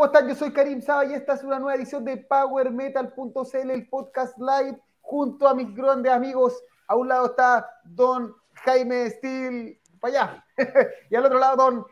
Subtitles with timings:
[0.00, 0.28] ¿cómo están?
[0.30, 4.80] Yo soy Karim Saba y esta es una nueva edición de PowerMetal.cl, el podcast live,
[5.02, 6.58] junto a mis grandes amigos.
[6.86, 8.34] A un lado está Don
[8.64, 10.44] Jaime Steel, para allá,
[11.10, 11.86] y al otro lado Don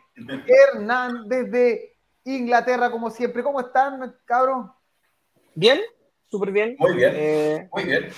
[0.46, 3.42] Hernán desde Inglaterra, como siempre.
[3.42, 4.72] ¿Cómo están, cabrón?
[5.54, 5.78] Bien,
[6.28, 6.76] súper bien.
[6.78, 8.08] Muy bien, Eh, muy bien.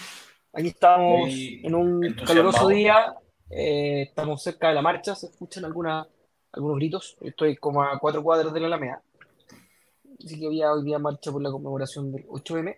[0.52, 3.16] aquí estamos Muy en un caluroso día.
[3.50, 6.06] eh, estamos cerca de la marcha, se escuchan alguna,
[6.52, 7.16] algunos gritos.
[7.22, 9.02] Estoy como a cuatro cuadras de la Alameda.
[10.24, 12.76] Así que había hoy día marcha por la conmemoración del 8M.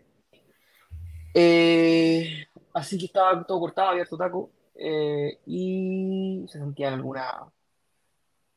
[1.34, 4.50] Eh, así que estaba todo cortado, abierto taco.
[4.74, 7.44] eh, y se sentían alguna,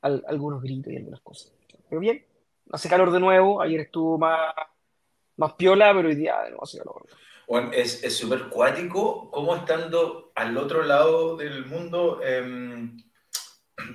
[0.01, 1.53] al- algunos gritos y algunas cosas.
[1.89, 2.25] Pero bien,
[2.71, 3.61] hace calor de nuevo.
[3.61, 4.53] Ayer estuvo más,
[5.37, 7.05] más piola, pero hoy día nuevo hace calor.
[7.47, 12.97] Bueno, es es súper cuático cómo estando al otro lado del mundo em,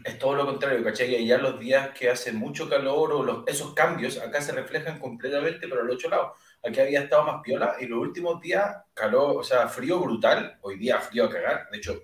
[0.04, 1.14] es todo lo contrario, ¿cachai?
[1.14, 4.98] Y ya los días que hace mucho calor o los, esos cambios acá se reflejan
[4.98, 6.34] completamente, pero al otro lado.
[6.62, 10.58] Aquí había estado más piola y los últimos días calor, o sea, frío brutal.
[10.60, 11.68] Hoy día frío a cagar.
[11.70, 12.02] De hecho,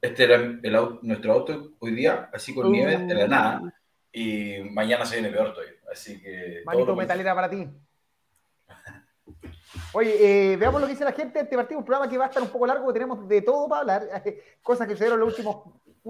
[0.00, 3.74] este era el nuestro auto hoy día, así con nieve de la nada.
[4.12, 5.74] Y mañana se viene peor todavía.
[5.90, 6.62] Así que.
[6.64, 7.68] Manito metalera para ti.
[9.92, 11.40] Oye, eh, veamos lo que dice la gente.
[11.40, 13.68] Este partido, un programa que va a estar un poco largo, porque tenemos de todo
[13.68, 14.22] para hablar,
[14.62, 15.56] cosas que sucedieron en las últimas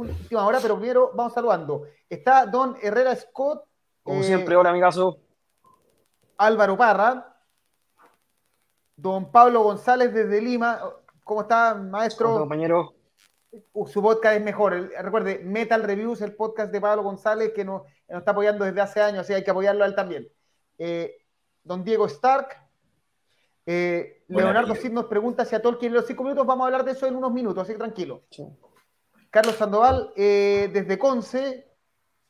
[0.00, 1.84] última hora, pero primero vamos saludando.
[2.08, 3.64] Está Don Herrera Scott,
[4.02, 5.18] Como eh, siempre, hola, amigazo.
[6.36, 7.36] Álvaro Parra,
[8.96, 10.80] Don Pablo González desde Lima.
[11.24, 12.38] ¿Cómo está, Hola, maestro?
[12.38, 12.94] compañero.
[13.72, 14.74] Uh, Su podcast es mejor.
[14.74, 18.80] El- recuerde, Metal Reviews, el podcast de Pablo González, que nos, nos está apoyando desde
[18.80, 20.28] hace años, así hay que apoyarlo a él también.
[20.78, 21.16] Eh,
[21.64, 22.48] don Diego Stark.
[23.66, 24.74] eh, Leonardo.
[24.74, 27.06] Cid nos pregunta si a Tolkien en los cinco minutos vamos a hablar de eso
[27.06, 28.22] en unos minutos, así que tranquilo.
[28.30, 28.46] Sí.
[29.30, 31.64] Carlos Sandoval, eh, desde Conce.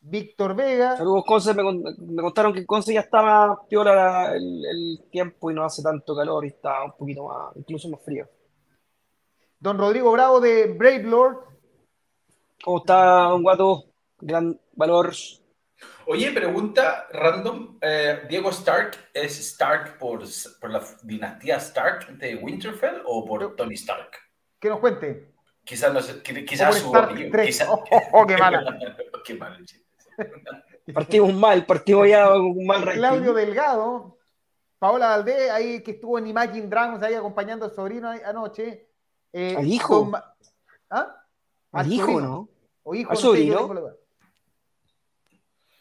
[0.00, 0.96] Víctor Vega.
[0.96, 1.54] Saludos, Conce.
[1.54, 5.82] Me, me contaron que Conce ya estaba piola la- el, el tiempo y no hace
[5.82, 8.28] tanto calor y está un poquito más, incluso más frío.
[9.58, 11.38] Don Rodrigo Bravo de Brave Lord.
[12.62, 13.84] ¿Cómo está, don Guato?
[14.20, 15.12] Gran valor.
[16.06, 17.78] Oye, pregunta random.
[17.80, 20.22] eh, ¿Diego Stark es Stark por,
[20.60, 24.10] por la dinastía Stark de Winterfell o por Tony Stark?
[24.60, 25.34] Que nos cuente.
[25.68, 27.46] Quizás no sé, quizás su Stark apellido, 3.
[27.46, 28.78] quizás- Oh, oh, qué mala.
[29.24, 29.84] qué mal el chiste.
[30.94, 32.82] Partimos mal, partimos ya con un mal.
[32.94, 34.16] Claudio Delgado,
[34.78, 38.88] Paola Valdés, ahí que estuvo en Imagine Dragons, ahí acompañando al sobrino ahí anoche.
[39.34, 40.10] Eh, ¿Al hijo?
[40.88, 41.14] ¿Ah?
[41.72, 42.28] Al hijo, sobrino.
[42.30, 42.48] ¿no?
[42.84, 43.68] O hijo, ¿Al no sobrino?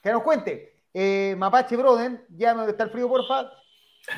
[0.03, 0.83] Que nos cuente.
[0.93, 3.49] Eh, Mapache Broden, llame donde está el frío, porfa.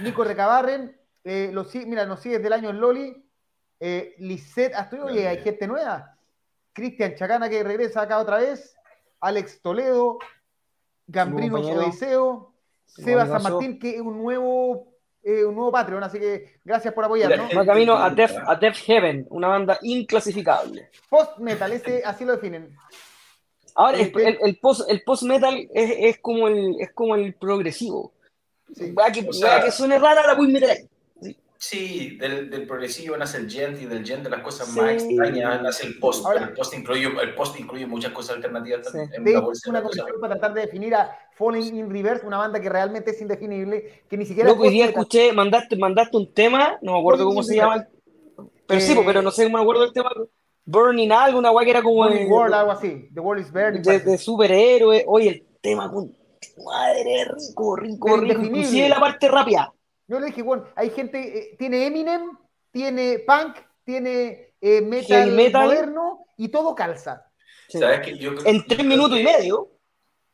[0.01, 3.28] Nico Recabarren, eh, los, si- mira, nos sigue desde el año en Loli.
[3.79, 6.15] Eh, Lisette Asturias, oye, hay gente nueva.
[6.73, 8.75] Cristian Chacana que regresa acá otra vez.
[9.21, 10.17] Alex Toledo,
[11.11, 11.81] compañero.
[11.81, 12.53] Odiseo,
[12.85, 13.43] Seba San.
[13.43, 17.49] Martín, que es un nuevo, eh, un nuevo Patreon, así que gracias por apoyarnos.
[17.57, 20.89] Va camino a Death, a Death Heaven, una banda inclasificable.
[21.09, 22.75] Post Metal, ese así lo definen.
[23.75, 27.15] Ahora, el, Este- el, el post, el post metal es, es como el, es como
[27.15, 28.11] el progresivo.
[28.75, 28.91] Sí.
[28.95, 30.89] Wea que, O sea- que suene rara, la voy a meter ahí.
[31.61, 34.79] Sí, del, del progresivo nace el gent y del gent de las cosas Sí.
[34.79, 36.25] más extrañas nace el post.
[36.25, 38.97] Ahora- el post incluye, el post incluye muchas cosas alternativas Sí.
[39.11, 42.37] en De bolsa de una conversación para tratar de definir a Falling in Reverse, una
[42.37, 46.33] banda que realmente es indefinible, que ni siquiera Loco, hoy día escuché, mandaste, mandaste un
[46.33, 47.85] tema, no me acuerdo cómo se llama.
[48.65, 50.11] Pero sí, Eh, pues, pero no sé, me acuerdo del tema.
[50.63, 53.09] Burning algo, una weá que era como Burning World, algo así.
[53.13, 53.81] The World is Burning.
[53.81, 55.03] de, de superhéroe.
[55.07, 56.15] Oye, el tema, con
[56.63, 58.41] madre, rico, rico, rico.
[58.43, 59.73] Inclusive la parte rápida.
[60.09, 62.31] Yo le dije, bueno, hay gente, eh, tiene Eminem,
[62.71, 65.65] tiene punk, tiene eh, metal, metal.
[65.67, 67.27] moderno y todo calza.
[67.67, 68.17] ¿Sabes qué?
[68.17, 69.69] Yo creo- En yo tres minutos y que- medio.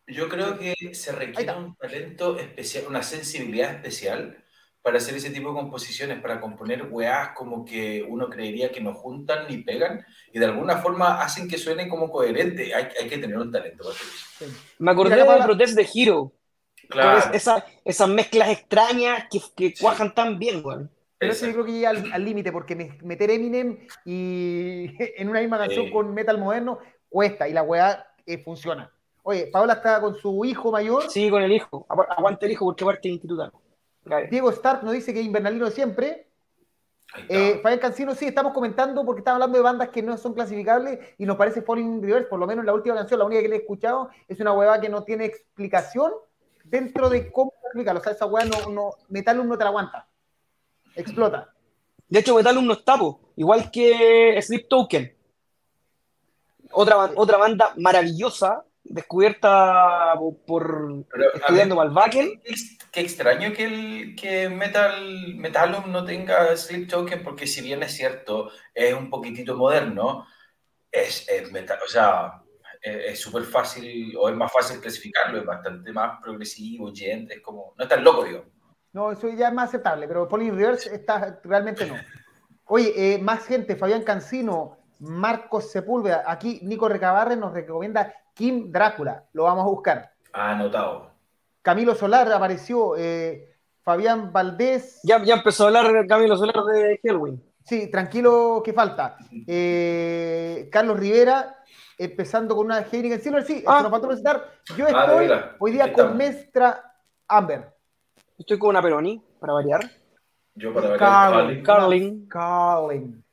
[0.07, 4.38] Yo creo que se requiere un talento especial, una sensibilidad especial
[4.83, 8.94] para hacer ese tipo de composiciones, para componer weás como que uno creería que no
[8.94, 12.74] juntan ni pegan y de alguna forma hacen que suenen como coherente.
[12.75, 14.45] Hay, hay que tener un talento eso.
[14.78, 16.31] Me acordé de Protest de Hero.
[16.89, 19.81] Claro, Con es- esa- esas mezclas extrañas que, que Sí.
[19.81, 20.89] cuajan tan bien, weón.
[21.17, 24.85] Pero eso yo creo que llega al límite, porque me- meter Eminem y
[25.17, 25.91] en una misma canción Sí.
[25.91, 26.79] con metal moderno
[27.09, 28.91] cuesta y la weá eh, funciona.
[29.23, 31.09] Oye, Paola está con su hijo mayor.
[31.09, 31.85] Sí, con el hijo.
[31.89, 33.53] Agu- Aguante el hijo porque institutano.
[34.03, 34.27] Gabe.
[34.27, 36.27] Diego Stark nos dice que es invernalino de siempre.
[37.29, 40.99] Eh, Fabián Cancino, sí, estamos comentando porque estamos hablando de bandas que no son clasificables
[41.17, 43.55] y nos parece Falling Reverse, por lo menos la última canción, la única que le
[43.55, 46.11] he escuchado, es una hueva que no tiene explicación
[46.65, 48.00] dentro de cómo explicarlo.
[48.00, 50.07] O sea, esa hueá no, no, Metalum no te la aguanta.
[50.95, 51.53] Explota.
[52.07, 53.19] De hecho, Metalum no está, po.
[53.35, 55.15] igual que Sleep Token.
[56.71, 60.13] Otra, otra banda maravillosa descubierta
[60.45, 62.41] por Pero, a estudiando Malvaken.
[62.44, 62.53] Qué,
[62.91, 67.94] qué extraño que, el, que Metal, Metalum no tenga Sleep Token, porque si bien es
[67.94, 70.27] cierto, es un poquitito moderno,
[70.91, 72.44] es, es metal, o sea,
[72.85, 77.73] es súper fácil, o es más fácil clasificarlo, es bastante más progresivo, gent, es como,
[77.77, 78.45] no es tan loco, digo.
[78.93, 81.95] No, eso ya es más aceptable, pero Pauline Rivers está, realmente no.
[82.65, 89.25] Oye, eh, más gente, Fabián Cancino, Marcos Sepúlveda, aquí Nico Recabarre nos recomienda Kim Drácula,
[89.33, 90.11] lo vamos a buscar.
[90.31, 91.11] Ah, anotado.
[91.61, 97.41] Camilo Solar apareció, eh, Fabián Valdés, Ya, ya empezó a hablar Camilo Solar de Hellwing.
[97.63, 99.17] sí, tranquilo que falta.
[99.47, 101.57] Eh, Carlos Rivera,
[101.97, 103.77] empezando con una Heineken Silver, sí, Ah.
[103.77, 104.51] se nos faltó presentar.
[104.75, 106.18] Yo estoy hoy día con.
[106.18, 106.94] Mestra
[107.27, 107.74] Amber.
[108.38, 109.81] Estoy con una Peroni, para variar.
[110.56, 111.63] Yo para ver Carlin.
[111.63, 112.27] Carlin.
[112.27, 113.24] Carlin.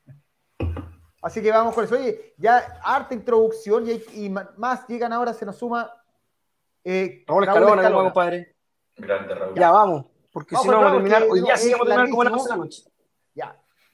[1.22, 1.94] Así que vamos con eso.
[1.94, 5.90] Oye, ya harta introducción y, hay- y ma- más llegan ahora, se nos suma
[6.84, 8.56] eh, Raúl Escalona, compadre.
[8.96, 9.54] Grande Raúl.
[9.54, 11.22] Ya vamos, porque Vamos si no vamos a terminar.
[11.30, 12.64] Hoy día sí vamos a terminar como a las larguísimo.
[12.64, 12.91] 12 de la noche.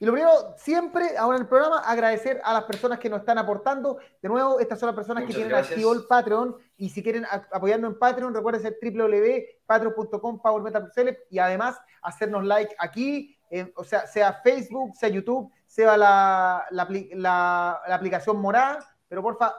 [0.01, 3.37] Y lo primero, siempre, ahora en el programa, agradecer a las personas que nos están
[3.37, 3.97] aportando.
[4.21, 5.71] De nuevo, estas son las personas Muchas que tienen gracias.
[5.73, 6.55] activo el Patreon.
[6.77, 13.37] Y si quieren apoyarnos en Patreon, recuerden ser www.patreon.com, PowerMetal.cl y además hacernos like aquí,
[13.75, 18.79] o sea, sea Facebook, sea YouTube, sea la, la, apli- la- la aplicación morada.
[19.07, 19.53] Pero porfa,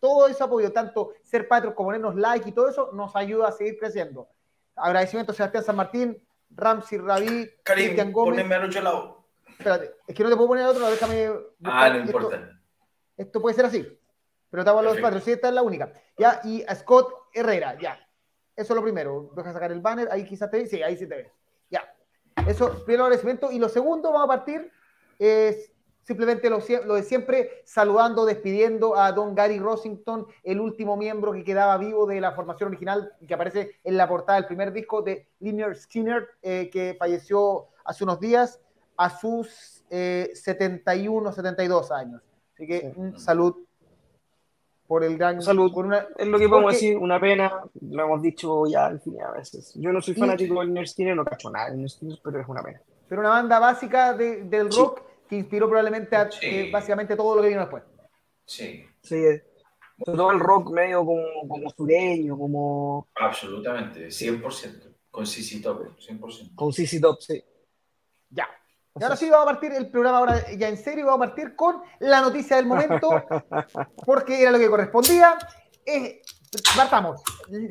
[0.00, 3.52] todo ese apoyo, tanto ser Patreon como ponernos like y todo eso, nos ayuda a
[3.52, 4.28] seguir creciendo.
[4.74, 8.34] Agradecimiento a Sebastián San Martín, Ramsey Rabí, Cristian Gómez.
[8.34, 9.15] poneme al otro lado.
[9.58, 11.30] Espérate, es que no te puedo poner otro, no, déjame.
[11.64, 12.60] Ah, no esto- importa.
[13.16, 13.82] Esto, puede ser así.
[14.50, 15.02] Pero estamos los Perfecto.
[15.08, 15.92] cuatro, sí, esta es la única.
[16.18, 17.98] Ya, y a Scott Herrera, ya.
[18.54, 19.30] Eso es lo primero.
[19.34, 20.70] Deja sacar el banner, ahí quizás te ves.
[20.70, 21.32] Sí, ahí sí te ves.
[21.70, 21.82] Ya.
[22.46, 23.50] Eso, primero agradecimiento.
[23.50, 24.70] Y lo segundo, vamos a partir,
[25.18, 25.72] es
[26.02, 31.42] simplemente lo, lo de siempre, saludando, despidiendo a don Gary Rosington, el último miembro que
[31.42, 35.02] quedaba vivo de la formación original y que aparece en la portada del primer disco
[35.02, 38.60] de Linear Skinner, eh, que falleció hace unos días
[38.96, 42.22] a sus eh, 71, 72 años.
[42.54, 42.92] Así que Sí.
[42.96, 43.54] un salud
[44.86, 45.42] por el gran...
[45.42, 45.72] Salud.
[45.72, 49.32] Por una, Es lo que podemos Porque- decir, una pena, lo hemos dicho ya infinidad
[49.32, 49.72] de veces.
[49.74, 52.40] Yo no soy Y- fanático del Nerd Skinner, no cacho nada del Nerd Skinner, pero
[52.40, 52.80] es una pena.
[53.08, 54.78] pero una banda básica de- del Sí.
[54.80, 56.38] rock que inspiró probablemente a Sí.
[56.46, 57.82] eh, básicamente todo lo que vino después.
[58.44, 59.22] Sí, Sí,
[60.04, 64.88] sobre todo el rock medio como, como sureño, como absolutamente, 100%.
[65.10, 66.54] Con CC Top, 100%.
[66.56, 67.42] con CC Top, sí.
[68.30, 68.48] Ya.
[68.98, 71.54] Y ahora sí vamos a partir el programa ahora ya en serio, vamos a partir
[71.56, 73.10] con la noticia del momento,
[74.06, 75.36] porque era lo que correspondía.
[75.84, 76.22] Eh,
[76.76, 77.22] partamos.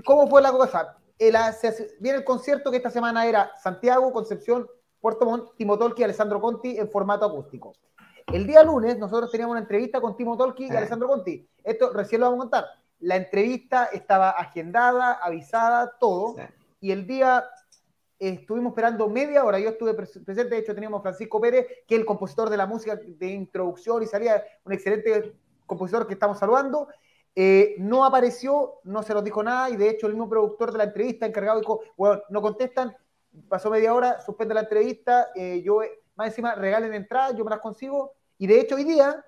[0.05, 0.97] ¿Cómo fue la cosa?
[1.17, 4.67] El- se viene el concierto que esta semana era Santiago, Concepción,
[5.01, 7.73] Puerto Montt, Timo Tolki y Alessandro Conti en formato acústico.
[8.27, 10.77] El día lunes nosotros teníamos una entrevista con Timo Tolki y Ah.
[10.79, 11.47] Alessandro Conti.
[11.63, 12.65] Esto recién lo vamos a contar.
[12.99, 16.35] La entrevista estaba agendada, avisada, todo.
[16.35, 16.41] Sí.
[16.81, 17.54] Y el día eh,
[18.19, 19.59] estuvimos esperando media hora.
[19.59, 22.65] Yo estuve pres- presente, de hecho teníamos Francisco Pérez, que es el compositor de la
[22.65, 25.33] música de introducción y salía, un excelente
[25.65, 26.87] compositor que estamos saludando.
[27.37, 30.77] Eh, no apareció, no se nos dijo nada y de hecho el mismo productor de
[30.77, 32.95] la entrevista encargado dijo, bueno, no contestan,
[33.49, 37.49] pasó media hora, suspende la entrevista, eh, yo eh, más encima regalen entradas, yo me
[37.49, 39.21] las consigo y de hecho hoy día,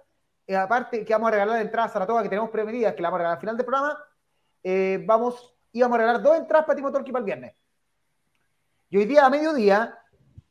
[0.47, 3.09] eh, aparte que vamos a regalar entradas a la toga que tenemos prevenidas, que la
[3.09, 3.97] vamos a regalar al final del programa,
[4.63, 7.55] eh, vamos, íbamos a regalar dos entradas para Timo Torqui para el viernes.
[8.89, 10.00] Y hoy día a mediodía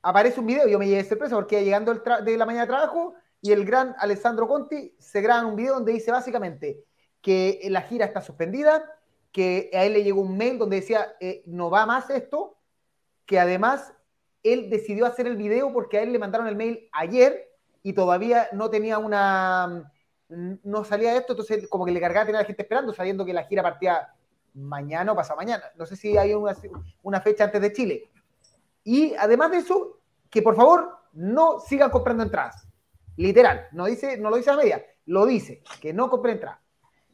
[0.02, 2.68] aparece un video, yo me llevé de sorpresa porque llegando el de la mañana de
[2.68, 6.84] trabajo y el gran Alessandro Conti se graba un video donde dice básicamente
[7.22, 8.84] que la gira está suspendida,
[9.32, 12.58] que a él le llegó un mail donde decía eh, no va más esto,
[13.24, 13.94] que además
[14.42, 17.50] él decidió hacer el video porque a él le mandaron el mail ayer
[17.82, 19.92] y todavía no tenía una
[20.28, 23.32] no salía esto, entonces como que le cargaba tener a la gente esperando, sabiendo que
[23.32, 24.12] la gira partía
[24.52, 25.64] mañana o pasado mañana.
[25.76, 26.54] No sé si hay una,
[27.02, 28.10] una fecha antes de Chile.
[28.86, 29.98] Y además de eso,
[30.30, 32.68] que por favor no sigan comprando entradas.
[33.16, 36.60] Literal, no, dice, no lo dice a media, lo dice, que no compren entradas.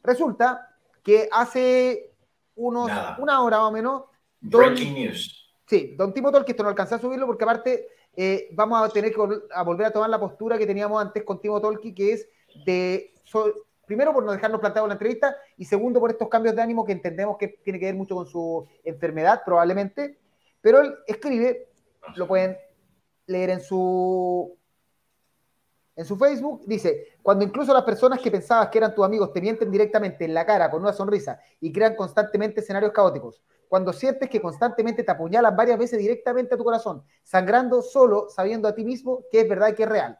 [0.03, 0.69] Resulta
[1.01, 2.13] que hace
[2.55, 3.17] unos, Nada.
[3.19, 4.03] una hora más o menos,
[4.39, 5.55] don, Breaking news.
[5.65, 8.89] sí, don Timo Tol, que esto no alcancé a subirlo porque aparte eh, vamos a
[8.93, 11.95] tener que vol- a volver a tomar la postura que teníamos antes con Timo Tolki,
[11.95, 12.29] que es
[12.67, 13.51] de, so-
[13.87, 16.85] primero por no dejarnos plantados en la entrevista y segundo por estos cambios de ánimo
[16.85, 20.19] que entendemos que tiene que ver mucho con su enfermedad probablemente,
[20.63, 21.69] pero él escribe,
[22.15, 22.57] lo pueden
[23.27, 24.57] leer en su
[25.95, 29.41] en su Facebook, dice, cuando incluso las personas que pensabas que eran tus amigos te
[29.41, 34.27] mienten directamente en la cara con una sonrisa y crean constantemente escenarios caóticos, cuando sientes
[34.27, 38.83] que constantemente te apuñalan varias veces directamente a tu corazón, sangrando solo sabiendo a ti
[38.83, 40.17] mismo que es verdad y que es real,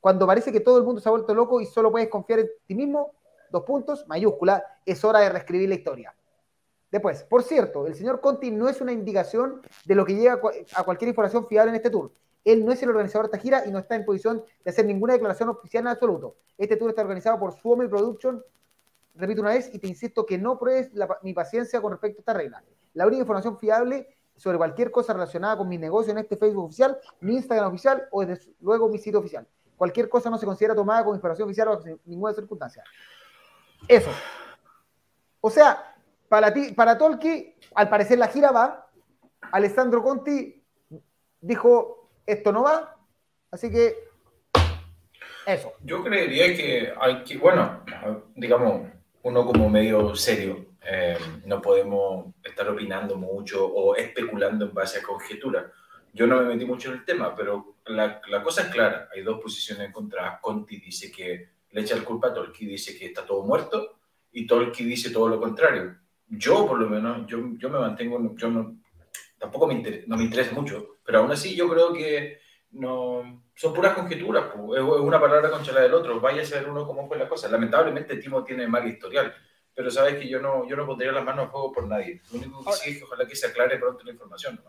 [0.00, 2.48] cuando parece que todo el mundo se ha vuelto loco y solo puedes confiar en
[2.66, 3.12] ti mismo,
[3.50, 6.14] dos puntos, mayúscula, es hora de reescribir la historia.
[6.90, 10.40] Después, por cierto, el señor Conti no es una indicación de lo que llega
[10.74, 12.12] a cualquier información fiable en este tour.
[12.44, 14.86] Él no es el organizador de esta gira y no está en posición de hacer
[14.86, 16.36] ninguna declaración oficial en absoluto.
[16.58, 18.42] Este tour está organizado por Suomi Production,
[19.14, 20.90] repito una vez, y te insisto que no pruebes
[21.22, 22.64] mi paciencia con respecto a esta regla.
[22.94, 26.98] La única información fiable sobre cualquier cosa relacionada con mi negocio en este Facebook oficial,
[27.20, 29.46] mi Instagram oficial o desde luego mi sitio oficial.
[29.76, 32.82] Cualquier cosa no se considera tomada como información oficial bajo ninguna circunstancia.
[33.86, 34.10] Eso.
[35.42, 35.89] O sea,
[36.30, 38.88] para ti, para Tolki, al parecer la gira va.
[39.50, 40.62] Alessandro Conti
[41.40, 42.96] dijo, esto no va.
[43.50, 43.96] Así que,
[45.44, 45.72] eso.
[45.82, 47.82] Yo creería que hay que, bueno,
[48.36, 48.88] digamos,
[49.24, 55.02] uno como medio serio, eh, no podemos estar opinando mucho o especulando en base a
[55.02, 55.64] conjeturas.
[56.12, 59.08] Yo no me metí mucho en el tema, pero la, la cosa es clara.
[59.12, 60.38] Hay dos posiciones encontradas.
[60.40, 63.98] Conti dice que le echa la culpa a Tolki, dice que está todo muerto,
[64.30, 65.98] y Tolki dice todo lo contrario
[66.30, 68.76] yo por lo menos, yo, yo me mantengo, yo no,
[69.38, 72.38] tampoco me interesa, no me interesa mucho, pero aún así yo creo que
[72.72, 74.46] no, son puras conjeturas,
[74.76, 77.48] es una palabra contra la del otro, vaya a ser uno cómo fue la cosa.
[77.48, 79.34] Lamentablemente Timo tiene mal historial,
[79.74, 82.22] pero sabes que yo no, yo no pondría las manos a fuego por nadie.
[82.30, 84.60] Lo único que sí es que ojalá que se aclare pronto la información.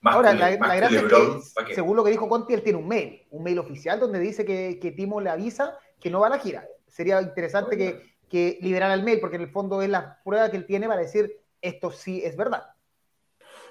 [0.00, 3.26] Más Ahora, la, gracia es que, según lo que dijo Conti, él tiene un mail,
[3.30, 6.38] un mail oficial donde dice que, que Timo le avisa que no va a la
[6.38, 6.66] gira.
[6.86, 10.56] Sería interesante que, que liberar el mail, porque en el fondo es la prueba que
[10.56, 12.64] él tiene para decir esto sí es verdad.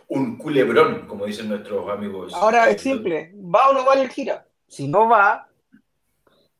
[0.09, 2.33] Un culebrón, como dicen nuestros amigos.
[2.33, 4.47] Ahora es simple, ¿va o no va el gira?
[4.67, 5.49] Si no va,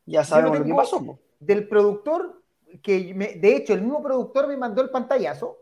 [0.06, 1.20] ya sabemos lo que pasó.
[1.40, 2.42] Del productor,
[2.82, 5.58] que de hecho el mismo productor me mandó el pantallazo,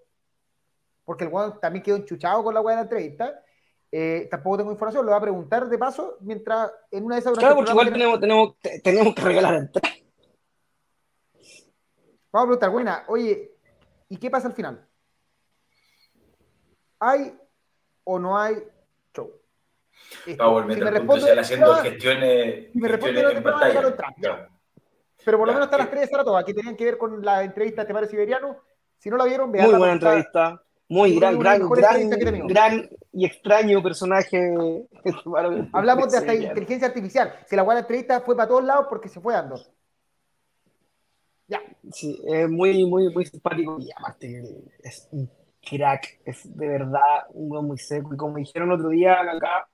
[1.04, 3.42] porque el weón también quedó enchuchado con la weá de la entrevista.
[3.92, 7.38] Eh, tampoco tengo información, lo voy a preguntar de paso, mientras en una de esas...
[7.38, 9.96] Claro, porque igual tenemos, tenemos, tenemos que regalar entrada.
[12.36, 13.50] Vamos a preguntar, buena, oye,
[14.10, 14.86] ¿y qué pasa al final?
[17.00, 17.34] ¿Hay
[18.04, 18.62] o no hay
[19.16, 19.32] show?
[20.38, 24.50] Vamos a meter si haciendo gestiones, si me responde, en pantalla.
[25.24, 27.42] Pero por lo menos están las tres de Saratoga, que tenían que ver con la
[27.42, 28.58] entrevista de Temaro Siberiano.
[28.98, 29.70] Si no la vieron, vean.
[29.70, 30.62] Muy buena entrevista.
[30.90, 34.86] Muy gran, gran, gran, gran y extraño personaje.
[35.72, 37.34] Hablamos de hasta inteligencia artificial.
[37.46, 39.56] Si la buena entrevista fue para todos lados porque se fue dando.
[41.48, 41.62] Ya.
[41.92, 44.44] Sí, es muy, muy, muy simpático y aparte
[44.84, 45.30] es un
[45.62, 48.14] crack, es de verdad un buen muy seco.
[48.14, 49.68] Y como dijeron otro día acá,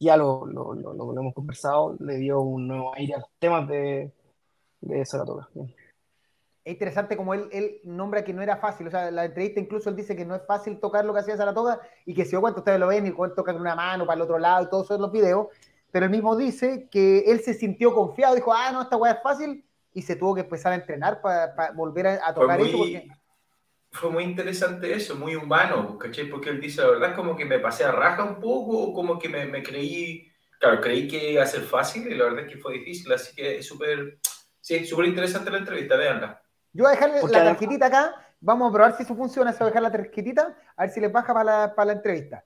[0.00, 3.68] ya lo, lo, lo, lo hemos conversado, le dio un nuevo aire a los temas
[3.68, 4.12] de,
[4.80, 5.48] de Saratoga.
[6.64, 9.90] Es interesante como él, él, nombra que no era fácil, o sea, la entrevista incluso
[9.90, 12.40] él dice que no es fácil tocar lo que hacía Saratoga y que si yo
[12.40, 14.70] cuento ustedes lo ven y cuando toca con una mano para el otro lado y
[14.70, 15.48] todos esos los videos,
[15.90, 19.22] pero él mismo dice que él se sintió confiado, dijo, ah, no, esta weá es
[19.22, 19.64] fácil,
[19.94, 23.14] y se tuvo que empezar a entrenar para, volver a, tocar fue muy, eso.
[23.90, 26.26] Fue muy interesante eso, muy humano, ¿cachai?
[26.26, 29.28] Porque él dice, la verdad, como que me pasé a raja un poco, como que
[29.28, 32.58] me, me creí, claro, creí que iba a ser fácil y la verdad es que
[32.58, 34.18] fue difícil, así que es súper,
[34.60, 36.40] sí, súper interesante la entrevista, véanla.
[36.72, 39.66] Yo voy a dejarle la tarjetita acá, vamos a probar si eso funciona, se va
[39.66, 42.42] a dejar la tarjetita, a ver si les baja para la, para la entrevista.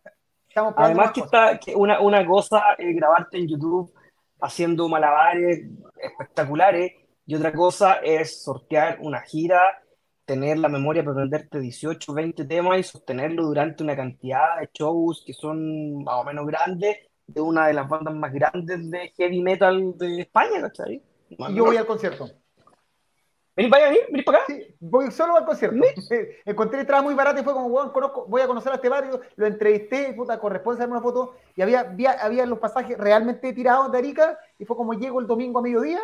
[0.48, 3.92] Estamos Además que está que una, una cosa es grabarte en YouTube
[4.40, 5.64] haciendo malabares
[5.96, 6.92] espectaculares
[7.26, 9.60] y otra cosa es sortear una gira,
[10.24, 15.24] tener la memoria para aprenderte 18, 20 temas y sostenerlo durante una cantidad de shows
[15.26, 19.42] que son más o menos grandes de una de las bandas más grandes de heavy
[19.42, 21.02] metal de España, ¿cachai?
[21.52, 22.30] yo voy al concierto.
[23.56, 23.98] ¿Venís para allá?
[24.10, 24.46] ¿Venís para acá?
[24.48, 25.76] Sí, voy solo al concierto.
[26.44, 29.20] Encontré entrada muy barata y fue como, bueno, conozco, voy a conocer a este barrio,
[29.34, 33.90] lo entrevisté, puta, corresponde hacerme una foto, y había, había, había, los pasajes realmente tirados
[33.90, 36.00] de Arica, y fue como llego el domingo a mediodía,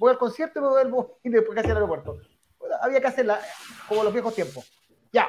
[0.00, 2.18] voy al concierto y me vuelvo y después casi al aeropuerto.
[2.80, 3.38] había que hacerla
[3.86, 4.68] como los viejos tiempos.
[5.12, 5.28] Ya.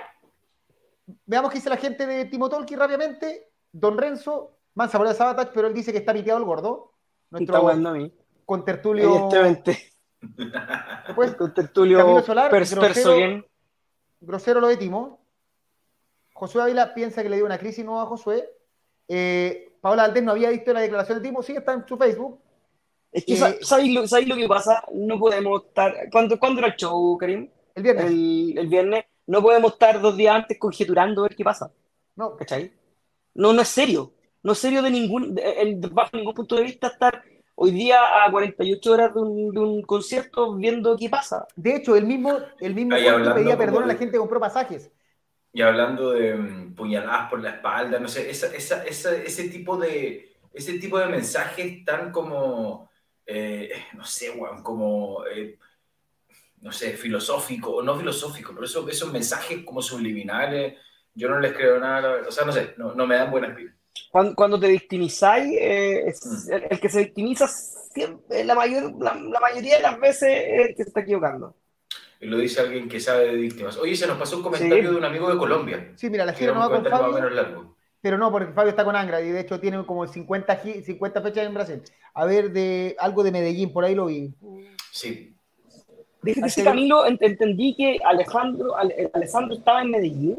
[1.26, 3.52] Veamos qué dice la gente de Timo Tolki rápidamente.
[3.72, 6.94] Don Renzo, mansa por Sabatach, pero él dice que está piteado el gordo.
[7.30, 8.14] Nuestro está a mí.
[8.46, 9.04] Con tertulio.
[9.04, 9.92] Evidentemente.
[11.08, 13.44] Después, con tertulio Solar, grosero,
[14.22, 15.20] grosero lo de Timo.
[16.34, 18.50] Josué Ávila piensa que le dio una crisis nueva a Josué.
[19.08, 22.40] Eh, Paola Aldén no había visto la declaración de Timo, sí está en su Facebook.
[23.12, 24.84] Es que, eh, ¿sabéis, lo, lo, que pasa?
[24.94, 26.10] No podemos estar.
[26.12, 27.50] ¿Cuándo, ¿cuándo era el show, Karim?
[27.76, 28.06] El viernes.
[28.06, 29.06] El, viernes.
[29.28, 31.72] No podemos estar dos días antes conjeturando a ver qué pasa.
[32.16, 32.36] No.
[32.38, 32.72] ¿Cachai?
[33.34, 34.14] No, no es serio.
[34.44, 37.24] No es serio de ningún, el, bajo ningún punto de vista estar
[37.56, 41.46] hoy día a 48 horas de un, de un concierto viendo qué pasa.
[41.56, 44.92] De hecho, el mismo, el mismo pedía perdón a la gente que compró pasajes.
[45.54, 49.78] Y hablando de um, puñaladas por la espalda, no sé, esa, esa, esa, ese tipo
[49.78, 52.90] de ese tipo de mensajes tan como
[53.26, 54.32] eh, no sé,
[54.64, 55.58] como, eh,
[56.62, 60.76] no sé, filosófico, o no filosófico, pero eso, esos mensajes como subliminales,
[61.14, 63.76] yo no les creo nada, o sea, no sé, no, no me dan buena espina.
[64.10, 66.54] Cuando, cuando te victimizáis, eh, es- Mm.
[66.54, 70.70] el, el que se victimiza siempre, la, mayor, la, la mayoría de las veces es
[70.70, 71.56] el que se está equivocando.
[72.20, 73.78] Y lo dice alguien que sabe de víctimas.
[73.78, 74.82] Oye, se nos pasó un comentario Sí.
[74.92, 75.92] de un amigo de Colombia.
[75.96, 77.78] Sí, mira, la era no va con comentario más o Fabio, menos largo.
[78.02, 81.22] Pero no, porque Fabio está con Angra y de hecho tiene como 50, gi- 50
[81.22, 81.82] fechas en Brasil.
[82.14, 84.34] A ver, de algo de Medellín, por ahí lo vi.
[84.92, 85.36] Sí.
[86.24, 90.38] Dice Camilo, ent- entendí que Alejandro, Ale- Alessandro estaba en Medellín.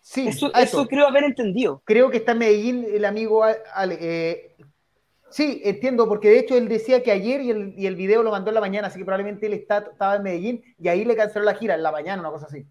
[0.00, 1.82] Sí, Eso, eso creo haber entendido.
[1.84, 3.58] Creo que está en Medellín el amigo Ale.
[3.74, 4.54] Ale, eh,
[5.30, 8.30] sí, entiendo, porque de hecho él decía que ayer y el, y el video lo
[8.30, 11.14] mandó en la mañana, así que probablemente él está, estaba en Medellín y ahí le
[11.16, 12.64] canceló la gira en la mañana, una cosa así.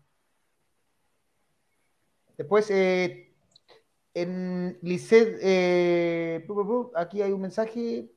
[2.37, 3.26] Después, eh,
[4.21, 6.45] en Lisset, eh,
[6.95, 8.09] aquí hay un mensaje.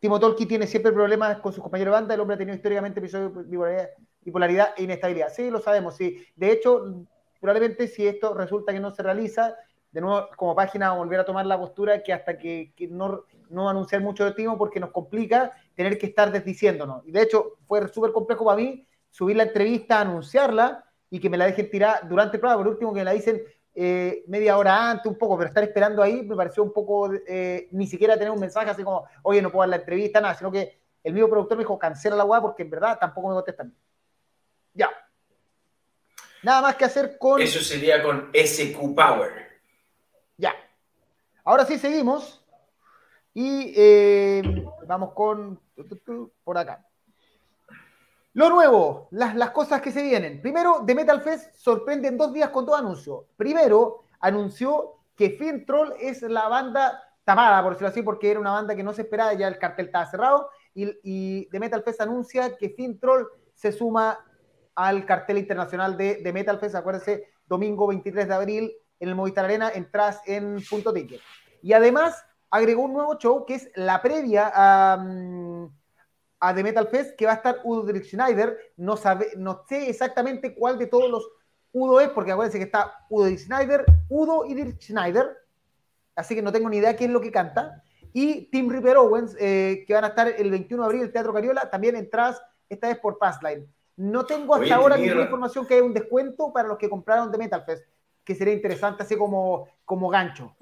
[0.00, 2.14] Timo Tolki tiene siempre problemas con sus compañeros de banda.
[2.14, 3.88] El hombre ha tenido históricamente episodios de
[4.22, 5.28] bipolaridad, e inestabilidad.
[5.32, 6.24] Sí, lo sabemos, sí.
[6.34, 7.06] De hecho,
[7.40, 9.54] probablemente si esto resulta que no se realiza,
[9.92, 13.68] de nuevo, como página, volver a tomar la postura que hasta que, que no, no
[13.68, 17.06] anunciar mucho de Timo porque nos complica tener que estar desdiciéndonos.
[17.06, 21.36] Y de hecho, fue súper complejo para mí subir la entrevista, anunciarla y que me
[21.36, 22.62] la dejen tirar durante el programa.
[22.62, 23.42] Por último, que me la dicen
[23.82, 27.66] eh, media hora antes, un poco, pero estar esperando ahí me pareció un poco, eh,
[27.70, 30.52] ni siquiera tener un mensaje así como, oye, no puedo dar la entrevista, nada, sino
[30.52, 33.74] que el mismo productor me dijo, cancela la weá porque en verdad tampoco me contestan.
[34.74, 34.90] Ya.
[36.42, 37.40] Nada más que hacer con...
[37.40, 39.62] Eso sería con SQ Power.
[40.36, 40.54] Ya.
[41.42, 42.44] Ahora sí seguimos.
[43.32, 44.42] Y eh,
[44.86, 45.58] vamos con
[46.44, 46.86] por acá.
[48.32, 50.40] Lo nuevo, las, las cosas que se vienen.
[50.40, 53.24] Primero, The Metal Fest sorprende en dos días con dos anuncios.
[53.36, 58.52] Primero, anunció que Fin Troll es la banda tapada, por decirlo así, porque era una
[58.52, 60.48] banda que no se esperaba, ya el cartel estaba cerrado.
[60.74, 64.24] Y, The Metal Fest anuncia que Fin Troll se suma
[64.76, 66.76] al cartel internacional de, de Metal Fest.
[66.76, 71.20] Acuérdense, domingo 23 de abril en el Movistar Arena, entras en punto ticket.
[71.62, 75.70] Y además agregó un nuevo show que es la previa a, um,
[76.40, 78.58] a The Metal Fest, que va a estar Udo Dirk Schneider.
[78.76, 81.28] No, sabe, no sé exactamente cuál de todos los
[81.72, 85.36] Udo es, porque acuérdense que está Udo Dirk Schneider, Udo y Dirk Schneider,
[86.16, 87.84] así que no tengo ni idea qué es lo que canta.
[88.12, 91.12] Y Tim Ripper Owens, eh, que van a estar el 21 de abril en el
[91.12, 93.68] Teatro Cariola, también entras esta vez por Passline.
[93.96, 97.30] No tengo hasta Oye, ahora ninguna información que haya un descuento para los que compraron
[97.30, 97.84] The Metal Fest,
[98.24, 100.56] que sería interesante así como, como gancho.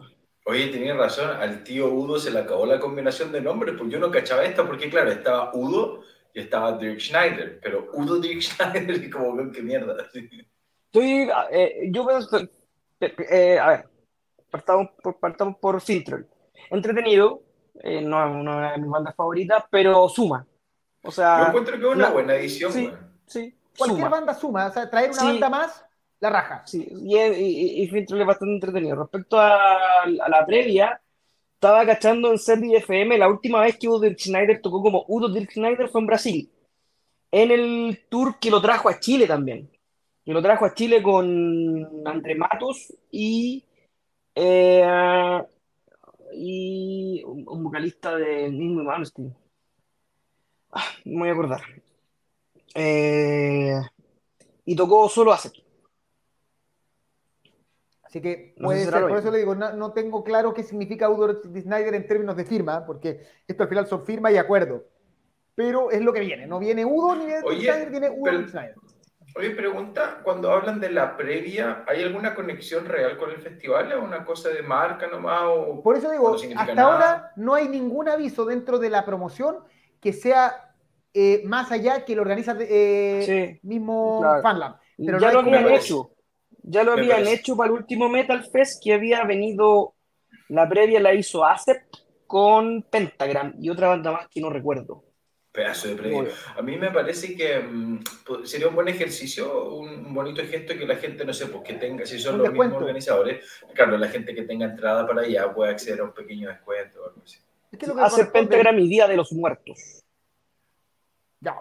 [0.48, 3.98] Oye, tenía razón, al tío Udo se le acabó la combinación de nombres, pues yo
[3.98, 6.00] no cachaba esta, porque claro, estaba Udo
[6.32, 9.94] y estaba Dirk Schneider, pero Udo Dirk Schneider y como, "Weón, qué mierda.
[10.06, 13.88] Estoy, eh, yo pienso, eh, eh, a ver,
[14.50, 16.20] partamos por, partamos por Filtro.
[16.70, 17.42] Entretenido,
[17.82, 20.46] eh, no es una de mis bandas favoritas, pero suma.
[21.02, 22.86] O Yo sea, encuentro que es una no, buena edición, sí.
[22.86, 22.98] weón.
[23.26, 24.08] sí, Cualquier suma.
[24.08, 25.26] banda suma, o sea, traer una Sí.
[25.26, 25.84] banda más,
[26.20, 26.62] la raja.
[26.66, 28.96] Sí, y, y, y es bastante entretenido.
[28.96, 31.00] Respecto a, la previa,
[31.54, 35.28] estaba cachando en Sandy FM la última vez que Udo Dirk Schneider tocó como Udo
[35.28, 36.52] Dirk Schneider fue en Brasil.
[37.30, 39.70] En el tour que lo trajo a Chile también.
[40.24, 43.64] Que lo trajo a Chile con André Matos y,
[44.34, 45.42] eh,
[46.34, 49.34] y un, vocalista de Ningui Malmsteen.
[50.72, 51.62] Ah, no me voy a acordar.
[52.74, 53.74] Eh,
[54.64, 55.67] y tocó solo Acid.
[58.08, 60.62] Así que No sé puede ser, por eso le digo, no, no tengo claro qué
[60.62, 64.38] significa Udo Dirk Schneider en términos de firma, porque esto al final son firma y
[64.38, 64.86] acuerdo.
[65.54, 68.48] Pero es lo que viene, no viene Udo ni Dirk Oye, Schneider, viene Udo pero-
[68.48, 68.74] Schneider.
[69.36, 73.92] Oye, pregunta, cuando hablan de la previa, ¿hay alguna conexión real con el festival?
[73.92, 75.42] ¿Es una cosa de marca nomás?
[75.44, 75.82] O...
[75.82, 76.94] Por eso digo, no hasta nada?
[76.94, 79.58] ahora no hay ningún aviso dentro de la promoción
[80.00, 80.72] que sea
[81.12, 83.22] eh, más allá que lo organiza eh,
[83.60, 84.42] Sí, mismo claro.
[84.42, 84.76] FanLab.
[84.96, 86.10] Pero ya no lo habían hecho.
[86.70, 89.94] Ya lo habían hecho para el último Metal Fest que había venido.
[90.48, 95.02] La previa la hizo Acept con Pentagram y otra banda más que no recuerdo.
[95.50, 96.28] Pedazo de previa.
[96.56, 98.02] A mí me parece que mm,
[98.44, 102.04] sería un buen ejercicio, un, bonito gesto que la gente, no sé, pues que tenga,
[102.04, 102.74] si son los descuento.
[102.74, 106.50] mismos organizadores, claro, la gente que tenga entrada para allá puede acceder a un pequeño
[106.50, 107.38] descuento o algo así.
[107.72, 110.04] Es que lo que Pentagram y Día de los Muertos.
[111.40, 111.56] Ya.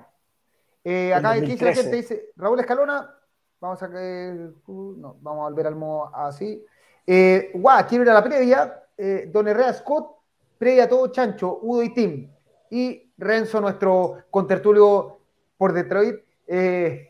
[0.84, 1.82] Eh, acá aquí dice la 2013.
[1.82, 3.18] gente, dice Raúl Escalona,
[3.60, 6.64] vamos a que no, vamos a volver al modo así.
[7.06, 8.84] Eh, guau, quiero ir a la previa.
[8.98, 10.16] Eh, Don Herrera Scott,
[10.58, 12.30] previa todo Chancho, Udo y Tim.
[12.70, 15.18] Y Renzo, nuestro contertulio
[15.58, 16.16] por Detroit.
[16.48, 17.10] Eh,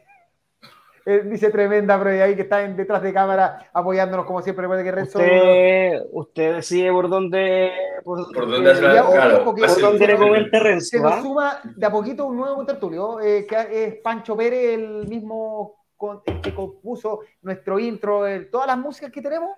[1.05, 4.63] él dice tremenda previa ahí que está en- detrás de cámara apoyándonos como siempre.
[4.63, 5.19] Recuerde que Renzo.
[5.19, 7.71] Usted, usted decide por dónde,
[8.03, 10.99] por, ¿Por dónde ojo, claro, porque- va a por donde le comenta Se Renzo.
[10.99, 11.21] nos ¿ah?
[11.21, 16.21] suma de a poquito un nuevo tertulio, eh, que es Pancho Pérez, el mismo con-
[16.25, 19.51] el que compuso nuestro intro, el- todas las músicas que tenemos.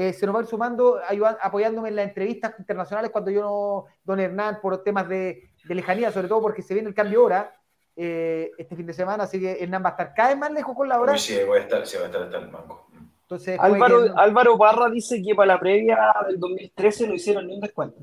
[0.00, 3.40] eh, se nos va a ir sumando, ayudan- apoyándome en las entrevistas internacionales cuando yo
[3.40, 7.18] no, don Hernán, por temas de, de lejanía, sobre todo porque se viene el cambio
[7.18, 7.54] de hora
[7.96, 10.76] eh, este fin de semana, así que Hernán va a estar cada vez más lejos
[10.76, 11.14] con la hora.
[11.14, 12.86] Uy, sí, voy a estar, sí, voy a estar hasta el mango.
[13.22, 15.98] Entonces, Álvaro, que- Álvaro Parra dice que para la previa
[16.28, 18.00] del 2013 no hicieron ni un descuento.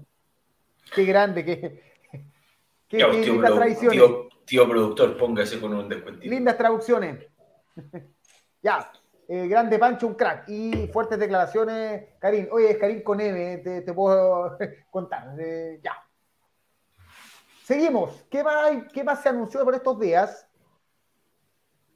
[0.94, 1.82] qué grande, qué,
[2.90, 6.30] qué, Ya, qué tío, lindas tío, tío productor, póngase con un descuentito.
[6.30, 7.26] Lindas traducciones.
[8.62, 8.92] ya,
[9.28, 10.48] eh, grande Pancho, un crack.
[10.50, 12.48] Y fuertes declaraciones, Karim.
[12.52, 14.58] Oye, es Karim con M, te, te puedo
[14.92, 15.36] contar.
[15.40, 15.94] eh, ya.
[17.64, 18.24] Seguimos.
[18.30, 20.48] ¿Qué más, ¿Qué más se anunció por estos días?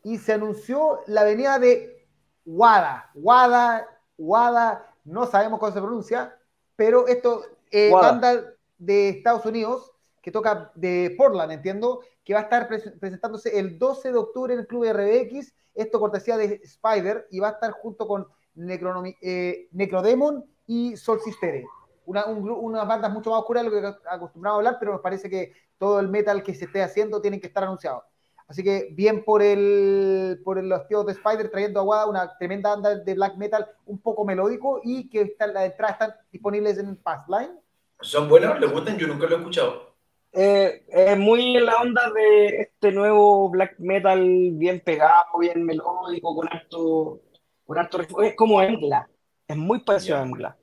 [0.04, 2.08] Y se anunció la venida de
[2.46, 3.12] Wada.
[3.14, 3.88] Wada,
[4.18, 6.36] Wada, no sabemos cómo se pronuncia,
[6.76, 12.44] pero esto, eh, banda de Estados Unidos, que toca de Portland, entiendo, que va a
[12.44, 17.26] estar pres- presentándose el 12 de octubre en el Club RBX, esto cortesía de Spider,
[17.32, 21.66] y va a estar junto con Necronomi- eh, Necrodemon y Solcistere.
[22.06, 25.02] Una, un unas bandas mucho más oscuras de lo que acostumbramos a hablar, pero nos
[25.02, 28.04] parece que todo el metal que se esté haciendo tiene que estar anunciado.
[28.48, 32.70] Así que bien por el por los tíos de Spider trayendo a Wada una tremenda
[32.70, 36.96] banda de black metal un poco melódico y que están, las entradas están disponibles en
[36.96, 37.60] Passline.
[38.02, 38.60] ¿Son buenos?
[38.60, 38.98] ¿Les gustan?
[39.00, 39.89] Yo nunca lo he escuchado.
[40.32, 44.22] Eh, es muy en la onda de este nuevo black metal
[44.54, 47.22] bien pegado, bien melódico, con harto,
[47.66, 48.22] con harto.
[48.22, 49.10] Es como Embla.
[49.48, 50.22] Es muy parecido Ya.
[50.22, 50.58] a Embla.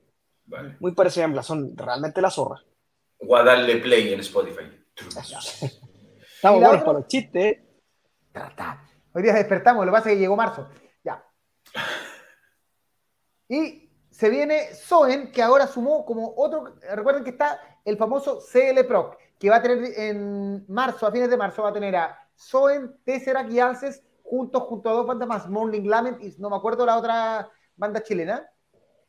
[0.45, 0.77] Vale.
[0.79, 1.43] Muy parecido a Embla.
[1.43, 2.61] Son realmente la zorra.
[3.21, 4.63] Voy a darle play en Spotify.
[4.95, 7.59] Estamos ¿Y la buenos para los chistes.
[9.13, 10.69] Hoy día despertamos, lo que pasa es que llegó marzo.
[11.03, 11.23] Ya.
[13.49, 16.75] Y se viene Soen, que ahora sumó como otro.
[16.93, 21.29] Recuerden que está el famoso CL Proc, que va a tener en marzo, a fines
[21.29, 25.27] de marzo, va a tener a Soen, Tesseract y Alces juntos junto a dos bandas
[25.27, 28.47] más, Morning Lament y no me acuerdo la otra banda chilena.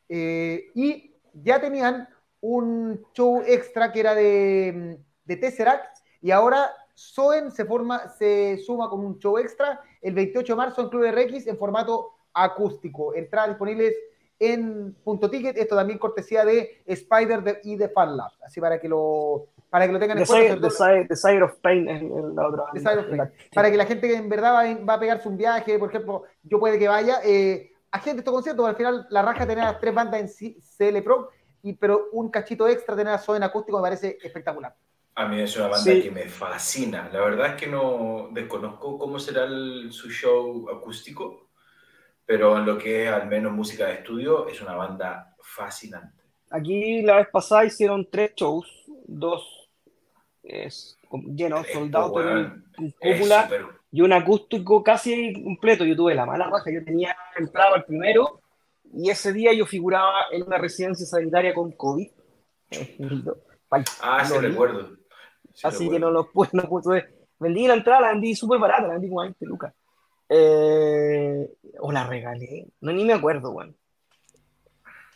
[0.07, 2.07] Eh, y ya tenían
[2.41, 8.89] un show extra que era de, de Tesseract y ahora Soen se, forma, se suma
[8.89, 13.13] con un show extra el 28 de marzo en Club RX en formato acústico.
[13.15, 13.95] Entradas disponibles
[14.37, 18.87] en punto ticket, esto también cortesía de Spider de- y de FanLab, así para que
[18.87, 20.35] lo, para que lo tengan en cuenta.
[20.47, 22.63] Sire, sobre The todo- Sire- The Sire of Pain es la otra.
[22.73, 22.89] The banda.
[22.91, 23.31] Sire of Pain.
[23.53, 26.23] para que la gente que en verdad va, va a pegarse un viaje, por ejemplo,
[26.43, 29.93] yo puede que vaya, eh, agente estos conciertos, al final la raja tener las tres
[29.93, 31.29] bandas en sí- CL Pro,
[31.61, 34.73] y, pero un cachito extra tener a Soen acústico me parece espectacular.
[35.15, 36.03] A mí es una banda Sí.
[36.03, 37.09] que me fascina.
[37.11, 41.49] La verdad es que no desconozco cómo será el- su show acústico,
[42.25, 46.23] pero en lo que es al menos música de estudio, es una banda fascinante.
[46.51, 49.58] Aquí la vez pasada hicieron tres shows, dos
[50.49, 52.65] es, Esto, soldados con
[52.99, 53.49] cúpula
[53.91, 55.85] y un acústico casi completo.
[55.85, 58.41] Yo tuve la mala raja, yo tenía entrado al primero
[58.93, 62.09] y ese día yo figuraba en una residencia sanitaria con COVID.
[64.01, 64.97] Ah, sí, recuerdo.
[65.53, 67.27] Sí, Así que no lo pude, no pude.
[67.37, 69.73] Vendí la entrada, la vendí súper barata, la vendí como 20 lucas.
[70.27, 71.47] Eh,
[71.79, 73.75] o la regalé, no ni me acuerdo, bueno.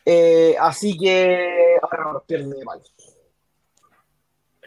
[0.05, 2.79] Eh, así que ahora los pierde de mal.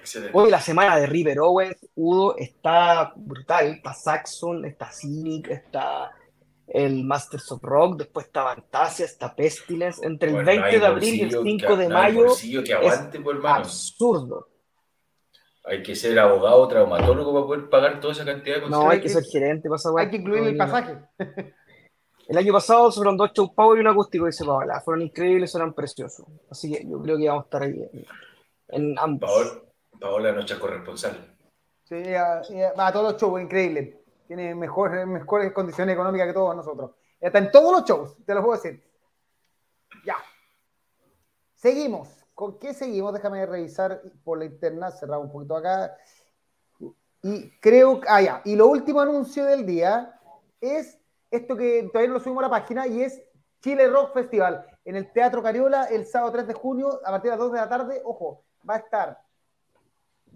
[0.07, 0.39] Excelente.
[0.39, 3.67] Hoy la semana de River Owens, Udo, está brutal.
[3.67, 6.13] Está Saxon, está Cynic, está
[6.69, 10.05] el Masters of Rock, después está Fantasia, está Pestilence.
[10.07, 12.65] Entre el Bueno, 20 hay de abril y el bolsillo 5 que- de mayo bolsillo
[12.65, 13.57] que aguante, por hermano.
[13.57, 14.49] absurdo.
[15.65, 19.09] Hay que ser abogado, traumatólogo para poder pagar toda esa cantidad de No, hay que
[19.09, 19.81] ser gerente weá.
[19.99, 20.99] Hay que incluir el pasaje.
[22.29, 24.81] El año pasado fueron dos show power y un acústico, dice Paola.
[24.85, 26.27] Fueron increíbles, eran preciosos.
[26.51, 28.05] Así que yo creo que vamos a estar ahí en,
[28.69, 29.29] en ambos.
[29.31, 29.63] Paola,
[30.01, 31.37] Paola, nuestra corresponsal.
[31.85, 32.43] Sí, a,
[32.77, 34.03] a todos los shows, increíble.
[34.27, 36.93] Tiene mejores, mejores condiciones económicas que todos nosotros.
[37.21, 38.83] Está en todos los shows, te lo puedo decir.
[40.05, 40.17] Ya.
[41.55, 42.09] Seguimos.
[42.35, 43.15] ¿Con qué seguimos?
[43.15, 45.97] Déjame revisar por la interna, cerramos un poquito acá.
[47.23, 48.09] Y creo que.
[48.11, 48.43] Ah, ya.
[48.45, 50.21] Y lo último anuncio del día
[50.61, 50.99] es
[51.31, 53.23] esto que todavía no lo subimos a la página y es
[53.61, 57.37] Chile Rock Festival en el Teatro Cariola el sábado 3 de junio a partir de
[57.37, 58.03] las 2 de la tarde.
[58.05, 59.26] Ojo, va a estar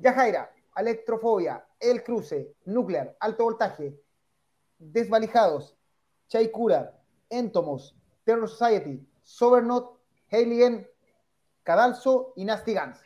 [0.00, 3.94] Yajaira, Electrofobia, El Cruce, Nuclear, Alto Voltaje,
[4.78, 5.76] Desvalijados,
[6.28, 9.98] Chaikura, Entomos, Terror Society, Sobernot,
[10.32, 10.88] Alien,
[11.62, 12.98] Cadalso y Nasty Guns.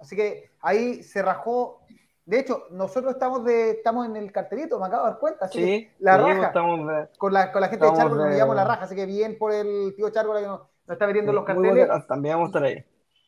[0.00, 1.80] Así que ahí se rajó.
[2.24, 5.44] De hecho, nosotros estamos de estamos en el cartelito, me acabo de dar cuenta.
[5.46, 6.52] Así que Sí, la sí, raja.
[6.60, 9.38] de- Con la, con la gente de Chárgola nos llevamos la raja, así que bien
[9.38, 11.88] por el tío Chárgola que nos, nos está metiendo en los carteles.
[12.06, 12.84] también vamos a estar ahí.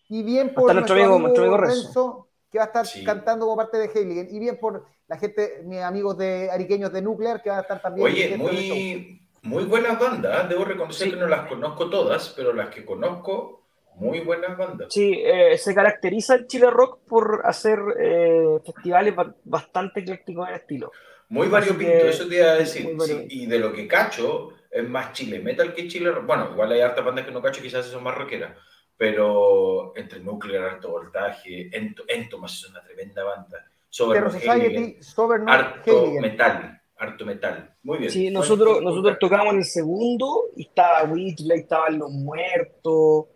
[0.08, 1.82] Y bien por Hasta nuestro amigo- nuestro amigo Renzo.
[1.84, 3.02] Renzo, que va a estar Sí.
[3.02, 4.28] cantando como parte de Heiligen.
[4.30, 7.80] Y bien por la gente, mis amigos de ariqueños de Nuclear, que van a estar
[7.80, 8.06] también.
[8.06, 10.44] Oye, muy, muy buenas bandas.
[10.44, 10.46] ¿eh?
[10.50, 11.14] Debo reconocer Sí.
[11.14, 13.62] que no las conozco todas, pero las que conozco,
[13.94, 14.88] muy buenas bandas.
[14.92, 20.54] Sí, eh, se caracteriza el Chile Rock por hacer eh, festivales ba- bastante eclécticos en
[20.54, 20.92] estilo.
[21.30, 22.86] Muy variopinto, que- eso te iba a decir.
[23.00, 26.26] Sí, y de lo que cacho, es más Chile Metal que Chile Rock.
[26.26, 28.52] Bueno, igual hay hartas bandas que no cacho, quizás son más rockeras.
[28.96, 33.64] Pero entre Nuclear, Alto Voltaje, Ento- Entomas es una tremenda banda.
[33.88, 37.74] Sober Society, Sober harto metal, harto metal.
[37.82, 38.10] Muy bien.
[38.10, 43.26] Sí, nosotros, nosotros tocamos en el segundo y estaba Whitley, estaban Los Muertos,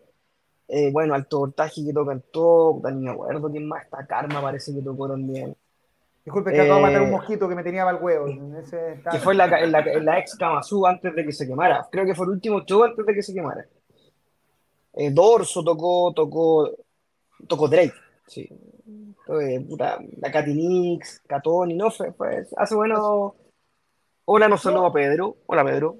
[0.68, 4.40] eh, bueno, Alto Voltaje que tocan todo, puta, ni me acuerdo quién más, está Karma
[4.40, 5.54] parece que tocó también,
[6.24, 8.26] Disculpe, que acabo de matar un Eh, mosquito que me tenía para el huevo.
[8.58, 11.46] Ese que fue en la, en la, en la ex Kamasu antes de que se
[11.46, 13.64] quemara, creo que fue el último show antes de que se quemara.
[14.96, 16.70] Eh, Dorso tocó, tocó,
[17.46, 17.92] tocó Drake,
[18.26, 18.48] sí.
[19.40, 23.34] Eh, puta, la Katy Nix, Catoni, no, fue, fue- hace bueno.
[24.24, 25.36] Hola, nos saludó a Pedro.
[25.46, 25.96] Hola, Pedro.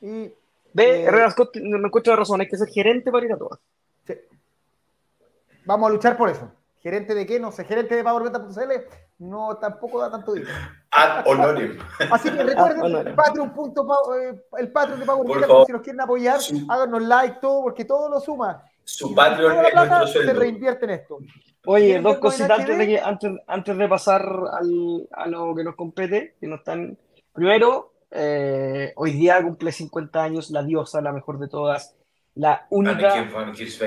[0.00, 0.32] Y
[0.72, 3.32] Ve, Eh, Herrera Scott, no me encuentro de razón, hay que ser gerente para ir
[3.32, 3.58] a todas.
[4.06, 4.14] sí.
[5.66, 6.50] vamos a luchar por eso.
[6.80, 7.38] ¿Gerente de qué?
[7.38, 7.64] No sé.
[7.64, 8.72] Gerente de PowerBeta.cl
[9.18, 10.52] no tampoco da tanto dinero.
[10.92, 11.78] Ad honorem.
[12.10, 13.14] Así que recuerden, eh, el
[14.72, 15.66] Patreon de Power Por favor.
[15.66, 16.66] si nos quieren apoyar, Sí.
[16.68, 18.62] háganos like, todo, porque todo lo suma.
[18.82, 20.32] Su Y Patreon toda la es nuestro plata se sueldo.
[20.40, 21.18] reinvierte en esto.
[21.66, 24.22] Oye, ¿Quieren dos cositas antes de, que, antes, antes de pasar
[24.52, 26.98] al, a lo que nos compete, que no están.
[27.32, 31.94] Primero, eh, hoy día cumple 50 años la diosa, la mejor de todas,
[32.34, 33.12] la única.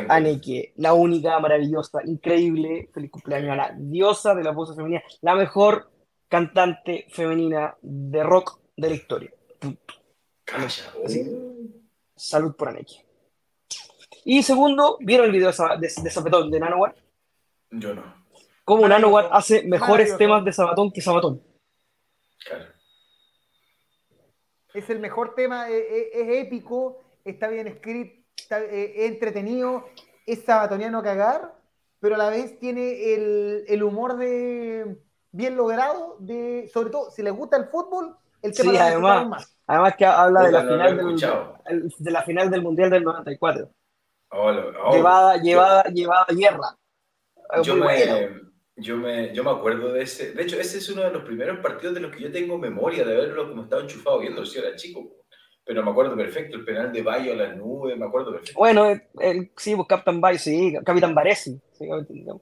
[0.07, 5.35] Aneke, la única, maravillosa, increíble, feliz cumpleaños a la diosa de la voz femenina, la
[5.35, 5.89] mejor
[6.33, 9.31] cantante femenina de rock de la historia.
[10.43, 10.83] Calla.
[11.05, 11.31] Así.
[12.15, 13.05] Salud por Aneke.
[14.25, 16.95] Y segundo, ¿vieron el video de, de, de Zapatón de Nanowar?
[17.69, 18.01] Yo no.
[18.65, 18.87] Cómo.
[18.87, 21.39] Nanowar hace mejores temas de Sabatón que Sabatón.
[22.43, 22.65] Claro.
[24.73, 29.87] Es el mejor tema, eh, eh, es épico, está bien escrito, está, es entretenido,
[30.25, 31.53] es sabatoniano a cagar,
[31.99, 34.97] pero a la vez tiene el, el humor de
[35.33, 39.27] bien logrado, de, sobre todo si les gusta el fútbol, el tema Sí, lo además,
[39.27, 39.57] más.
[39.67, 43.69] además que habla de la, final del, de la final del Mundial del 94.
[44.31, 46.77] Hola, oh, llevada, yo- llevada, llevada a guerra.
[47.63, 48.15] Yo me, bueno.
[48.75, 50.33] yo, me, yo me acuerdo de ese.
[50.33, 53.05] De hecho, ese es uno de los primeros partidos de los que yo tengo memoria
[53.05, 55.17] de haberlo como estaba enchufado viendo, si era chico.
[55.65, 58.59] Pero me acuerdo perfecto, el penal de Bayo a las nubes, me acuerdo perfecto.
[58.59, 61.59] Bueno, el, el- sí, pues Captain Bay, sí, Capitán Baresi.
[61.73, 62.41] sí, Capitán- no,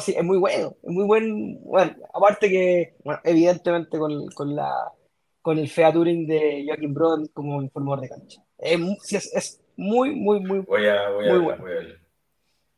[0.00, 1.62] sí, es muy bueno, es muy buen.
[1.64, 4.92] Bueno, aparte que, bueno, evidentemente con, con la
[5.40, 8.42] con el featuring de Joaquín Brown como informador de cancha.
[8.58, 8.80] Es,
[9.12, 10.58] es, es muy, muy, muy.
[10.60, 11.62] Voy a, voy a, Muy bueno.
[11.62, 12.00] voy a ver.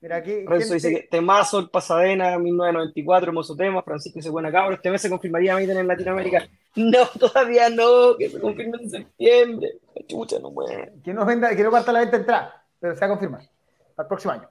[0.02, 3.82] Mira, aquí, Renzo dice que temazo, el Pasadena, 1994, hermoso tema.
[3.82, 6.48] Francisco dice, buena cabra, este mes se confirmaría Maiden en Latinoamérica.
[6.76, 9.80] No, todavía no, que se confirme en septiembre.
[10.06, 10.92] Chucha, no puede.
[11.02, 13.42] que no venda, que no parta la venta entrada, pero se va a confirmar
[13.96, 14.48] para el próximo año.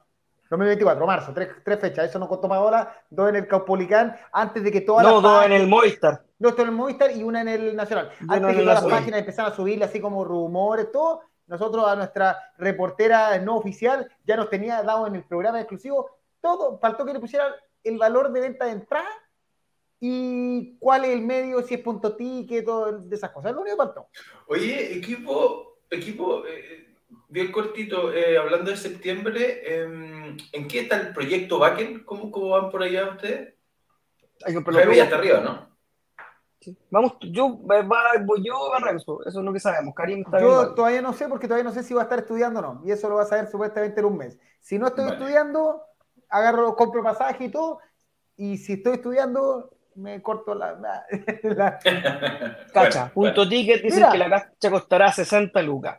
[0.49, 4.71] 2024, marzo, tres, tres fechas, eso nos contó ahora, dos en el Caupolicán, antes de
[4.71, 6.23] que todas No, las dos en páginas- el Movistar.
[6.39, 8.09] Dos en el Movistar y una en el Nacional.
[8.27, 11.95] Antes en que todas las páginas empezaran a subirle así como rumores, todo, nosotros a
[11.95, 16.09] nuestra reportera no oficial ya nos tenía dado en el programa exclusivo
[16.41, 17.51] todo, faltó que le pusieran
[17.83, 19.07] el valor de venta de entrada
[19.99, 23.49] y cuál es el medio, si es punto ticket, todo de esas cosas.
[23.51, 24.07] Es lo único que faltó.
[24.47, 26.88] Oye, equipo, equipo, eh,
[27.27, 32.03] bien cortito, eh, hablando de septiembre, em, ¿en qué está el proyecto Backen?
[32.03, 33.55] ¿Cómo, ¿Cómo van por allá ustedes?
[34.45, 35.69] Que pero Jaime ya está arriba, ¿no?
[36.61, 36.77] Sí.
[36.91, 37.81] Vamos, yo, va-
[38.25, 39.93] voy yo a Renzo, eso es lo que sabemos.
[39.95, 40.75] Karim está Yo bien.
[40.75, 42.81] todavía no sé porque todavía no sé si va a estar estudiando o no.
[42.85, 44.37] Y eso lo va a saber supuestamente en un mes.
[44.59, 45.17] Si no estoy Vale.
[45.17, 45.81] estudiando,
[46.27, 47.79] agarro, compro pasaje y todo.
[48.35, 50.73] Y si estoy estudiando, me corto la.
[50.73, 51.05] la-
[51.43, 51.79] la-
[52.73, 53.49] Cacha, Bueno, punto bueno.
[53.49, 54.11] ticket, dicen Mira.
[54.11, 55.95] que la cacha costará 60 lucas.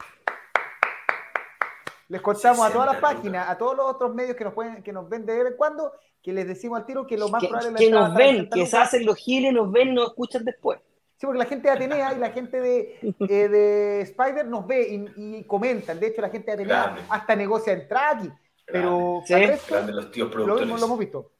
[2.11, 4.83] Les contamos a todas las 60 páginas, a todos los otros medios que nos pueden,
[4.83, 7.41] que nos ven de vez en cuando, que les decimos al tiro que lo más
[7.41, 9.53] Que, probable es la que nos está en ven, 60 que se hacen los giles,
[9.53, 10.81] nos ven, nos escuchan después.
[11.17, 14.89] Sí, porque la gente de Atenea y la gente de, eh, de Spider nos ve
[15.17, 16.01] y, y comentan.
[16.01, 17.03] De hecho, la gente de Atenea Grande.
[17.09, 18.33] hasta negocia entrada aquí.
[18.67, 19.33] Pero Sí.
[19.33, 21.31] para el resto, los tíos lo, lo hemos visto.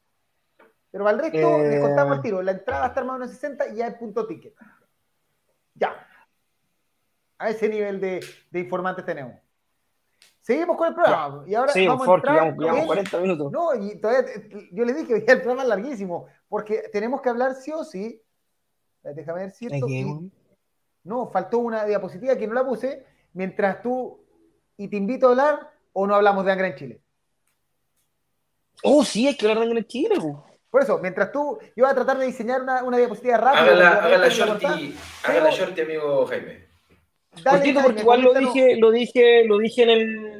[0.89, 2.41] Pero para el resto, Eh, les contamos al tiro.
[2.41, 4.53] La entrada va a estar más o menos 60 y ya es punto ticket.
[5.75, 6.07] Ya.
[7.37, 9.35] A ese nivel de, de informantes tenemos.
[10.41, 11.43] Seguimos con el programa.
[11.47, 13.51] Y ahora Sí, vamos a Forky, entrar llevamos, llevamos en- 40 minutos.
[13.51, 14.31] No, y todavía,
[14.71, 18.21] yo les dije, el programa es larguísimo, porque tenemos que hablar sí o sí.
[19.03, 19.87] Déjame ver si esto...
[19.87, 20.31] Y-
[21.03, 24.23] no, faltó una diapositiva que no la puse, mientras tú,
[24.77, 27.01] y te invito a hablar, o no hablamos de Angra en Chile.
[28.83, 30.45] Oh, sí, hay que hablar de Angra en Chile, po.
[30.69, 33.97] Por eso, mientras tú, yo voy a tratar de diseñar una, una diapositiva rápida.
[33.99, 36.65] Hágala la shorty, hágala shorty, amigo Jaime.
[37.43, 40.30] Dale, Cortito, Jaime, porque igual lo dije, lo dije, lo dije en el,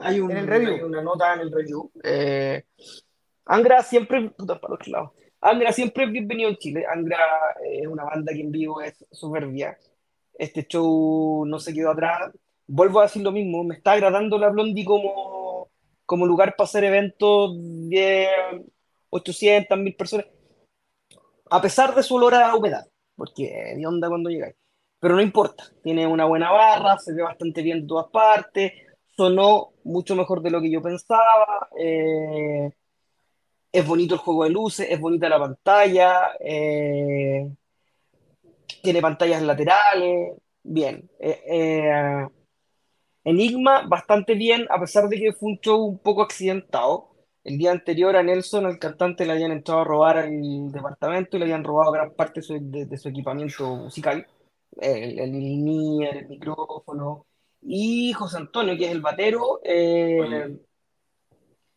[0.00, 0.74] hay, un- En el review.
[0.74, 1.90] hay una nota en el review.
[2.02, 2.62] Eh,
[3.46, 5.14] Angra siempre, puta, para otro lado.
[5.40, 6.86] Angra siempre es bienvenido en Chile.
[6.90, 7.18] Angra
[7.62, 9.76] es una banda que en vivo es soberbia.
[10.38, 12.32] Este show no se quedó atrás.
[12.66, 15.68] Vuelvo a decir lo mismo, me está agradando la Blondie como,
[16.06, 17.52] como lugar para hacer eventos
[17.90, 18.26] de
[19.10, 20.26] 800, 1000 personas.
[21.50, 24.54] A pesar de su olor a humedad, porque de onda cuando llegáis
[24.98, 28.72] pero no importa, tiene una buena barra, se ve bastante bien de todas partes,
[29.16, 32.70] sonó mucho mejor de lo que yo pensaba, eh,
[33.72, 37.50] es bonito el juego de luces, es bonita la pantalla, eh,
[38.82, 41.10] tiene pantallas laterales, bien.
[41.18, 42.26] Eh,
[43.24, 47.10] Enigma, bastante bien, a pesar de que fue un show un poco accidentado.
[47.42, 51.40] El día anterior a Nelson, al cantante, le habían entrado a robar al departamento y
[51.40, 54.26] le habían robado gran parte de su, equipamiento musical
[54.80, 57.26] el, el linier, el micrófono.
[57.66, 60.58] Y José Antonio, que es el batero, eh, Oye.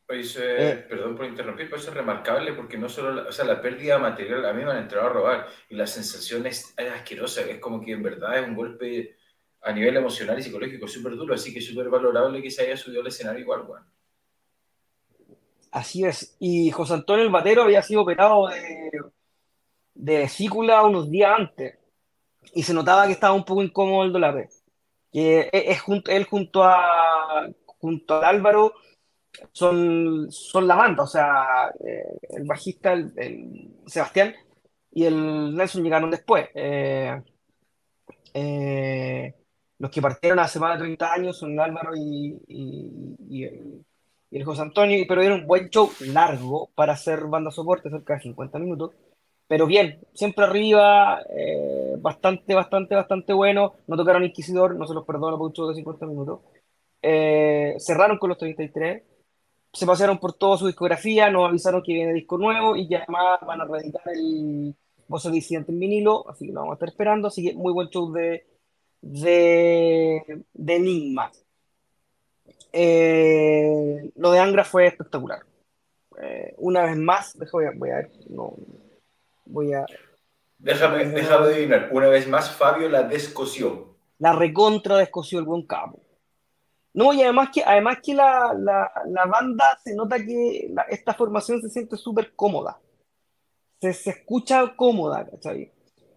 [0.09, 0.85] Eh.
[0.87, 3.97] perdón por interrumpir, pero eso es remarcable porque no solo, la, o sea, la pérdida
[3.97, 7.59] material, a mí me han entrado a robar y la sensación es, es asquerosa, es
[7.59, 9.17] como que en verdad es un golpe
[9.61, 13.01] a nivel emocional y psicológico súper duro, así que súper valorable que se haya subido
[13.01, 13.83] al escenario igual, weón.
[15.71, 16.35] así es.
[16.39, 18.91] Y José Antonio, el batero, había sido operado de,
[19.93, 21.77] de vesícula unos días antes.
[22.53, 24.47] Y se notaba que estaba un poco incómodo el dólar.
[25.17, 27.47] Que es, es junto, él junto a
[27.79, 28.73] junto al Álvaro
[29.51, 34.35] son, son la banda, o sea, eh, el bajista, el, Sebastián
[34.91, 36.47] y el Nelson llegaron después.
[36.53, 37.21] Eh,
[38.33, 39.33] eh,
[39.79, 45.03] los que partieron hace más de 30 años son Álvaro y, y el José Antonio,
[45.07, 48.91] pero era un buen show largo para hacer banda soporte, cerca de 50 minutos.
[49.47, 53.75] Pero bien, siempre arriba, eh, bastante, bastante, bastante bueno.
[53.87, 56.41] No tocaron Inquisidor, no se los perdono por un show de 50 minutos.
[57.01, 59.03] Eh, cerraron con los 33,
[59.73, 63.39] se pasearon por toda su discografía, nos avisaron que viene disco nuevo y que además
[63.45, 64.75] van a reeditar el
[65.07, 67.27] Voces Disidente en vinilo, así que lo vamos a estar esperando.
[67.29, 68.45] Así que muy buen show de,
[69.01, 71.31] de, de Enigma.
[72.73, 75.39] Eh, lo de Angra fue espectacular.
[76.57, 78.55] Una vez más, voy a, voy a ver, no,
[79.49, 79.85] voy a,
[80.59, 83.95] Déjame, déjame adivinar, una vez más Fabio la descoció.
[84.19, 86.01] la recontra descosió el buen capo.
[86.93, 91.13] No, y además que, además que la, la, la banda se nota que la- esta
[91.13, 92.79] formación se siente súper cómoda.
[93.79, 95.71] Se, se escucha cómoda, ¿cachai?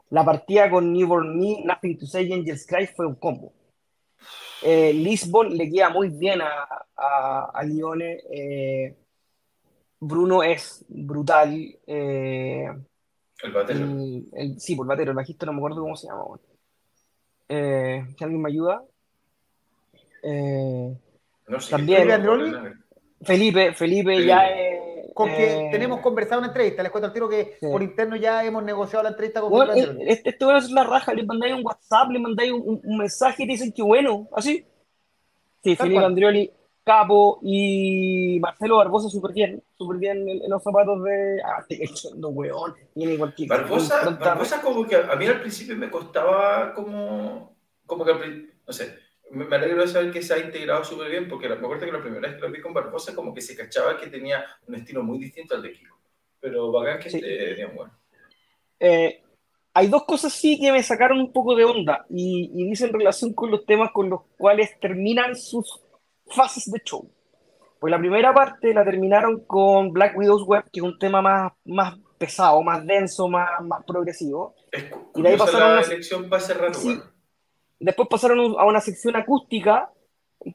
[0.09, 3.53] La partida con Newborn Me, Nothing to Say, Angels Cry fue un combo.
[4.63, 6.67] Eh, Lisbon le queda muy bien a,
[6.97, 8.21] a, a Lione.
[8.33, 8.97] eh,
[10.01, 11.79] Bruno es brutal.
[11.87, 12.69] eh,
[13.43, 13.79] El batero.
[13.81, 16.25] el, el- sí, por batero, el bajista no me acuerdo cómo se llama.
[17.49, 18.83] Eh, si alguien me ayuda.
[20.23, 20.95] Eh,
[21.49, 22.09] No sé, también-.
[23.23, 23.75] Felipe, Felipe
[24.13, 24.27] Felipe.
[24.27, 24.81] ya es.
[25.15, 27.67] Con que eh, tenemos conversado una entrevista, les cuento al tiro que Sí.
[27.71, 31.13] por interno ya hemos negociado la entrevista con Felipe el- este, este es la raja,
[31.13, 34.29] le mandáis un WhatsApp, le mandáis un, un- un mensaje y te dicen que bueno,
[34.35, 34.65] así.
[35.63, 36.05] Sí, Tal Felipe cual.
[36.07, 36.51] Andrioli,
[36.91, 41.41] Capo y Marcelo Barbosa súper bien, súper bien en, en los zapatos de.
[41.45, 42.75] Ah, estoy echando weón.
[42.95, 43.49] Tiene cualquier.
[43.49, 47.55] Barbosa, Barbosa como que a mí al principio me costaba como,
[47.87, 48.13] como que,
[48.67, 48.97] no sé,
[49.31, 51.93] me alegro de saber que se ha integrado súper bien, porque la- me acuerdo que
[51.93, 54.75] la primera vez que lo vi con Barbosa como que se cachaba que tenía un
[54.75, 55.97] estilo muy distinto al de Kiko.
[56.41, 57.19] Pero bacán que Sí.
[57.19, 57.93] esté bien bueno.
[58.81, 59.23] Eh,
[59.75, 63.33] hay dos cosas sí que me sacaron un poco de onda y, y dicen relación
[63.33, 65.81] con los temas con los cuales terminan sus
[66.35, 67.11] fases de show.
[67.79, 71.53] Pues la primera parte la terminaron con Black Widow's Web, que es un tema más,
[71.65, 74.55] más pesado, más denso, más, más progresivo.
[74.71, 77.01] Es Y de ahí pasaron la para cerrar, Sí.
[77.79, 79.91] Después pasaron a una sección acústica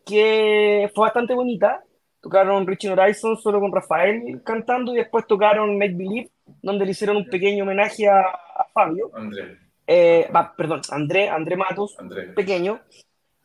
[0.05, 1.83] que fue bastante bonita.
[2.21, 7.17] Tocaron Richie Horizon solo con Rafael cantando y después tocaron Make Believe, donde le hicieron
[7.17, 9.11] un pequeño homenaje a, a Fabio.
[9.15, 9.57] André,
[9.87, 12.27] Eh, perdón, André, André Matos, André.
[12.33, 12.79] pequeño.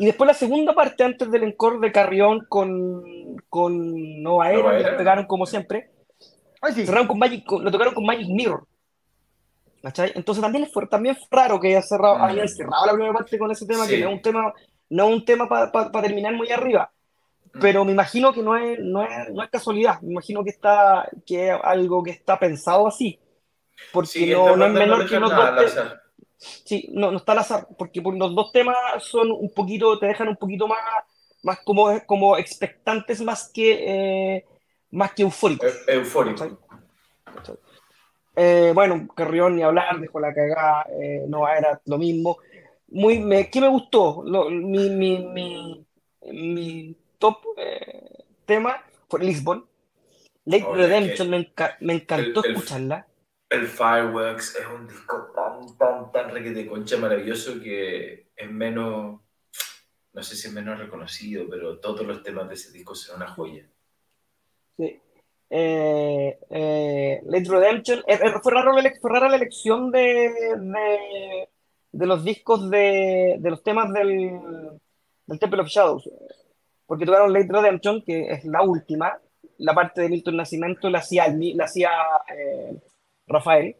[0.01, 3.05] Y después la segunda parte, antes del encore de Carrión con,
[3.51, 5.91] con Nova Era, Nova que pegaron como siempre.
[6.63, 6.87] Ay, sí.
[6.87, 8.65] Cerraron con Magic, con- lo tocaron con Magic Mirror.
[9.83, 10.13] ¿Cachai?
[10.15, 13.51] Entonces también fue, también fue raro que haya cerrado, hayan cerrado la primera parte con
[13.51, 13.97] ese tema, Sí.
[13.97, 14.55] que no es un tema,
[14.91, 16.91] no es un tema para terminar muy arriba.
[17.55, 17.61] Mm.
[17.61, 21.09] Pero me imagino que no es, no es, no es casualidad, me imagino que está,
[21.27, 23.19] que es algo que está pensado así.
[23.93, 25.75] Porque Sí, no, no es menor que los dos.
[26.41, 30.07] Sí, no, no está al azar, porque por los dos temas son un poquito, te
[30.07, 30.79] dejan un poquito más,
[31.43, 34.45] más como, como expectantes más que, eh,
[34.91, 35.69] más que eufóricos.
[35.87, 36.39] Eu- Eufórico.
[36.39, 36.57] ¿cachai?
[37.25, 37.57] ¿Cachai?
[38.37, 42.39] Eh, bueno, Carrión ni hablar, dejó la cagada, eh, Nova era lo mismo.
[42.89, 44.23] Muy, me, ¿qué me gustó?
[44.25, 45.87] Lo- mi, mi, mi,
[46.33, 47.39] mi top
[48.47, 49.67] tema fue Lisbon.
[50.47, 53.07] Late Oye, Redemption, me, enca- me encantó el- el- escucharla.
[53.51, 59.21] El Fireworks es un disco tan, tan, tan requete concha maravilloso que es menos,
[60.13, 63.29] no sé si es menos reconocido, pero todos los temas de ese disco son una
[63.29, 63.67] joya.
[64.77, 65.01] Sí.
[65.51, 67.99] Eh, eh, Late Redemption.
[68.07, 68.73] eh, eh, fue, raro
[69.03, 70.31] rara la elección de,
[71.91, 74.31] de, los discos de, de los temas del,
[75.27, 76.09] del Temple of Shadows.
[76.87, 79.19] Porque tocaron Late Redemption, que es la última.
[79.59, 81.91] La parte de Milton Nascimento la hacía, la hacía
[82.33, 82.77] eh,
[83.31, 83.77] Rafael.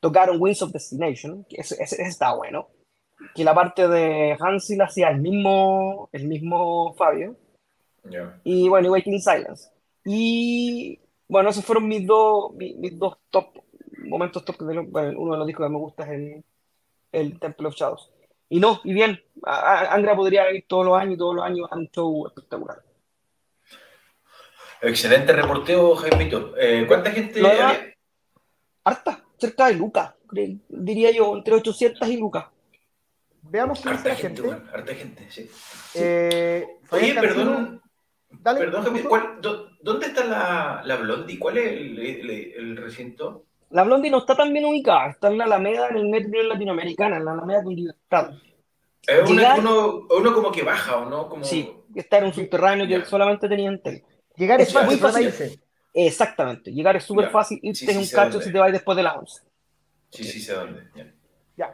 [0.00, 2.68] Tocaron Winds of Destination, que ese, está bueno.
[3.34, 7.36] Que la parte de Hansi la hacía el mismo, el mismo Fabio.
[8.44, 9.70] Y bueno, y Waiting in Silence.
[10.04, 13.46] Y bueno, esos fueron mis dos, mis, mis dos top
[14.04, 14.58] momentos top.
[14.58, 16.44] de bueno, uno de los discos que me gusta es el,
[17.12, 18.10] el Temple of Shadows.
[18.50, 21.44] Y no, y bien, a- a- Angra podría ir todos los años y todos los
[21.46, 22.82] años a un show espectacular.
[24.82, 26.54] Excelente reporteo, Jaimito.
[26.58, 27.93] Eh, ¿Cuánta gente había?
[28.84, 30.14] Harta, cerca de Lucas,
[30.68, 32.46] diría yo, entre 800 y Lucas.
[33.42, 34.42] Veamos es Harta la gente, gente.
[34.42, 35.50] bueno, harta gente, sí.
[35.94, 37.82] Eh, Oye, Cancino, perdón,
[38.30, 39.08] dale, perdón, ¿te Jaime, gustó?
[39.08, 41.38] ¿cuál- dó- ¿dónde está la, la Blondie?
[41.38, 43.44] ¿Cuál es el, el- el recinto?
[43.70, 47.16] La Blondie no está tan bien ubicada, está en la Alameda, en el metro latinoamericana,
[47.16, 48.30] en la Alameda con libertad.
[49.06, 51.28] Es una- Llegar- uno, uno como que baja, ¿o no?
[51.28, 51.44] Como...
[51.44, 54.02] Sí, está en un subterráneo que solamente tenía Entel.
[54.36, 55.60] Llegar es Es fácil, muy fácil.
[55.94, 58.96] Exactamente, llegar es súper fácil, irte Sí, es sí, un cacho si te vas después
[58.96, 59.42] de las 11.
[60.10, 60.82] Sí, sí, sé dónde.
[60.94, 61.06] ya.
[61.56, 61.72] Ya.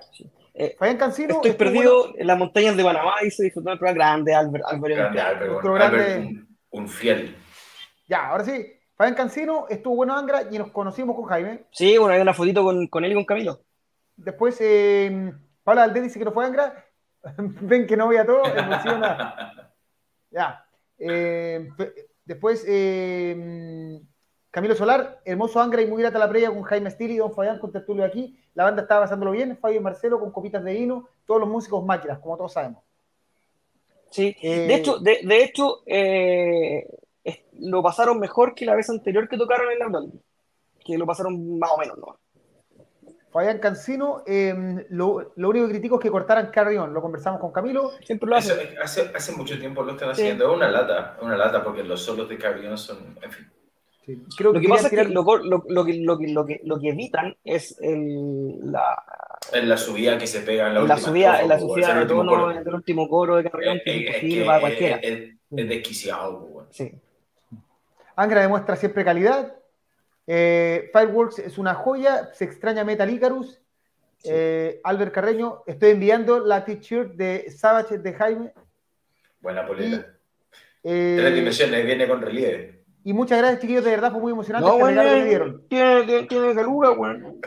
[0.52, 1.34] Eh, Fabián Cancino.
[1.36, 2.14] estoy perdido bueno.
[2.18, 5.20] en las montañas de Panamá y se disfrutó el programa grande, Albert, Álvaro Grande.
[5.20, 7.34] Albert, bueno, grande- Albert, un, un fiel.
[8.06, 8.66] Ya, ahora sí.
[8.94, 11.64] Fabián Cancino estuvo bueno Angra y nos conocimos con Jaime.
[11.72, 13.62] Sí, bueno, hay una fotito con, con él y con Camilo.
[14.16, 15.32] Después, eh,
[15.64, 16.84] Paula Valdés dice que no fue Angra.
[17.38, 19.54] Ven que no voy a todo, emociona.
[20.32, 20.64] Ya.
[20.98, 21.68] Eh,
[22.24, 24.00] después, eh,
[24.50, 27.58] Camilo Solar, hermoso Angra y muy grata la previa con Jaime Stili y Don Fabián
[27.60, 28.36] con Tertulio aquí.
[28.54, 31.84] La banda estaba pasándolo bien, Fabio y Marcelo con copitas de vino, todos los músicos
[31.84, 32.82] máquinas, como todos sabemos.
[34.10, 36.84] Sí, Eh, de hecho, de, de hecho eh,
[37.22, 40.20] es- lo pasaron mejor que la vez anterior que tocaron en la Blondie,
[40.84, 42.18] que lo pasaron más o menos, ¿no?
[43.30, 47.52] Fabián Cancino, eh, lo, lo único que critico es que cortaran Carrión, lo conversamos con
[47.52, 47.92] Camilo.
[48.04, 50.50] Siempre lo hace, hace mucho tiempo lo están haciendo.
[50.50, 53.48] Es una lata, es una lata porque los solos de Carrión son, en fin.
[54.36, 56.46] Creo Lo que pasa es que tirar- lo, cor- lo, lo que, lo, que, lo,
[56.46, 59.02] que, lo que evitan es el, la,
[59.52, 61.86] En la subida que se pega en la en la última subida, en la subida
[61.86, 62.64] es el de último tono coro.
[62.64, 64.96] del último coro de Carrión, que es Eh, eh, imposible que para cualquiera.
[64.96, 66.68] Es, es- es desquiciado, bueno.
[66.70, 66.92] Sí.
[68.16, 69.54] Angra demuestra siempre calidad.
[70.26, 72.30] Eh, Fireworks es una joya.
[72.34, 73.60] Se extraña Metal Icarus.
[74.24, 78.52] Eh, Albert Carreño, estoy enviando la t-shirt de Savage de Jaime.
[79.40, 80.06] Buena polera.
[80.84, 82.79] Eh, Tres dimensiones, viene con relieve.
[83.04, 85.68] Y muchas gracias, chiquillos, de verdad fue muy emocionante No, este bueno, que dieron.
[85.68, 87.40] tiene, tiene, tiene caluga, weón.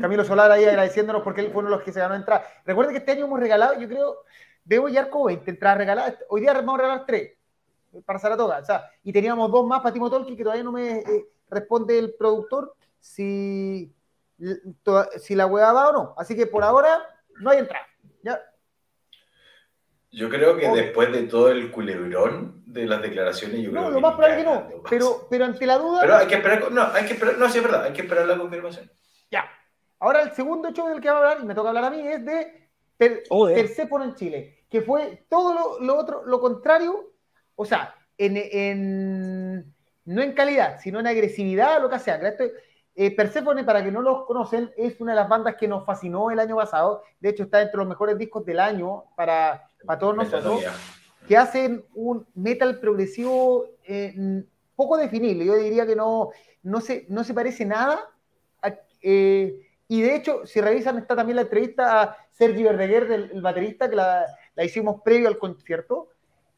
[0.00, 2.44] Camilo Solar ahí agradeciéndonos porque él fue uno de los que se ganó entrada.
[2.64, 4.16] Recuerden que este año hemos regalado, yo creo,
[4.64, 6.14] debo ya como 20 entradas regaladas.
[6.28, 7.32] Hoy día vamos a regalar tres
[8.04, 8.58] para Saratoga.
[8.58, 11.98] O sea, y teníamos dos más para Timo Tolki que todavía no me eh, responde
[11.98, 13.90] el productor si,
[14.82, 16.14] to- si la hueá va o no.
[16.18, 16.98] Así que por ahora
[17.40, 17.86] no hay entrada.
[18.22, 18.38] ¿ya?
[20.10, 23.94] Yo creo que después de todo el culebrón de las declaraciones, yo creo No, que
[23.94, 24.82] lo más probable que no.
[24.88, 27.58] Pero, pero ante la duda, Pero hay que esperar, no, hay que esperar, no, sí
[27.58, 28.90] es verdad, hay que esperar la confirmación.
[29.30, 29.44] ya.
[30.00, 32.06] Ahora el segundo show del que vamos a hablar, y me toca hablar a mí,
[32.06, 33.56] es de Per Joder.
[33.56, 37.12] Perséfone en Chile, que fue todo lo, lo otro, lo contrario,
[37.56, 42.14] o sea, en, en- no en calidad, sino en agresividad, lo que sea.
[42.16, 42.44] Esto,
[43.00, 46.32] eh, Perséfone, para que no los conocen, es una de las bandas que nos fascinó
[46.32, 47.04] el año pasado.
[47.20, 50.60] De hecho, está entre los mejores discos del año para, para todos nosotros
[51.28, 54.42] que hacen un metal progresivo eh,
[54.74, 55.44] poco definible.
[55.44, 56.30] Yo diría que no,
[56.64, 58.00] no, se, no se parece nada.
[58.62, 63.40] a- eh, y de hecho, si revisan, está también la entrevista a Sergi Verdeguer, el
[63.40, 64.26] baterista, que la,
[64.56, 66.08] la hicimos previo al concierto,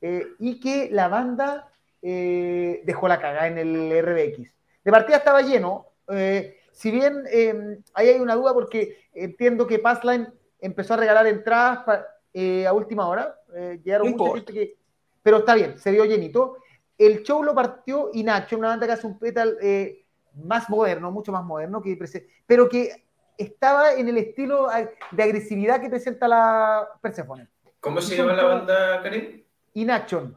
[0.01, 1.69] eh, y que la banda
[2.03, 4.51] dejó la cagada en el RBX.
[4.83, 5.90] De partida estaba lleno.
[6.13, 10.29] Eh, si bien eh, ahí hay una duda, porque entiendo que Passline
[10.61, 13.37] empezó a regalar entradas pa- eh, a última hora.
[13.55, 14.77] eh, llegaron mucha gente que.
[15.23, 16.57] Pero está bien, se vio llenito.
[16.97, 20.05] El show lo partió Inaction, una banda que hace un metal eh,
[20.45, 21.99] más moderno, mucho más moderno, que
[22.47, 23.05] pero que
[23.37, 24.69] estaba en el estilo
[25.11, 27.49] de agresividad que presenta la Persephone.
[27.81, 29.43] ¿Cómo se llama la banda, Karim?
[29.75, 30.37] Inaction.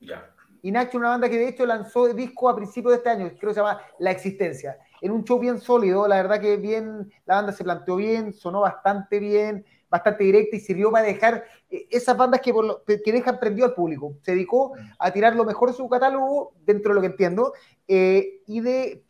[0.00, 3.50] Ya, Inaction, una banda que de hecho lanzó disco a principios de este año, creo
[3.50, 4.78] que se llama La Existencia.
[5.00, 8.60] En un show bien sólido, la verdad que bien, la banda se planteó bien, sonó
[8.60, 12.52] bastante bien, bastante directa y sirvió para dejar eh, esas bandas que,
[13.04, 14.16] que dejan prendido al público.
[14.22, 17.52] Se dedicó a tirar lo mejor de su catálogo, dentro de lo que entiendo,
[17.86, 19.04] eh, y de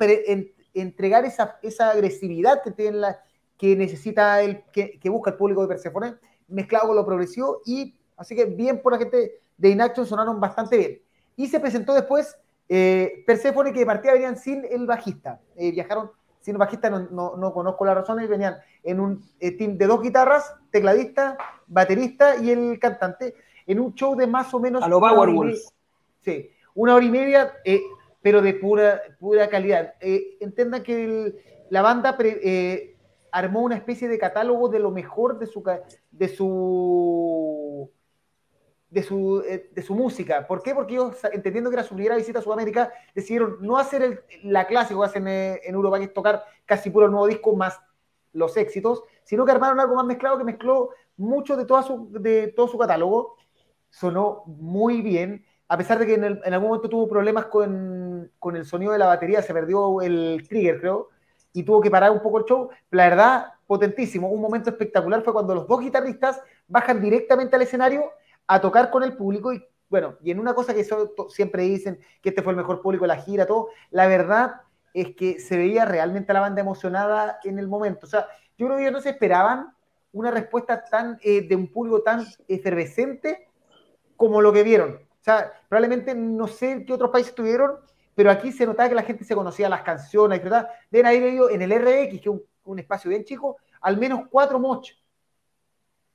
[0.75, 3.23] entregar esa, esa agresividad que, tiene la,
[3.57, 6.17] que necesita el que, que, busca el público de Persephone,
[6.49, 10.77] mezclado con lo progresivo, y así que bien por la gente de Inaction sonaron bastante
[10.77, 11.08] bien.
[11.39, 12.37] Y se presentó después
[12.69, 15.41] eh, Persephone, que de partida venían sin el bajista.
[15.55, 16.11] Eh, viajaron
[16.41, 19.87] sin el bajista, no, no, no, conozco las razones, venían en un eh, team de
[19.87, 23.37] dos guitarras, tecladista, baterista y el cantante,
[23.69, 24.83] en un show de más o menos.
[24.83, 25.61] A lo Powerwolf.
[26.25, 27.83] Sí, una hora y media, eh,
[28.21, 29.95] pero de pura, pura calidad.
[30.01, 31.37] Entendan que el,
[31.71, 32.97] la banda pre,
[33.31, 35.63] armó una especie de catálogo de lo mejor de su,
[36.11, 37.93] de su
[38.91, 40.47] de su, eh, de su música.
[40.47, 40.75] ¿Por qué?
[40.75, 44.67] Porque ellos, entendiendo que era su primera visita a Sudamérica, decidieron no hacer el, la
[44.67, 47.81] clásica que hacen eh, en Europa, que es tocar casi puro el nuevo disco más
[48.33, 52.49] los éxitos, sino que armaron algo más mezclado que mezcló mucho de, toda su, de
[52.49, 53.37] todo su catálogo.
[53.91, 58.31] Sonó muy bien, a pesar de que en, el, en algún momento tuvo problemas con,
[58.39, 61.09] con, el sonido de la batería, se perdió el trigger, creo,
[61.53, 62.69] y tuvo que parar un poco el show.
[62.91, 64.29] La verdad, potentísimo.
[64.29, 68.13] Un momento espectacular fue cuando los dos guitarristas bajan directamente al escenario
[68.49, 70.87] a tocar con el público y bueno, y en una cosa que
[71.31, 74.61] siempre dicen que este fue el mejor público de la gira, todo, la verdad
[74.93, 78.07] es que se veía realmente a la banda emocionada en el momento.
[78.07, 78.27] O sea,
[78.59, 79.73] yo creo que ellos no se esperaban
[80.13, 83.49] una respuesta tan eh, de un público tan efervescente
[84.17, 84.97] como lo que vieron.
[84.97, 87.77] O sea, probablemente no sé qué otros países tuvieron,
[88.15, 90.69] pero aquí se notaba que la gente se conocía las canciones, ¿verdad?
[90.91, 94.23] Deben haber ido en el RX, que es un, un espacio bien chico, al menos
[94.31, 95.03] cuatro mochos.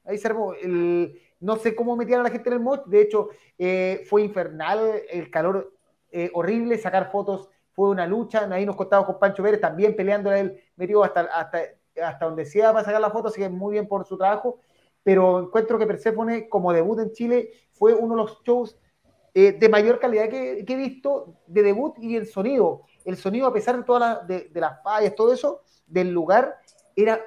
[0.06, 3.02] Ahí se armó el, no sé cómo metían a la gente en el mod, de
[3.02, 5.74] hecho eh, fue infernal, el calor
[6.12, 10.32] eh, horrible, sacar fotos fue una lucha, ahí nos contaba con Pancho Pérez también peleando
[10.32, 11.60] él, metido hasta, hasta,
[12.02, 14.60] hasta donde sea para sacar la foto, así que muy bien por su trabajo,
[15.04, 18.78] pero encuentro que Persephone como debut en Chile fue uno de los shows
[19.34, 23.54] eh, de mayor calidad que, he visto de debut y el sonido, el sonido a
[23.54, 26.58] pesar de todas las de, las fallas, todo eso, del lugar,
[26.96, 27.20] era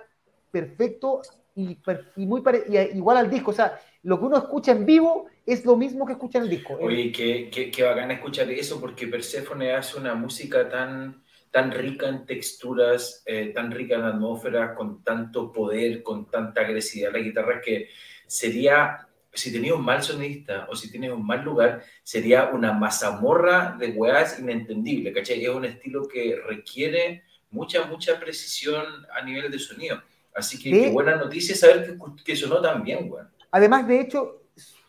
[0.50, 1.20] perfecto
[1.56, 1.78] y,
[2.14, 2.64] muy pare,
[2.94, 6.12] igual al disco, o sea, lo que uno escucha en vivo es lo mismo que
[6.12, 6.78] escucha en el disco.
[6.80, 12.08] Oye, qué, qué, qué bacán escuchar eso, porque Persephone hace una música tan, tan rica
[12.08, 17.60] en texturas, eh, tan rica en atmósfera, con tanto poder, con tanta agresividad la guitarra,
[17.60, 17.88] que
[18.28, 23.76] sería, si tenía un mal sonista o si tiene un mal lugar, sería una mazamorra
[23.76, 25.44] de weas inentendible, ¿cachai?
[25.44, 30.00] Es un estilo que requiere mucha, mucha precisión a nivel de sonido.
[30.32, 33.35] Así que qué buena noticia saber que, que sonó tan bien, weón.
[33.50, 34.42] Además, de hecho,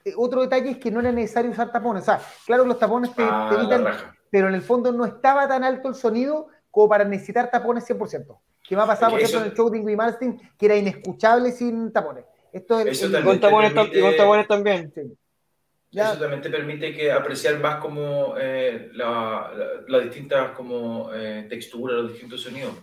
[0.06, 2.04] eh, otro detalle es que no era necesario usar tapones.
[2.04, 3.86] O sea, claro, los tapones te, ah, te evitan,
[4.30, 8.40] pero en el fondo no estaba tan alto el sonido como para necesitar tapones 100%.
[8.68, 11.52] Que me ha pasado, por ejemplo, en el show de Ingrid Malmsteen, que era inescuchable
[11.52, 12.26] sin tapones.
[12.52, 14.92] Esto es el, con, tapones permite, con tapones también.
[14.94, 15.02] Sí.
[15.92, 16.12] Ya.
[16.12, 21.46] Eso también te permite que apreciar más como eh, las la, la distintas como eh,
[21.50, 22.74] texturas, los distintos sonidos,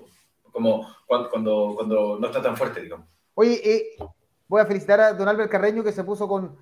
[0.50, 3.06] como cuando, cuando, cuando no está tan fuerte, digamos.
[3.34, 3.96] Oye, eh,
[4.49, 6.57] Voy a felicitar a don Albert Carreño que se puso con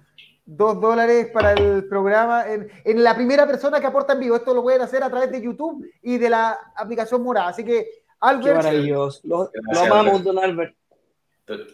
[0.45, 4.37] dos dólares para el programa en, en, la primera persona que aporta en vivo.
[4.37, 7.49] Esto lo pueden hacer a través de YouTube y de la aplicación Morada.
[7.49, 7.87] Así que,
[8.20, 8.61] Albert.
[8.61, 9.20] Qué maravilloso.
[9.24, 10.74] Lo, lo amamos, don Albert.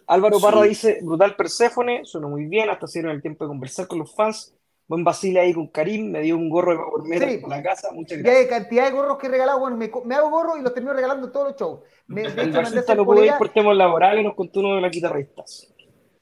[0.07, 0.69] Álvaro Parra sí.
[0.69, 4.55] dice: brutal Perséfone, suena muy bien, hasta se el tiempo de conversar con los fans.
[4.87, 7.43] Buen Basile ahí con Karim, me dio un gorro de Power Metal sí.
[7.47, 8.43] la casa, muchas gracias.
[8.43, 10.95] hay cantidad de gorros que he regalado, bueno, me, me, hago gorros y los termino
[10.95, 11.81] regalando en todos los shows.
[12.07, 15.75] Me, el Barcista no pudo ir por temas laborales, nos contó uno de las guitarristas.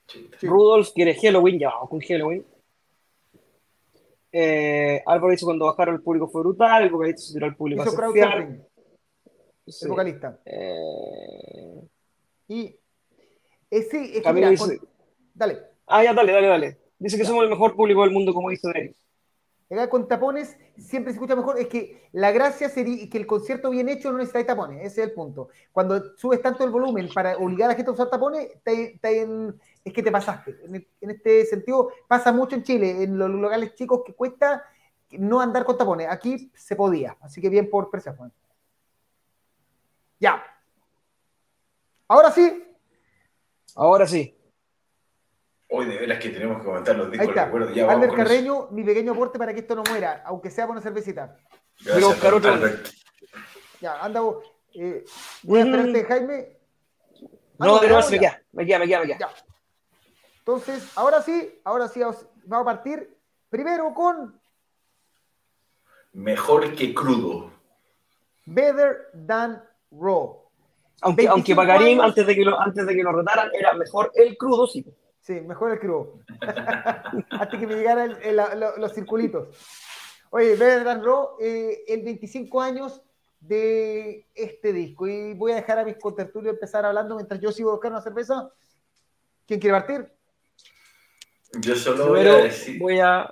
[0.06, 0.28] Sí.
[0.42, 2.44] Rudolf quiere Halloween, ya vamos con Halloween.
[4.32, 7.82] Eh, Álvaro dice cuando bajaron el público fue brutal, el vocalista se tiró al público
[7.82, 8.62] Hizo a
[9.66, 9.84] sí.
[9.84, 10.40] El vocalista.
[10.44, 11.88] Eh...
[12.48, 12.76] Y
[13.70, 14.78] ese es que mira, dice...
[14.78, 14.88] con...
[15.34, 15.58] Dale.
[15.86, 16.78] Ah, ya, dale, dale, dale.
[16.98, 18.96] Dice que somos el mejor público del mundo, como dice Eric.
[19.70, 21.58] Acá con tapones siempre se escucha mejor.
[21.58, 24.78] Es que la gracia sería que el concierto bien hecho no necesita tapones.
[24.78, 25.48] Ese es el punto.
[25.72, 29.26] Cuando subes tanto el volumen para obligar a la gente a usar tapones, te, te,
[29.86, 30.58] es que te pasaste.
[30.64, 34.64] En, en, este sentido, pasa mucho en Chile, en los locales chicos que cuesta
[35.12, 36.08] no andar con tapones.
[36.10, 37.16] Aquí se podía.
[37.20, 38.32] Así que bien por Persephone.
[40.18, 40.42] Ya.
[42.08, 42.64] Ahora sí.
[43.76, 44.36] Ahora sí.
[45.68, 47.32] Hoy de veras que tenemos que comentar los discos.
[47.32, 47.70] Recuerdo.
[47.72, 50.82] Ya Albert Carreño, mi pequeño aporte para que esto no muera, aunque sea por una
[50.82, 51.36] cervecita.
[51.84, 52.52] Gracias, buscar otro.
[53.80, 54.44] Ya, anda vos.
[54.74, 55.04] Eh,
[55.44, 56.56] voy a esperarte, Jaime.
[57.58, 59.30] Ah, no, no, no, me queda, me queda, me queda, me queda.
[60.46, 63.18] Entonces, ahora sí, ahora sí, vamos a partir
[63.50, 64.40] primero con
[66.12, 67.50] Mejor que crudo.
[68.44, 70.40] Better than raw.
[71.00, 72.10] Aunque, aunque 25 para Karim, años.
[72.10, 74.86] antes de, que lo, antes de que lo retaran, era mejor el crudo, sí.
[75.20, 76.20] Sí, mejor el crudo.
[76.40, 78.16] Hasta que me llegaran
[78.78, 79.48] los circulitos.
[80.30, 83.02] Oye, Better Than Raw, eh, el 25 años
[83.40, 85.08] de este disco.
[85.08, 88.48] Y voy a dejar a mis contertulios empezar hablando mientras yo sigo buscando una cerveza.
[89.44, 90.15] ¿Quién quiere partir?
[91.60, 92.78] Yo solo voy a decir.
[92.78, 93.22] voy a,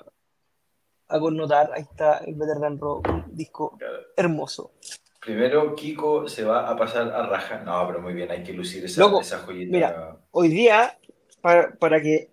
[1.09, 3.79] a connotar, ahí está el Better Than Raw, un disco
[4.17, 4.73] hermoso.
[5.21, 7.61] Primero, Kiko se va a pasar a raja.
[7.61, 9.73] No, pero muy bien, hay que lucir esa, Loco, esa joyita.
[9.73, 10.19] mira.
[10.31, 10.99] Hoy día,
[11.41, 12.31] para, para que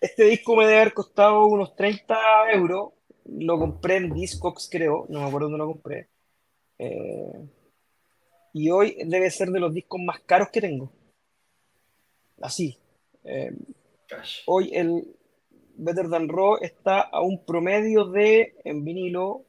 [0.00, 2.16] este disco me debe haber costado unos 30
[2.52, 2.92] euros,
[3.24, 6.08] lo compré en Discogs, creo, no me acuerdo dónde lo compré.
[6.78, 7.48] Eh,
[8.52, 10.92] y hoy debe ser de los discos más caros que tengo.
[12.40, 12.78] Así.
[13.24, 13.50] Eh.
[14.46, 15.16] Hoy el
[15.76, 19.42] Better Than Raw está a un promedio de, en vinilo,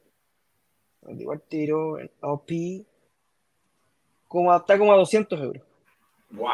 [1.08, 2.50] digo al tiro, en OP,
[4.28, 5.62] como, está como a 200 euros.
[6.30, 6.52] ¡Guau!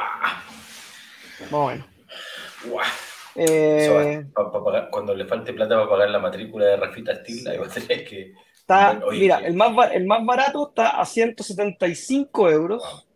[1.40, 1.86] Más o menos.
[2.66, 2.86] ¡Guau!
[3.34, 6.76] Eh, Eso va, pa- pa pagar- cuando le falte plata para pagar la matrícula de
[6.76, 8.34] Rafita Steel, ahí va a tener que.
[8.54, 13.08] está, Bueno, oye, mira, que- el más, el más barato está a 175 euros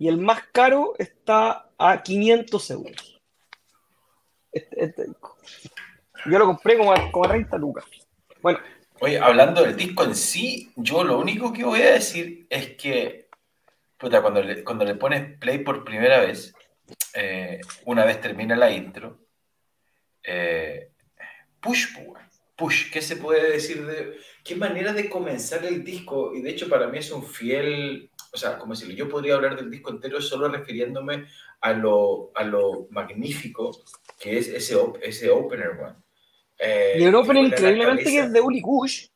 [0.00, 3.15] y el más caro está a 500 euros.
[4.56, 5.06] Este- este.
[6.24, 7.84] Yo lo compré como a, como a 30 lucas.
[8.40, 8.58] Bueno,
[9.00, 13.28] Oye, hablando del disco en sí, yo lo único que voy a decir es que,
[13.98, 16.54] puta, cuando le, cuando le pones play por primera vez,
[17.12, 19.18] eh, una vez termina la intro,
[20.22, 20.92] eh,
[21.60, 21.88] push,
[22.56, 26.34] push, ¿qué se puede decir de qué manera de comenzar el disco?
[26.34, 29.56] Y de hecho para mí es un fiel, o sea, como decirlo, yo podría hablar
[29.56, 31.26] del disco entero solo refiriéndome
[31.60, 33.70] a lo, a lo magnífico
[34.18, 35.96] que es ese, op- ese opener, weón.
[36.58, 39.08] Eh, y el la increíblemente que es de Uli Kush.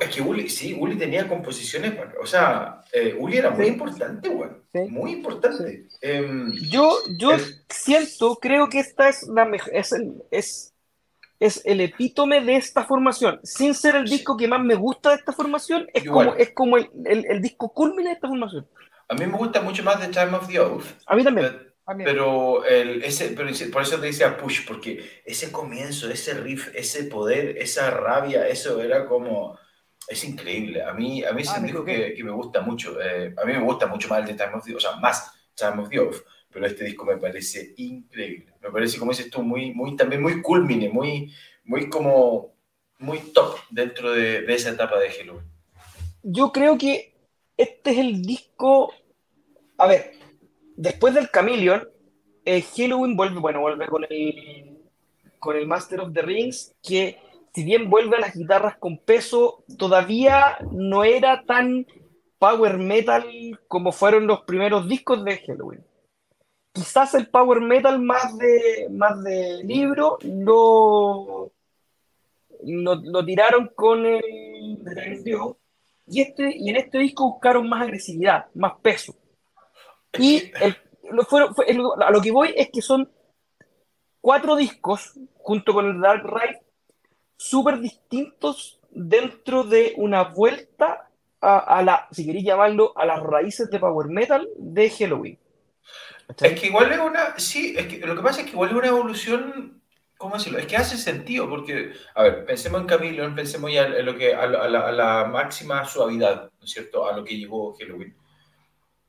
[0.00, 3.72] Es que Uli, sí, Uli tenía composiciones, bueno, o sea, eh, Uli era muy Sí.
[3.72, 4.62] importante, weón.
[4.72, 4.80] Sí.
[4.90, 5.86] Muy importante.
[6.02, 10.74] Em, Yo, yo Es- siento, creo que esta es la mej- es el, es,
[11.40, 13.40] es el epítome de esta formación.
[13.42, 14.16] Sin ser el Sí.
[14.16, 16.26] disco que más me gusta de esta formación, es Igual.
[16.28, 18.68] como, es como el, el, el disco culmine de esta formación.
[19.08, 21.48] A mí me gusta mucho más The Time of the Oath, A mí también.
[21.48, 22.10] pero, También.
[22.10, 26.68] pero el, ese, pero ese- por eso te decía push, porque ese comienzo, ese riff,
[26.74, 29.58] ese poder, esa rabia, eso era como...
[30.08, 30.82] Es increíble.
[30.82, 32.98] A mí, a mí es Ah, un me disco que, que me gusta mucho.
[33.00, 35.30] Eh, a mí me gusta mucho más el de Time of the o sea, más
[35.54, 36.16] Time of the Oath,
[36.50, 38.54] pero este disco me parece increíble.
[38.62, 41.30] Me parece, como dices tú, muy, muy, también muy culmine, muy,
[41.64, 42.54] muy como,
[42.98, 45.44] muy top dentro de, de esa etapa de Halloween.
[46.22, 47.14] Yo creo que
[47.56, 48.92] este es el disco.
[49.78, 50.12] A ver,
[50.76, 51.88] después del Chameleon,
[52.44, 54.78] eh, Halloween vuelve, bueno, vuelve con el,
[55.38, 57.18] con el Master of the Rings, que
[57.54, 61.86] si bien vuelve a las guitarras con peso, todavía no era tan
[62.38, 63.24] power metal
[63.68, 65.84] como fueron los primeros discos de Halloween.
[66.72, 71.52] Quizás el power metal más de, más de libro lo,
[72.64, 74.22] lo, lo tiraron con el
[76.10, 79.14] y, este, y en este disco buscaron más agresividad, más peso.
[80.18, 80.76] Y el-
[81.10, 83.10] lo fueron- fue- el- a lo que voy es que son
[84.20, 86.60] cuatro discos, junto con el Dark Ride,
[87.36, 91.08] súper distintos dentro de una vuelta
[91.40, 95.38] a, a la, si queréis llamarlo, a las raíces de Power Metal de Halloween.
[96.26, 96.52] ¿Cachai?
[96.54, 98.76] Es que igual es una, sí, es que lo que pasa es que igual es
[98.76, 99.80] una evolución,
[100.18, 100.58] ¿cómo decirlo?
[100.58, 104.34] Es que hace sentido, porque, a ver, pensemos en Chameleon, pensemos ya en lo que,
[104.34, 107.74] a, la, a la- a la máxima suavidad, ¿no es cierto?, a lo que llegó
[107.78, 108.14] Halloween.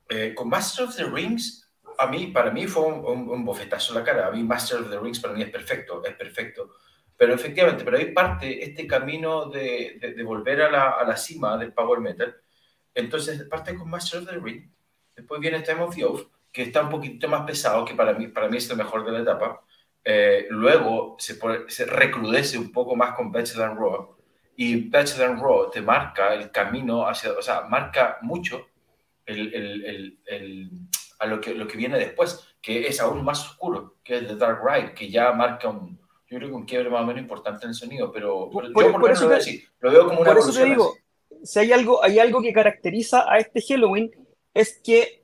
[0.09, 3.93] Eh, con Master of the Rings, a mí, para mí fue un, un- un bofetazo
[3.93, 6.75] en la cara, a mí Master of the Rings para mí es perfecto, es perfecto.
[7.17, 11.17] Pero efectivamente, pero ahí parte este camino de, de- de volver a la, a la
[11.17, 12.35] cima del Power Metal.
[12.95, 14.69] Entonces, parte con Master of the Ring,
[15.15, 18.27] después viene Time of the Oath, que está un poquito más pesado, que para mí,
[18.29, 19.61] para mí es el mejor de la etapa.
[20.03, 24.15] Eh, luego se, pone- se recrudece un poco más con Better Than Raw,
[24.55, 28.68] y Better Than Raw te marca el camino hacia, o sea, marca mucho
[29.29, 29.53] el,
[29.85, 30.71] el- el-
[31.19, 34.35] a lo que, lo que viene después, que es aún más oscuro, que es The
[34.35, 37.65] Dark Ride, que ya marca un, yo creo que un quiebre más o menos importante
[37.65, 40.07] en el sonido, pero, pero Por- yo por, por eso lo veo así, lo veo
[40.07, 41.45] como una Por eso te digo, así.
[41.45, 44.11] si hay algo, hay algo que caracteriza a este Halloween,
[44.53, 45.21] es que,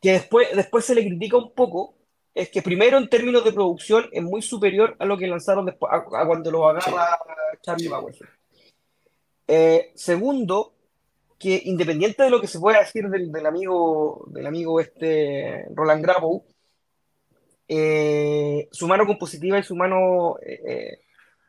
[0.00, 1.94] que después, después se le critica un poco,
[2.34, 5.92] es que primero en términos de producción es muy superior a lo que lanzaron después,
[5.92, 7.18] a, a cuando lo agarra
[7.62, 8.14] Charlie Bauer.
[9.48, 10.72] Eh, segundo,
[11.38, 16.02] que independiente de lo que se pueda decir del, del amigo, del amigo este Roland
[16.02, 16.44] Grappow,
[17.68, 21.00] eh, su mano compositiva y su mano, eh, eh,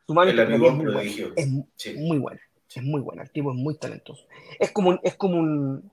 [0.06, 1.02] Su mano es muy buena.
[1.36, 1.94] Es Sí.
[1.98, 2.40] muy buena.
[2.76, 3.24] Es muy buena.
[3.24, 4.26] El tipo es muy talentoso.
[4.60, 5.90] Es como es como un.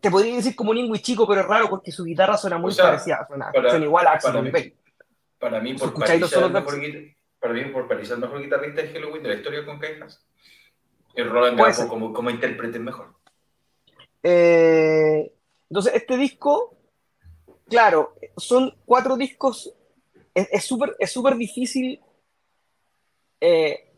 [0.00, 2.70] Te podría decir como un Ingui chico, pero es raro porque su guitarra suena muy
[2.70, 3.24] O sea, parecida.
[3.26, 4.50] Suena, para- suena igual a Axel para mí-.
[5.38, 6.04] Para mí, por mejor
[7.40, 10.24] para mí, por el mejor guitarrista de Halloween de la historia con Kainas.
[11.14, 11.88] Y Roland ser.
[11.88, 13.14] como, como intérprete mejor.
[14.22, 15.32] Eh,
[15.70, 16.76] entonces, este disco,
[17.68, 19.72] claro, son cuatro discos.
[20.34, 22.00] Es es súper es súper difícil
[23.40, 23.92] eh,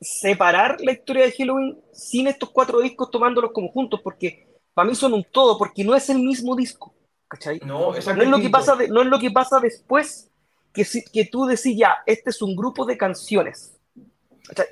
[0.00, 4.94] separar la historia de Halloween sin estos cuatro discos tomándolos como juntos, porque para mí
[4.94, 6.94] son un todo, porque no es el mismo disco.
[7.28, 7.60] ¿Cachai?
[7.64, 10.30] No, No es lo que pasa, de- no es lo que pasa después
[10.72, 13.75] que, si- que tú decís ya, este es un grupo de canciones.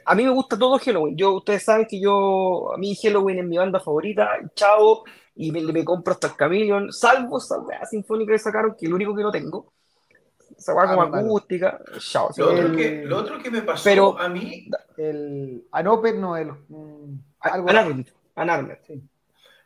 [0.07, 1.16] A mí me gusta todo Halloween.
[1.16, 5.05] Yo, ustedes saben que yo, a mí Halloween es mi banda favorita, chao,
[5.35, 7.57] y me, me compro hasta el Chameleon, salvo esa
[7.91, 9.72] sinfónica que sacaron, que es lo único que no tengo.
[10.57, 11.27] Esa Ah, como malo.
[11.27, 12.31] acústica, chao.
[12.37, 16.37] Lo otro, El- que, lo otro que me pasó Pero- a mí, El Anoper, no,
[16.37, 16.53] el.
[16.68, 18.07] mm, algo Anarmed,
[18.37, 18.77] Anarmed.
[18.87, 19.03] Sí.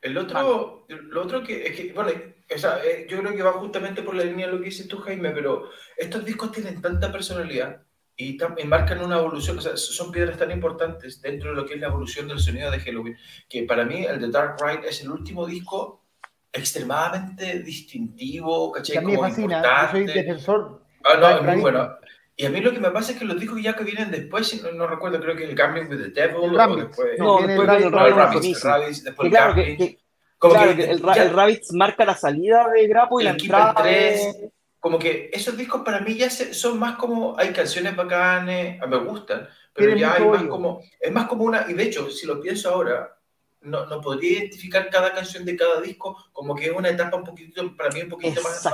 [0.01, 2.13] el otro, lo otro que es que, bueno,
[2.55, 4.89] o sea, eh, yo creo que va justamente por la línea de lo que dices
[4.89, 5.65] tú, Jaime, pero
[5.99, 7.83] estos discos tienen tanta personalidad
[8.21, 11.75] y, y marcan una evolución, o sea, son piedras tan importantes dentro de lo que
[11.75, 13.17] es la evolución del sonido de Halloween,
[13.49, 16.05] que para mí el de Dark Ride es el último disco
[16.53, 19.03] extremadamente distintivo, ¿cachai?
[19.03, 19.63] Como fascina.
[19.63, 20.13] Yo soy importante.
[20.13, 20.83] defensor.
[21.05, 21.61] Ah, no, es muy Ride.
[21.63, 21.89] bueno.
[22.37, 24.47] Y a mí lo que me pasa es que los discos ya que vienen después,
[24.47, 26.79] si no, no recuerdo, creo que el Gambling with the Devil, El o Rabbit.
[26.89, 28.63] después, No, después el Rabbit Rabbids, el.
[28.71, 29.77] Rabbids, después Que el Gambling.
[29.77, 29.99] que-
[30.39, 33.75] Como claro, que que el, el Rabbids marca la salida de Grapo y la entrada
[33.83, 34.39] 3.
[34.41, 38.79] de- como que esos discos para mí ya se- son más como, hay canciones bacanes,
[38.83, 42.09] ah, me gustan, pero ya hay más como, es más como una, y de hecho,
[42.11, 43.17] si lo pienso ahora,
[43.61, 47.25] no, no podría identificar cada canción de cada disco como que es una etapa un
[47.25, 48.65] poquito, para mí un poquito más,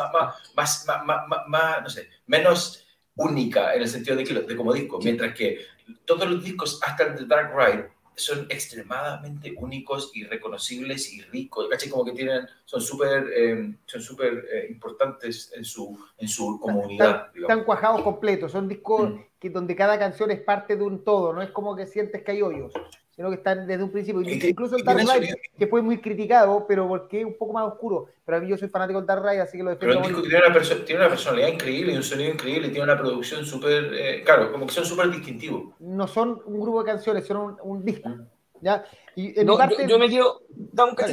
[0.55, 2.87] más, más, más, más, no sé, menos
[3.17, 5.65] única en el sentido de, que, de como disco, mientras que
[6.05, 11.69] todos los discos hasta el de Dark Ride son extremadamente únicos y reconocibles y ricos,
[11.69, 11.89] ¿cachai?
[11.91, 17.29] Como que tienen, son súper eh, son súper eh, importantes en su, en su comunidad.
[17.35, 18.53] Están cuajados completos.
[18.53, 19.21] Son discos Mm.
[19.39, 21.33] que, donde cada canción es parte de un todo.
[21.33, 22.73] No es como que sientes que hay hoyos,
[23.15, 24.21] sino que están desde un principio.
[24.23, 28.07] Incluso el Dark Ride, que fue muy criticado, pero porque es un poco más oscuro.
[28.25, 30.01] Pero a mí yo soy fanático del Dark Ride, así que lo Pero defiendo.
[30.09, 32.71] es un disco tiene una, perso- tiene una personalidad increíble y un sonido increíble, y
[32.71, 35.75] tiene una producción súper, eh, claro, como que son súper distintivos.
[35.79, 38.09] No son un grupo de canciones, son un, un disco.
[38.09, 38.27] Mm.
[38.63, 38.85] ¿ya?
[39.15, 40.41] Y en No, parte, yo, yo me quedo,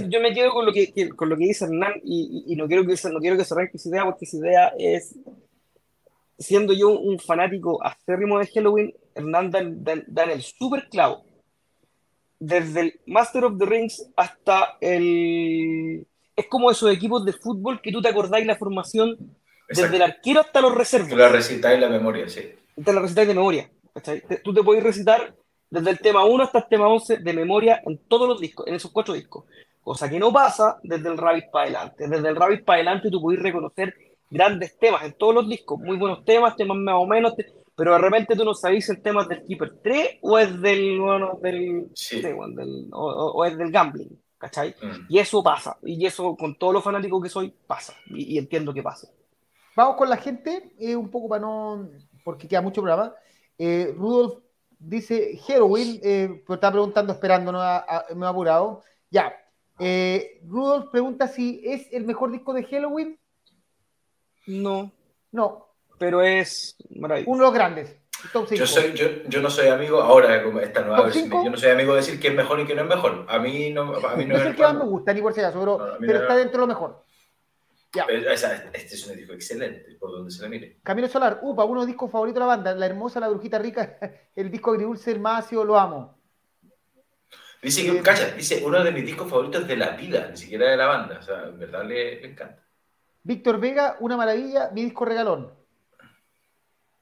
[0.09, 2.55] yo me quedo con lo que, que- con lo que dice Hernán y, y- y
[2.55, 5.15] no quiero que se, no quiero que se arranque esa idea porque esa idea es
[6.39, 11.23] siendo yo un fanático acérrimo de Halloween, Hernán da, da- da en el super clavo.
[12.43, 17.91] Desde el Master of the Rings hasta el es como esos equipos de fútbol que
[17.91, 19.15] tú te acordáis la formación
[19.69, 22.41] desde el arquero hasta los Tú reservas la recitáis en la memoria, sí.
[22.83, 23.69] te la recitáis de memoria.
[23.93, 24.23] ¿cachai?
[24.43, 25.35] Tú te podés recitar
[25.69, 28.73] desde el tema 1 hasta el tema 11 de memoria en todos los discos, en
[28.75, 29.45] esos cuatro discos.
[29.83, 32.07] Cosa que no pasa desde el Rabbit para adelante.
[32.07, 33.93] Desde el Rabbit para adelante tú podés reconocer
[34.31, 37.51] grandes temas en todos los discos, muy buenos temas, temas más o menos, te-
[37.81, 40.61] pero de repente tú no sabes si el tema es del Keeper 3 o es
[40.61, 42.21] del, bueno, del, Sí.
[42.21, 44.75] sí, bueno, del- o, o- es del Gambling, ¿cachai?
[44.79, 45.05] Mm.
[45.09, 48.71] Y eso pasa, y eso con todos los fanáticos que soy, pasa, y, y entiendo
[48.71, 49.07] que pasa.
[49.75, 51.89] Vamos con la gente, eh, un poco para no,
[52.23, 53.15] porque queda mucho programa.
[53.57, 54.35] Eh, Rudolf
[54.77, 58.83] dice Halloween, eh, pero está preguntando, esperando, no ha, me ha apurado.
[59.09, 59.33] Ya.
[59.79, 63.17] Eh, Rudolf pregunta si es el mejor disco de Halloween.
[64.47, 64.91] No,
[65.31, 65.67] No,
[66.01, 67.29] pero es maravilloso.
[67.31, 67.95] uno de los grandes.
[68.33, 68.55] Top 5.
[68.59, 71.43] Yo, soy, yo, yo no soy amigo, ahora como esta nueva ¿Top versión, cinco?
[71.45, 73.25] yo no soy amigo de decir que es mejor y que no es mejor.
[73.29, 75.21] A mí no, a mí no No es es el que más me gusta, ni
[75.21, 76.19] por si acaso, pero, No, no, pero mira.
[76.21, 77.03] está dentro de lo mejor.
[77.93, 78.05] Ya.
[78.09, 78.25] Eh,
[78.73, 80.77] Este es un disco excelente, por donde se le mire.
[80.83, 83.57] Camilo Solar, upa, uno de los discos favoritos de la banda, La Hermosa, La Brujita
[83.59, 83.97] Rica,
[84.35, 86.17] el disco agridulce, el Macio, lo amo.
[87.61, 90.69] Dice que, Eh, calla, dice uno de mis discos favoritos de la vida, ni siquiera
[90.69, 91.17] de la banda.
[91.19, 92.63] O sea, en verdad le, le encanta.
[93.23, 95.51] Víctor Vega, una maravilla, mi disco regalón.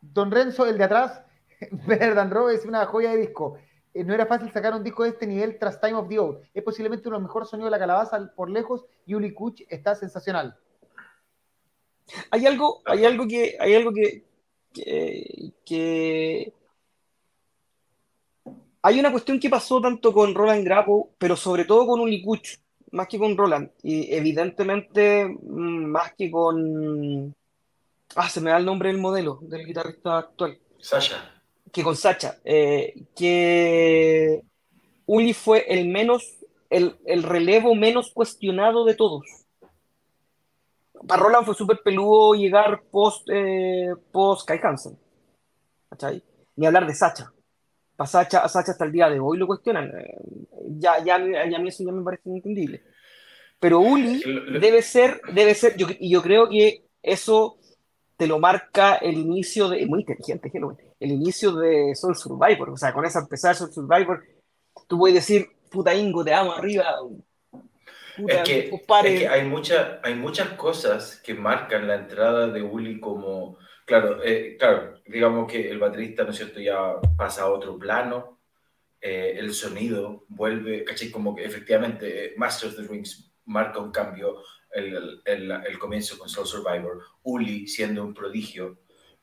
[0.02, 1.22] Don Renzo, el de atrás,
[1.88, 3.58] Verdan Row es una joya de disco.
[3.93, 6.43] Eh, no era fácil sacar un disco de este nivel tras Time of the Oath.
[6.54, 8.86] Es posiblemente uno de los mejores sonidos de la calabaza por lejos.
[9.06, 10.58] Yuli Kuch está sensacional.
[12.32, 14.24] Hay algo, hay algo que, hay algo que,
[15.66, 16.54] que,
[18.82, 22.58] hay una cuestión que pasó tanto con Roland Grapo, pero sobre todo con Ulikuch,
[22.91, 27.36] más que con Roland, y evidentemente mm, más que con,
[28.16, 31.41] ah, se me da el nombre del modelo, del guitarrista actual, Sasha.
[31.72, 34.41] que con Sacha, eh, que
[35.05, 36.38] Uli fue el menos,
[36.70, 39.26] el, el relevo menos cuestionado de todos.
[41.07, 44.97] Para Roland fue súper peludo llegar post, eh, post Kai Hansen.
[45.89, 46.24] ¿cachai?
[46.60, 47.32] ni hablar de Sacha.
[47.95, 49.91] Para Sacha, a Sacha hasta el día de hoy lo cuestionan.
[49.97, 50.18] Eh,
[50.78, 52.84] ya, ya, ya a mí eso ya me parece entendible.
[53.60, 54.22] Pero Uli
[54.60, 57.57] debe ser, debe ser, yo, y yo creo que eso
[58.20, 60.52] te lo marca el inicio de, muy inteligente,
[61.00, 64.22] el inicio de Soul Survivor, o sea, con esa empezar Soul Survivor,
[64.90, 66.84] tú puedes decir, puta Ingo, te amo arriba.
[68.18, 73.00] es, que, es, que, hay, mucha, hay muchas cosas que marcan la entrada de Uli
[73.00, 77.80] como, claro, eh, claro, digamos que el baterista, ¿no es cierto?, ya pasa a otro
[77.80, 78.42] plano,
[79.00, 81.10] eh, el sonido vuelve, ¿cachai?
[81.10, 84.44] Como que efectivamente eh, Masters of the Rings marca un cambio
[84.74, 88.80] el, el, el, comienzo con Soul Survivor, Uli siendo un prodigio.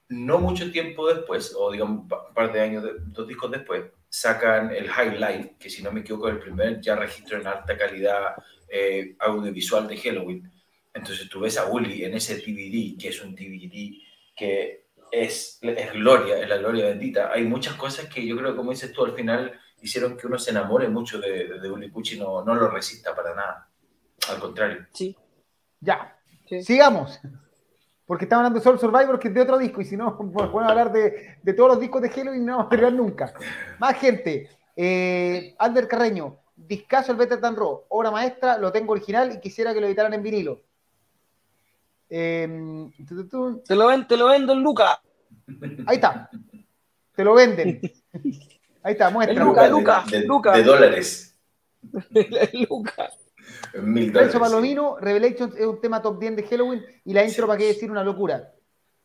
[0.09, 4.87] No mucho tiempo después, o digamos un par de años, dos discos después, sacan el
[4.87, 8.35] Highlight, que si no me equivoco es el primer ya registro en alta calidad
[8.69, 10.51] eh, audiovisual de Halloween.
[10.95, 14.01] Entonces tú ves a Uli en ese DVD, que es un DVD
[14.35, 17.31] que es, es gloria, es la gloria bendita.
[17.33, 20.51] Hay muchas cosas que yo creo, como dices tú, al final hicieron que uno se
[20.51, 23.69] enamore mucho de, de, Uli Pucci, no, no lo resista para nada.
[24.29, 24.87] Al contrario.
[24.93, 25.17] Sí.
[25.81, 26.17] Ya.
[26.63, 27.21] Sigamos.
[28.07, 30.69] Porque estamos hablando de Soul Survivor, que es de otro disco, y si no, podemos
[30.69, 33.35] hablar de, de, todos los discos de Halo y no vamos a terminar nunca.
[33.79, 34.49] Más gente.
[34.77, 39.73] Eh, Ander Carreño, discaso el Better Than Raw, obra maestra, lo tengo original y quisiera
[39.73, 40.61] que lo editaran en vinilo.
[42.09, 42.47] Eh,
[43.67, 45.01] te, lo ven, te lo vendo en Luca.
[45.87, 46.31] Ahí está.
[47.15, 47.81] Te lo venden.
[48.83, 49.45] Ahí está, muestra.
[49.45, 50.53] Luca, Luca, de, Luca.
[50.53, 51.37] de dólares.
[52.69, 53.11] Luca.
[53.83, 57.59] Mil Renzo Palomino, Revelations es un tema top 10 de Halloween y la intro, para
[57.59, 58.53] qué decir, una locura.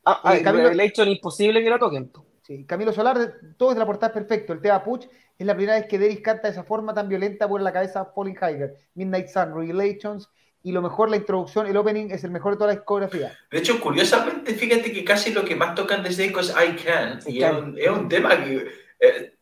[0.05, 2.11] Ah, ah, Camilo, Revelation imposible que la toquen.
[2.41, 4.53] Sí, Camilo Solar, todo es de la portada perfecto.
[4.53, 5.05] El tema Puch
[5.37, 8.05] es la primera vez que Deris canta de esa forma tan violenta por la cabeza
[8.15, 10.29] Falling Higher, Midnight Sun, Revelations
[10.63, 13.35] y lo mejor la introducción, el opening es el mejor de toda la discografía.
[13.49, 16.75] De hecho, curiosamente, fíjate que casi lo que más tocan de ese disco es I
[16.75, 18.67] Can, y es un, es un, tema que
[18.99, 19.33] eh,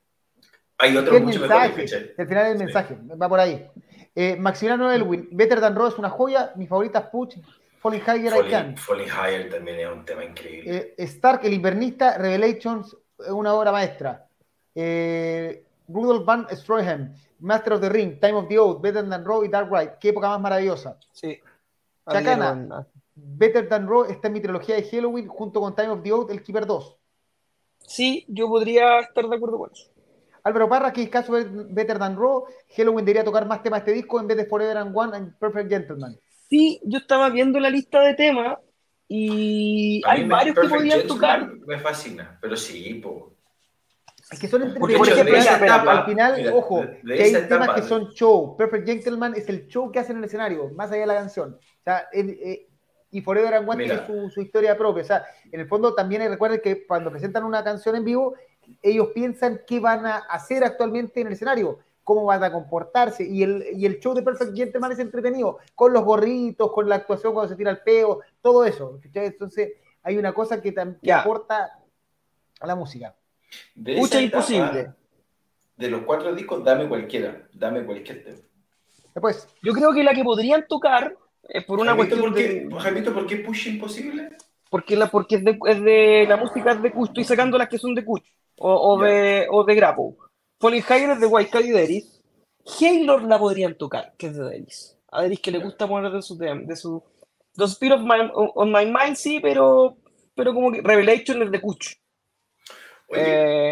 [0.77, 2.13] hay otro mucho mensaje, mejor.
[2.17, 2.63] El final del sí.
[2.63, 3.67] mensaje, va por ahí.
[4.15, 7.35] Eh, Maximiliano Elwin, Better Than Raw es una joya, mi favorita es Puch,
[7.79, 8.77] Falling Higher Falling, I Can.
[8.77, 10.77] Falling Higher también es un tema increíble.
[10.77, 14.27] Eh, Stark, el invernista, Revelations, es una obra maestra.
[14.75, 19.43] Eh, Rudolf Van Stroheim, Master of the Ring, Time of the Oath, Better Than Raw
[19.43, 20.97] y Dark Ride, qué época más maravillosa.
[21.13, 21.39] Sí.
[22.09, 22.85] Chacana,
[23.15, 26.31] Better Than Raw está en mi trilogía de Halloween junto con Time of the Oath,
[26.31, 26.97] El Keeper 2.
[27.79, 29.89] Sí, yo podría estar de acuerdo con eso.
[30.43, 34.01] Álvaro Parra, que es caso Better Than Raw, Halloween debería tocar más temas de este
[34.01, 36.17] disco en vez de Forever and One and Perfect Gentleman.
[36.49, 38.57] Sí, yo estaba viendo la lista de temas
[39.07, 41.51] y A hay varios que podían Gentleman tocar.
[41.65, 43.33] Me fascina, pero sí, po.
[44.31, 44.99] Es que son Porque, entretenidos.
[44.99, 47.69] por ejemplo, Al esa final- etapa, al final, mira, ojo, de- de que hay temas
[47.71, 48.55] que son show.
[48.55, 51.55] Perfect Gentleman es el show que hacen en el escenario, más allá de la canción.
[51.55, 52.67] O sea, el- eh,
[53.11, 54.05] y Forever and One Mira.
[54.05, 55.01] tiene su, su historia propia.
[55.01, 58.35] O sea, en el fondo también hay- recuerden que cuando presentan una canción en vivo,
[58.81, 63.23] ellos piensan qué van a hacer actualmente en el escenario, cómo van a comportarse.
[63.27, 66.95] Y el, y el show de Perfect Gentleman es entretenido, con los gorritos, con la
[66.95, 68.99] actuación cuando se tira el peo, todo eso.
[69.03, 69.27] ¿cachai?
[69.27, 71.21] Entonces, hay una cosa que, tam- que Ya.
[71.21, 71.79] aporta
[72.59, 73.15] a la música.
[73.75, 74.93] De etapa, imposible.
[75.77, 77.47] De los cuatro discos, dame cualquiera.
[77.53, 78.37] Dame cualquier tema.
[79.13, 82.65] Después, Yo creo que la que podrían tocar es por una Jaimito, cuestión ¿por qué,
[82.75, 82.79] de.
[82.79, 84.29] Jaimito, ¿por qué Push Imposible?
[84.69, 86.25] Porque, la, porque es, de, es de.
[86.27, 87.07] La música es de Kuch.
[87.09, 88.23] Estoy sacando las que son de Kuch.
[88.59, 90.17] O, o de, o de Grappo.
[90.59, 92.21] Falling Higher es de White Cat y Deris.
[92.81, 94.97] Halo la podrían tocar, que es de Deris.
[95.11, 96.37] A Deris que le gusta poner de su.
[96.37, 97.03] De su
[97.55, 99.97] The Spirit of my, on My Mind, sí, pero.
[100.35, 101.95] Pero como que Revelation es de Kuch.
[103.09, 103.21] Oye,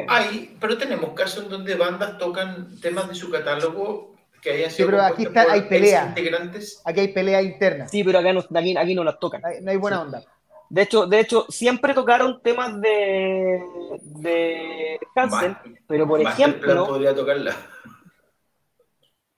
[0.01, 4.69] Eh, hay, pero tenemos casos en donde bandas tocan temas de su catálogo que hayan
[4.71, 6.07] Sí, sido pero aquí está- hay pelea.
[6.09, 6.81] integrantes.
[6.83, 7.87] aquí hay pelea interna.
[7.87, 9.45] sí, pero acá no, aquí, aquí no las tocan.
[9.45, 10.03] Hay- no hay buena Sí.
[10.03, 10.23] onda.
[10.69, 13.63] De hecho, de hecho, siempre tocaron temas de,
[14.01, 17.55] de Hansen, Ma- pero por ejemplo, podría tocarla.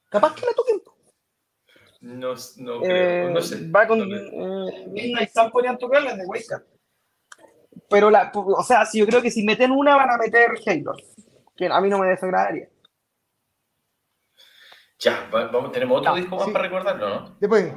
[0.09, 0.82] capaz que la toquen.
[2.01, 2.88] No, no Eh,
[3.19, 3.69] creo, no sé.
[3.69, 6.45] va con No eh, Midnight Sun podrían tocarlas de Wake
[7.89, 10.93] Pero la, o sea, si yo creo que si meten una van a meter Halo,
[11.55, 12.69] que a mí no me desagradaría.
[14.97, 16.51] Ya, vamos, tenemos otro Ya, disco más sí.
[16.51, 17.38] para recordarlo, ¿no?
[17.39, 17.73] Después,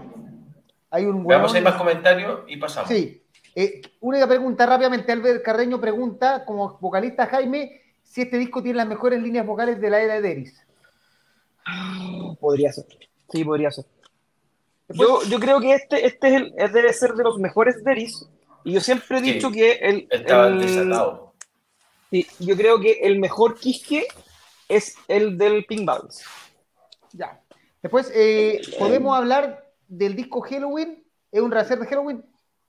[0.90, 2.88] hay un Veamos si hay más comentarios y pasamos.
[2.88, 3.21] Sí.
[3.54, 5.12] Eh, única pregunta rápidamente.
[5.12, 9.90] Albert Carreño pregunta, como vocalista Jaime, si este disco tiene las mejores líneas vocales de
[9.90, 10.60] la era de Deris.
[12.40, 12.86] Podría ser.
[13.30, 13.84] Sí, podría ser.
[14.88, 18.26] Yo, yo creo que este, este es el, es- debe ser de los mejores Deris.
[18.64, 21.32] Y yo siempre he Sí, dicho que el, Estaba el- desatado.
[22.10, 24.06] Sí, yo creo que el mejor Quisque
[24.68, 26.24] es el del Pink Balance.
[27.12, 27.40] Ya.
[27.82, 31.02] Después, eh, ¿podemos hablar del disco Halloween?
[31.30, 32.22] ¿Es un rehacer de Halloween?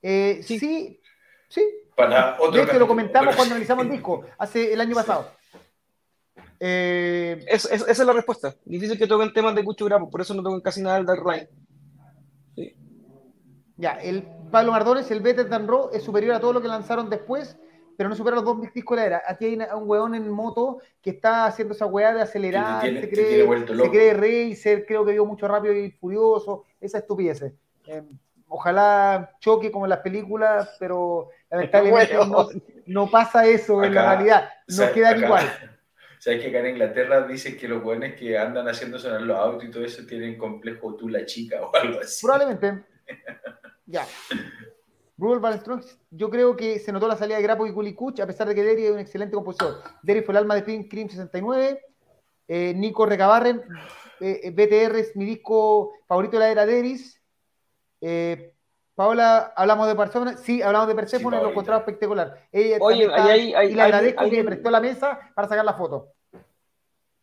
[0.03, 0.59] Eh, sí.
[0.59, 0.99] Sí.
[1.47, 1.61] sí,
[1.95, 5.27] para otro De hecho, lo comentamos Bueno, cuando analizamos el disco, hace el año pasado.
[6.59, 8.55] Eh, Es- es- esa es la respuesta.
[8.65, 11.23] Difícil que toquen temas de Cucho Grapo, por eso no toquen casi nada del Dark
[11.25, 11.49] Ride.
[12.55, 12.75] Sí.
[13.77, 17.09] ya, el Pablo Mardones, el Better Than Raw, es superior a todo lo que lanzaron
[17.09, 17.57] después,
[17.97, 19.23] pero no supera los dos discos de la era.
[19.27, 23.01] Aquí hay una- un weón en moto que está haciendo esa weá de acelerar, tiene-
[23.01, 24.13] se cree, se cree
[24.49, 27.41] racer, creo que vio mucho rápido y furioso, esa estupidez.
[27.87, 28.03] Eh,
[28.53, 32.49] ojalá choque como en las películas, pero lamentablemente Bueno.
[32.53, 35.69] no, no pasa eso en la realidad, no quedan acá- igual.
[36.19, 39.65] ¿Sabes que acá en Inglaterra dicen que los buenos que andan haciendo sonar los autos
[39.65, 42.25] y todo eso tienen complejo tú la chica o algo así?
[42.25, 42.85] Probablemente.
[43.85, 44.05] Ya.
[45.17, 48.47] Rule Strong, yo creo que se notó la salida de Grapo y Kulikuch, a pesar
[48.47, 49.81] de que Derry es un excelente compositor.
[50.01, 51.81] Derry fue el alma de Pink Cream 69.
[52.47, 53.61] Eh, Nico Recabarren,
[54.19, 57.21] eh, eh, BTR es mi disco favorito de la era Deris.
[58.05, 58.53] Eh,
[58.95, 60.37] Paola, hablamos de Persephone.
[60.37, 61.49] Sí, hablamos de Persephone, lo Paolita.
[61.51, 62.47] encontraba espectacular.
[62.51, 64.79] Ella Oye, está- ahí hay- hay- y le hay- agradezco que alguien- me prestó la
[64.81, 66.09] mesa para sacar la foto.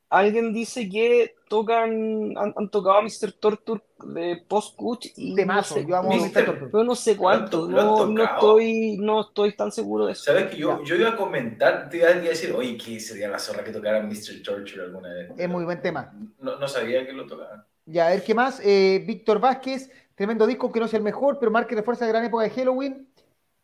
[0.09, 3.31] Alguien dice que tocan, han, han tocado a Mr.
[3.39, 4.77] Torture de Post
[5.17, 6.45] y no Temazo, sé, yo amo Mr.
[6.47, 6.69] Torture.
[6.73, 10.25] pero no sé cuánto, Lo no, lo estoy, no estoy tan seguro de eso.
[10.25, 13.39] ¿Sabes que yo, yo iba a comentar, te iba a decir, oye, que sería la
[13.39, 14.43] zorra que tocaran Mr.
[14.45, 15.31] Torture alguna vez?
[15.37, 16.13] Es muy buen tema.
[16.41, 17.65] No, no sabía que lo tocaban.
[17.87, 18.61] Ya, a ver qué más.
[18.65, 19.91] Eh, Víctor Vázquez,
[20.21, 22.51] tremendo disco que no es el mejor, pero marca y refuerza la gran época de
[22.51, 23.09] Halloween.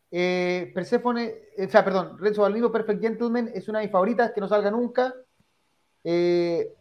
[0.09, 1.21] Eh, Persephone,
[1.55, 4.47] eh, o sea, perdón, Renzo Balbino, Perfect Gentleman, es una de mis favoritas, que no
[4.47, 5.13] salga nunca.
[6.03, 6.73] Eh,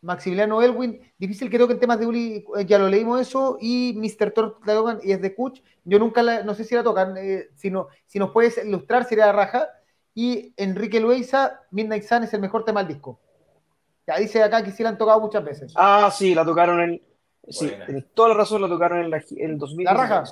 [0.00, 4.30] Maximiliano Elwin, difícil que toquen temas de Uli, eh, ya lo leímos eso, y Mr.
[4.30, 7.50] Thor la y es de Kuch, yo nunca la, no sé si la tocan, eh,
[7.54, 7.70] si,
[8.06, 9.68] si nos puedes ilustrar sería la raja,
[10.14, 13.20] y Enrique Luisa, Midnight Sun es el mejor tema del disco.
[14.06, 15.74] Ya dice acá que sí la han tocado muchas veces.
[15.76, 17.11] Ah, sí, la tocaron en.
[17.52, 19.84] Sí, tienes toda la razón, la tocaron en, la, en el 2000.
[19.84, 20.24] La raja.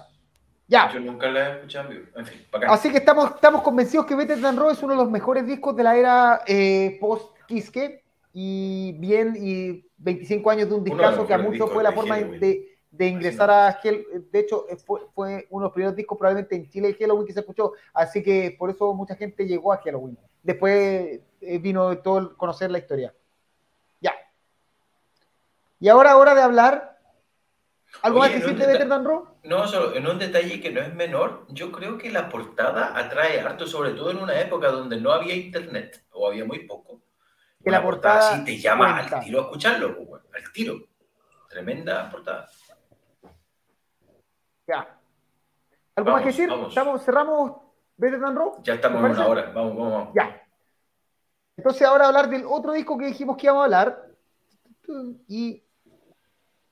[0.71, 0.89] Ya.
[0.93, 2.07] Yo nunca la he escuchado en vivo.
[2.17, 2.47] En fin.
[2.69, 5.75] Así que estamos, estamos convencidos que Better Than Raw es uno de los mejores discos
[5.75, 11.39] de la era eh, post-Kiske y bien, y 25 años de un discazo que a
[11.39, 12.41] muchos fue la de forma Halloween.
[12.41, 14.29] de, de ingresar a Hell.
[14.31, 17.27] De hecho, eh, fue, fue uno de los primeros discos probablemente en Chile de Halloween
[17.27, 20.17] que se escuchó, así que por eso mucha gente llegó a Halloween.
[20.41, 23.13] Después eh, vino todo el conocer la historia.
[24.01, 24.15] Ya.
[25.81, 26.90] Y ahora hora de hablar.
[28.03, 29.37] ¿Algo Oye, más que decir de te- Better Than Raw?
[29.45, 33.41] No, solo en un detalle que no es menor, yo creo que la portada atrae
[33.41, 37.03] harto, sobre todo en una época donde no había internet o había muy poco.
[37.63, 39.19] Que la portada así te llama cuenta.
[39.19, 40.75] al tiro a escucharlo, pues, bueno, al tiro.
[41.49, 42.49] Tremenda portada.
[44.67, 44.79] Ya.
[45.97, 46.49] ¿Algo Vamos, más que decir?
[46.49, 46.69] vamos.
[46.69, 47.53] ¿Estamos, cerramos
[47.97, 48.63] Better Than Raw?
[48.63, 50.15] Ya estamos ¿Te en una hora, vamos, vamos, vamos.
[50.15, 50.43] Ya.
[51.57, 54.07] Entonces ahora hablar del otro disco que dijimos que íbamos a hablar.
[55.29, 55.63] Y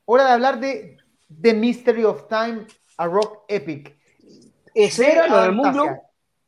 [0.07, 0.97] hora de hablar de
[1.29, 2.67] The Mystery of Time,
[2.97, 3.97] a rock epic.
[4.75, 5.87] Ese era lo del Mundo.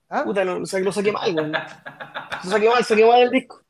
[0.09, 0.25] ¿Ah?
[0.25, 1.53] Puta, no, o sea, lo saqué mal, güey.
[1.53, 3.63] Lo saqué mal, saqué mal el disco.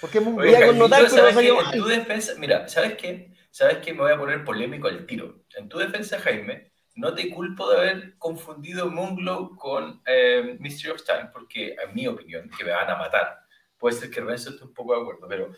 [0.00, 1.62] ¿Por qué Moon Oye, Voy a Jaimito, connotar, pero ¿sabes no salió qué?
[1.64, 1.74] mal.
[1.74, 3.32] En tu defensa, mira, ¿sabes qué?
[3.50, 3.92] ¿Sabes qué?
[3.92, 5.42] Me voy a poner polémico al tiro.
[5.56, 11.02] En tu defensa, Jaime, no te culpo de haber confundido Moonglow con eh, Mystery of
[11.04, 13.40] Time, porque en mi opinión, que me van a matar,
[13.76, 15.50] puede ser que Renzo esté un poco de acuerdo, pero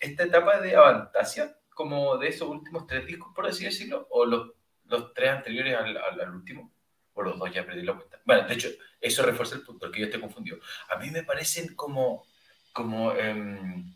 [0.00, 4.52] esta etapa de Avantasia, como de esos últimos tres discos, por así decirlo, o los,
[5.14, 6.72] tres anteriores al, último,
[7.14, 8.20] o los dos ya perdí la cuenta.
[8.24, 8.68] Bueno, de hecho,
[9.00, 10.58] eso refuerza el punto, que yo esté confundido.
[10.90, 12.24] A mí me parecen como,
[12.72, 13.94] como em,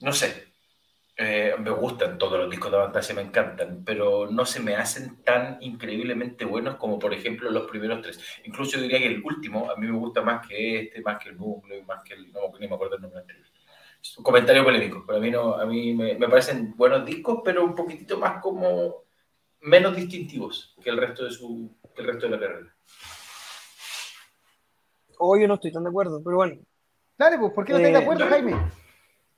[0.00, 0.50] no sé,
[1.22, 5.22] eh, me gustan todos los discos de Avantasia, me encantan, pero no se me hacen
[5.22, 8.18] tan increíblemente buenos como, por ejemplo, los primeros tres.
[8.44, 11.28] Incluso yo diría que el último a mí me gusta más que este, más que
[11.28, 12.32] el núcleo, más que el.
[12.32, 13.46] No, ni me acuerdo el nombre anterior.
[14.02, 17.40] Es un comentario polémico, pero a mí, no, a mí me, me parecen buenos discos,
[17.44, 19.04] pero un poquitito más como.
[19.62, 22.74] menos distintivos que el resto de, su, que el resto de la carrera.
[25.18, 26.56] O yo no estoy tan de acuerdo, pero bueno.
[27.18, 28.52] Dale, pues, ¿por qué no estás de Eh, acuerdo, yo- Jaime?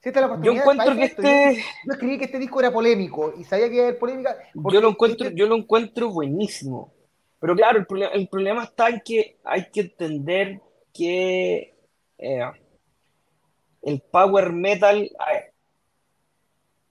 [0.01, 1.63] Si esta es la Yo encuentro para que esto, este.
[1.87, 4.37] Yo escribí que este disco era polémico y sabía que iba a haber polémica.
[4.55, 6.93] Yo lo encuentro, este- yo lo encuentro buenísimo.
[7.41, 10.61] Pero claro, el problema, el problema está en que hay que entender
[10.95, 11.75] que
[12.19, 12.43] eh,
[13.83, 15.11] el power metal,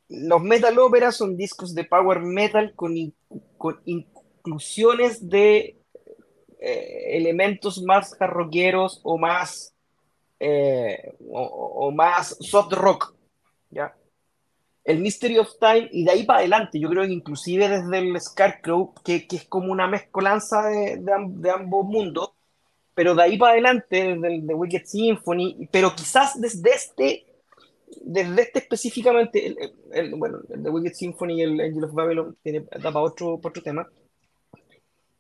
[0.10, 3.16] los metal óperas son discos de power metal con, in-
[3.58, 5.78] con inclusiones de
[6.60, 9.74] eh, elementos más jarroqueros o más
[10.40, 13.14] eh, o, más soft rock,
[13.70, 13.96] ¿ya?
[14.84, 18.20] el Mystery of Time, y de ahí para adelante, yo creo que inclusive desde el
[18.20, 22.32] Scarecrow, que, que es como una mezcolanza de ambos mundos,
[23.02, 27.26] pero de ahí para adelante, desde The Wicked Symphony, pero quizás desde este,
[28.04, 29.58] desde este específicamente, el-
[29.92, 33.42] el- bueno, el The Wicked Symphony y el Angel of Babylon tiene, da para otro,
[33.42, 33.90] para otro tema.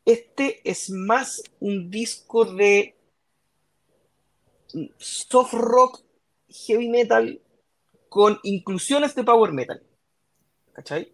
[0.06, 2.94] Este es más un disco de
[5.00, 6.04] soft rock,
[6.50, 7.42] heavy metal,
[8.10, 9.82] con inclusiones de power metal.
[10.74, 11.12] ¿Cachai?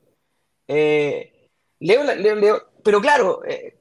[0.67, 1.47] Eh,
[1.79, 3.76] leo, leo, leo, pero claro, eh,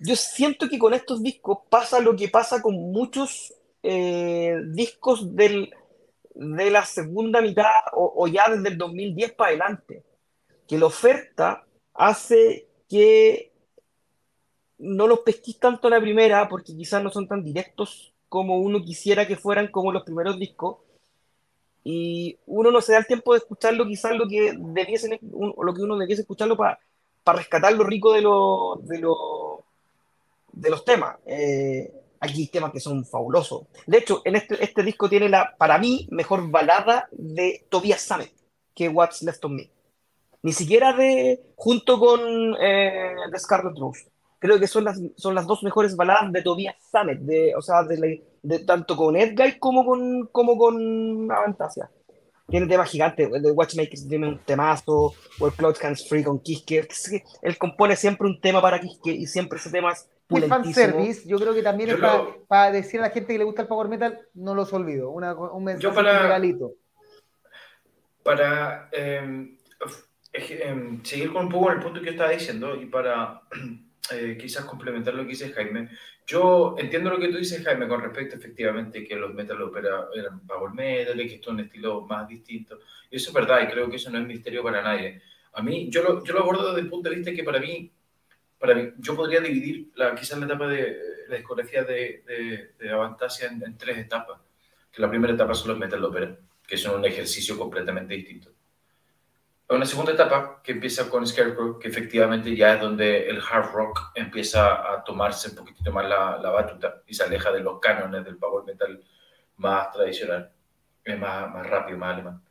[0.00, 5.72] yo siento que con estos discos pasa lo que pasa con muchos eh, discos del,
[6.34, 10.04] de la segunda mitad o, ya desde el 2010 para adelante,
[10.66, 13.52] que la oferta hace que
[14.78, 19.26] no los pesquís tanto la primera porque quizás no son tan directos como uno quisiera
[19.26, 20.76] que fueran como los primeros discos
[21.82, 25.82] y uno no se da el tiempo de escucharlo quizás lo que debiese lo que
[25.82, 26.78] uno debiese escucharlo para
[27.26, 29.57] rescatar lo rico de, lo, de, lo,
[30.58, 31.16] de los temas.
[31.26, 33.66] Eh, aquí hay temas que son fabulosos.
[33.86, 38.32] De hecho, en este, este disco tiene la, para mí, mejor balada de Tobias Sammet,
[38.74, 39.70] que What's Left of Me.
[40.42, 42.20] Ni siquiera de, junto con
[42.60, 44.10] eh, The Scarlet Rose.
[44.40, 47.82] Creo que son las, son las dos mejores baladas de Tobias Sammet, de, o sea,
[47.82, 51.90] de, de, tanto con Edguy como con, como con Avantasia.
[52.48, 56.38] Tiene temas gigantes, el de Watchmakers tiene un temazo, o el Cloud Hands Free con
[56.38, 56.88] Kiske.
[57.42, 61.38] Él compone siempre un tema para Kiske y siempre ese tema es muy fanservice, yo
[61.38, 63.88] creo que también es para, para, decir a la gente que le gusta el power
[63.88, 66.74] metal, no los olvido, una, un mensaje yo para, regalito.
[68.22, 69.56] Para eh,
[70.32, 73.40] eh, seguir con un poco el punto que yo estaba diciendo y para
[74.12, 75.88] eh, quizás complementar lo que dice Jaime,
[76.26, 80.46] yo entiendo lo que tú dices, Jaime, con respecto efectivamente que los metal opera eran
[80.46, 82.78] power metal y que esto es un estilo más distinto.
[83.10, 85.22] Y eso es verdad y creo que eso no es misterio para nadie.
[85.54, 87.90] A mí, yo lo, yo lo abordo desde el punto de vista que para mí
[88.58, 90.98] para mí, yo podría dividir la, quizás la etapa de
[91.28, 94.40] la discografía de, de, de Avantasia en, tres etapas.
[94.90, 96.36] Que la primera etapa son los metal opera,
[96.66, 98.50] que son un ejercicio completamente distinto.
[99.68, 104.12] Una segunda etapa que empieza con Scarecrow, que efectivamente ya es donde el hard rock
[104.14, 108.24] empieza a tomarse un poquitito más la, la batuta y se aleja de los cánones
[108.24, 109.04] del power metal
[109.58, 110.50] más tradicional,
[111.18, 112.42] más, más rápido, más alemán.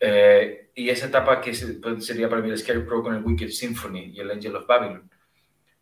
[0.00, 4.12] Eh, y esa etapa que pues, sería para mí el Scarecrow con el Wicked Symphony
[4.14, 5.08] y el Angel of Babylon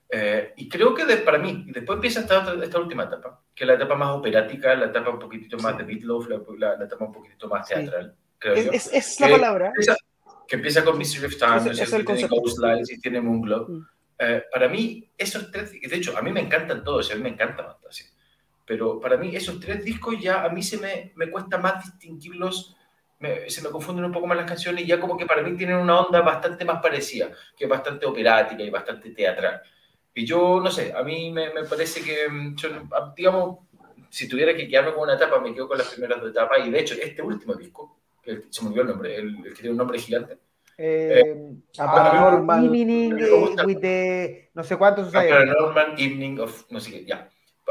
[0.09, 3.65] eh, y creo que de, para mí, y después empieza esta, esta, última etapa, que
[3.65, 7.05] es la etapa más operática, la etapa un poquitito más de Meatloaf, la, la, etapa
[7.05, 8.35] un poquitito más teatral, sí.
[8.39, 8.73] creo es, yo.
[8.73, 9.67] Es, es la palabra.
[9.69, 9.97] Empieza,
[10.47, 13.69] que empieza con Mystery of Time, es, el tiene Ghost Lights y tiene Moonglow.
[13.69, 13.87] Mm.
[14.19, 17.31] Eh, para mí, esos tres, de hecho, a mí me encantan todos, a mí me
[17.31, 18.05] encanta Fantasy.
[18.65, 22.77] Pero para mí, esos tres discos ya a mí se me, me cuesta más distinguirlos
[23.19, 25.57] me, se me confunden un poco más las canciones y ya como que para mí
[25.57, 29.63] tienen una onda bastante más parecida, que es bastante operática y bastante teatral.
[30.19, 32.69] Y yo, no sé, a mí me, me parece que, mm, yo,
[33.15, 33.59] digamos,
[34.09, 36.67] si tuviera que quedarme con una etapa, me quedo con las primeras dos etapas.
[36.67, 39.61] Y de hecho, este último disco, que se me olvidó el nombre, el, el que
[39.61, 40.39] tiene un nombre gigante.
[40.79, 43.13] Eh, eh, Paranormal Evening
[43.67, 47.29] with the, no sé cuántos Paranormal Evening of, no sé qué, ya.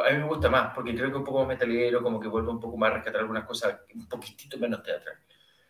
[0.07, 2.49] A mí me gusta más, porque creo que un poco más metalero, como que vuelve
[2.49, 5.15] un poco más a rescatar algunas cosas un poquitito menos teatral.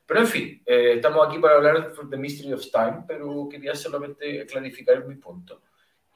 [0.06, 3.76] Pero en fin, eh, estamos aquí para hablar de The Mystery of Time, pero quería
[3.76, 5.62] solamente clarificar mi punto.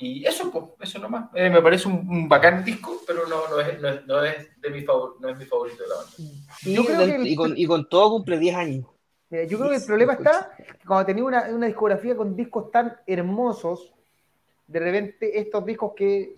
[0.02, 1.30] Y eso, pues, eso nomás.
[1.34, 4.62] Eh, me parece un, un, bacán disco, pero no, no, es, no, es, no, es
[4.62, 6.12] de mi favor, no es mi favorito de la banda.
[6.64, 8.86] Y, yo creo que el, y, con, y, con, todo cumple 10 años.
[9.30, 12.72] Mira, yo creo que el problema está que cuando tenía una, una, discografía con discos
[12.72, 13.94] tan hermosos,
[14.68, 16.38] de repente estos discos que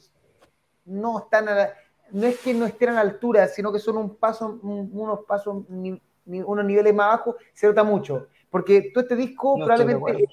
[0.86, 1.74] no están a la,
[2.10, 5.20] no es que no estén a la altura, sino que son un paso, un, unos
[5.26, 8.28] pasos, ni, ni, unos niveles más abajo, se nota mucho.
[8.50, 10.28] Porque todo este disco no probablemente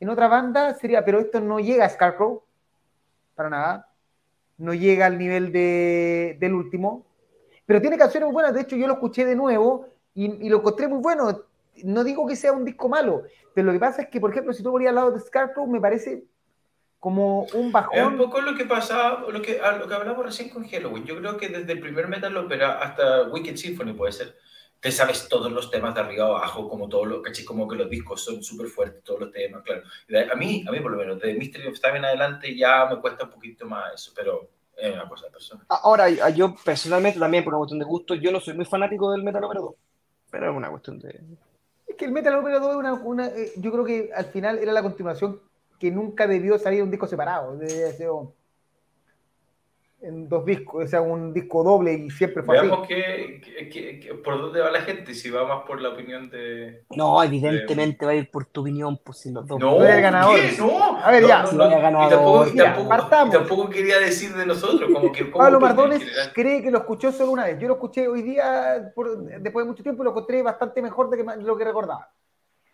[0.00, 2.42] en otra banda sería, pero esto no llega a Scarecrow,
[3.34, 3.88] para nada.
[4.58, 7.06] No llega al nivel de, del último.
[7.66, 8.54] Pero tiene canciones muy buenas.
[8.54, 11.42] De hecho, yo lo escuché de nuevo y, y, lo encontré muy bueno.
[11.82, 14.52] No digo que sea un disco malo, pero lo que pasa es que, por ejemplo,
[14.52, 16.24] si tú ponías al lado de Scarecrow, me parece
[17.00, 17.98] como un bajón.
[17.98, 21.04] Es un poco lo que pasaba, lo que, lo que hablamos recién con Halloween.
[21.04, 24.36] Yo creo que desde el primer Metal Opera hasta Wicked Symphony puede ser
[24.84, 27.42] te sabes todos los temas de arriba abajo, como todos los, ¿caché?
[27.42, 29.82] Como que los discos son súper fuertes, todos los temas, claro.
[30.30, 33.00] A mí, a mí por lo menos, de Mystery of Time en adelante ya me
[33.00, 34.46] cuesta un poquito más eso, pero
[34.76, 35.64] es una cosa personal.
[35.70, 39.22] Ahora, yo personalmente también, por una cuestión de gusto, yo no soy muy fanático del
[39.22, 39.74] Metal Opera 2,
[40.30, 41.18] pero es una cuestión de...
[41.86, 44.58] Es que el Metal Opera 2 es una, una eh, yo creo que al final
[44.58, 45.40] era la continuación
[45.80, 48.06] que nunca debió salir un disco separado, de ese
[50.04, 53.40] en dos discos, o sea, un disco doble y siempre fue Veamos que,
[53.72, 56.84] que, que, por dónde va la gente, si va más por la opinión de...
[56.94, 58.06] No, evidentemente de...
[58.06, 59.58] va a ir por tu opinión, pues si los dos...
[59.58, 60.38] No, no ganador.
[60.58, 61.42] No, a ver, no, ya.
[61.44, 65.30] No, no, ganador, y tampoco, ya, tampoco, y tampoco, quería decir de nosotros, como que...
[65.30, 66.02] Como Pablo Mardones
[66.34, 67.58] cree que lo escuchó solo una vez.
[67.58, 71.08] Yo lo escuché hoy día, por, después de mucho tiempo, y lo encontré bastante mejor
[71.08, 72.10] de, que, de lo que recordaba.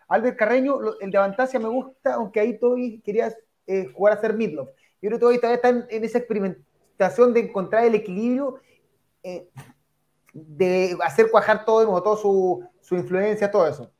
[0.09, 3.33] Albert Carreño, el de Avantasia me gusta, aunque ahí todavía quería
[3.65, 4.71] eh, jugar a ser Midlove.
[5.01, 6.61] Yo creo que todavía está en, en ese experimento
[6.97, 8.59] de encontrar el equilibrio
[9.23, 9.47] eh,
[10.33, 13.91] de hacer cuajar todo, de nuevo, toda su, su influencia, todo eso.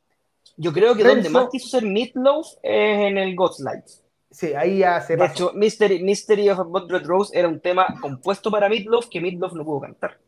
[0.56, 3.84] Yo creo que donde más quiso ser Meatloaf es en el Godslide.
[4.30, 5.32] Sí, ahí ya se De pasó.
[5.32, 9.52] hecho, Mystery, Mystery of a Red Rose era un tema compuesto para Meatloaf que Meatloaf
[9.52, 10.18] no pudo cantar.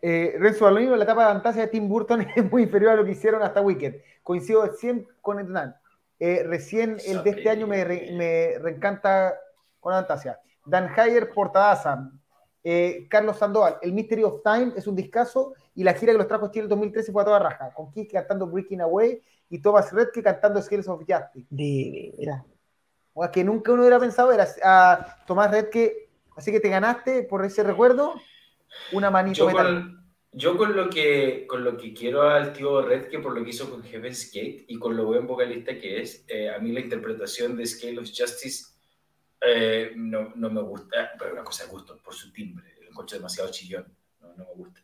[0.00, 3.04] Eh, Renzo Balonino, la etapa de fantasía de Tim Burton es muy inferior a lo
[3.04, 3.96] que hicieron hasta Wicked.
[4.22, 5.76] Coincido 100 con Hernán.
[6.18, 9.34] Eh, recién el de este año me, re- me reencanta
[9.80, 10.38] con la fantasía.
[10.64, 12.10] Dan Hayer, Portadaza.
[12.64, 16.28] Eh, Carlos Sandoval, el Mystery of Time es un discazo y la gira que los
[16.28, 19.20] trajo a Chile en 2013 fue a toda raja, con Kiss cantando Breaking Away
[19.50, 21.46] y Thomas Redke cantando Skills of Justice.
[21.50, 22.44] De veras.
[23.14, 27.24] O sea, que nunca uno hubiera pensado era a Tomás Redke, así que te ganaste
[27.24, 28.14] por ese recuerdo
[28.92, 29.66] una manito Yo metal.
[29.66, 33.50] con, yo con lo que con lo que quiero al tío Redke por lo que
[33.50, 36.80] hizo con Heaven's Gate y con lo buen vocalista que es, eh, a mí la
[36.80, 38.71] interpretación de Scale of Justice
[39.46, 43.16] eh, no, no me gusta, pero una cosa de gusto, por su timbre, lo encuentro
[43.16, 43.86] demasiado chillón,
[44.20, 44.80] no, no me gusta.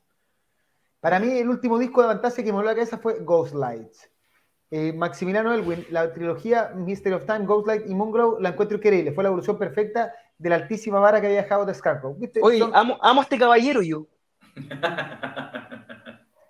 [1.00, 4.10] Para mí, el último disco de Fantasia que me voló la cabeza fue Ghost Lights.
[4.70, 9.12] Eh, Maximiliano Elwin, la trilogía Mystery of Time, Ghost Light y Moonglow la encuentro increíble.
[9.12, 12.14] Fue la evolución perfecta de la altísima vara que había dejado de Scarecrow.
[12.16, 12.40] ¿Viste?
[12.42, 14.06] Oye, Son- amo, amo a este caballero yo.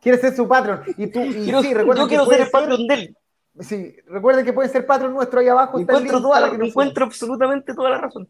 [0.00, 0.82] Quiere ser su patrón.
[0.96, 3.16] Y tú, y Quiero- sí, yo que quiero ser el patrón de él.
[3.60, 5.78] Sí, recuerden que puede ser patrón nuestro ahí abajo.
[5.80, 8.28] está el Encuentro, link toda la- que encuentro absolutamente toda la razón.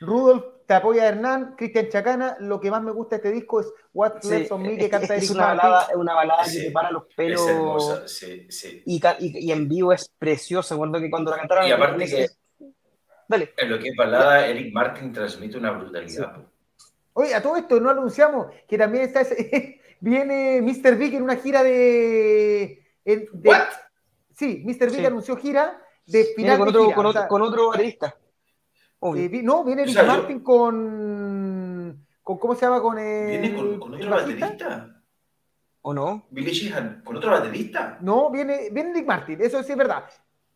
[0.00, 2.36] Rudolf te apoya a Hernán, Cristian Chacana.
[2.40, 4.78] Lo que más me gusta de este disco es What's Sí, Left on Me es,
[4.80, 5.56] que canta es Eric una Martin.
[5.70, 7.40] balada, es una balada Sí, que te para los pelos.
[7.40, 8.82] Es hermosa, sí, sí.
[8.84, 10.76] Y, ca- y- y en vivo es preciosa.
[10.76, 12.64] Cuando, que cuando la cantaron Y aparte es- que
[13.28, 13.54] Dale.
[13.56, 16.34] en lo que es balada, Eric Martin transmite una brutalidad.
[16.34, 16.42] po.
[17.14, 20.96] Oye, a todo esto no anunciamos que también está ese- viene Mr.
[20.96, 22.82] Big en una gira de.
[23.04, 23.62] en- de- What?
[24.36, 24.86] Sí, Mr.
[24.90, 25.06] Big Sí.
[25.06, 26.94] anunció gira de Viene final con de otro, gira.
[26.96, 28.16] con o otro, sea, con otro baterista.
[29.00, 29.22] Obvio.
[29.22, 32.38] eh, vi- no, viene O sea, yo- Martin con, con.
[32.38, 32.80] ¿Cómo se llama?
[32.80, 33.26] Con el.
[33.40, 34.90] ¿Viene con, otro baterista?
[35.82, 36.26] ¿O no?
[36.30, 37.98] ¿Billy Sheehan con otro baterista?
[38.00, 40.04] No, viene, viene Eric Martin, eso sí es verdad.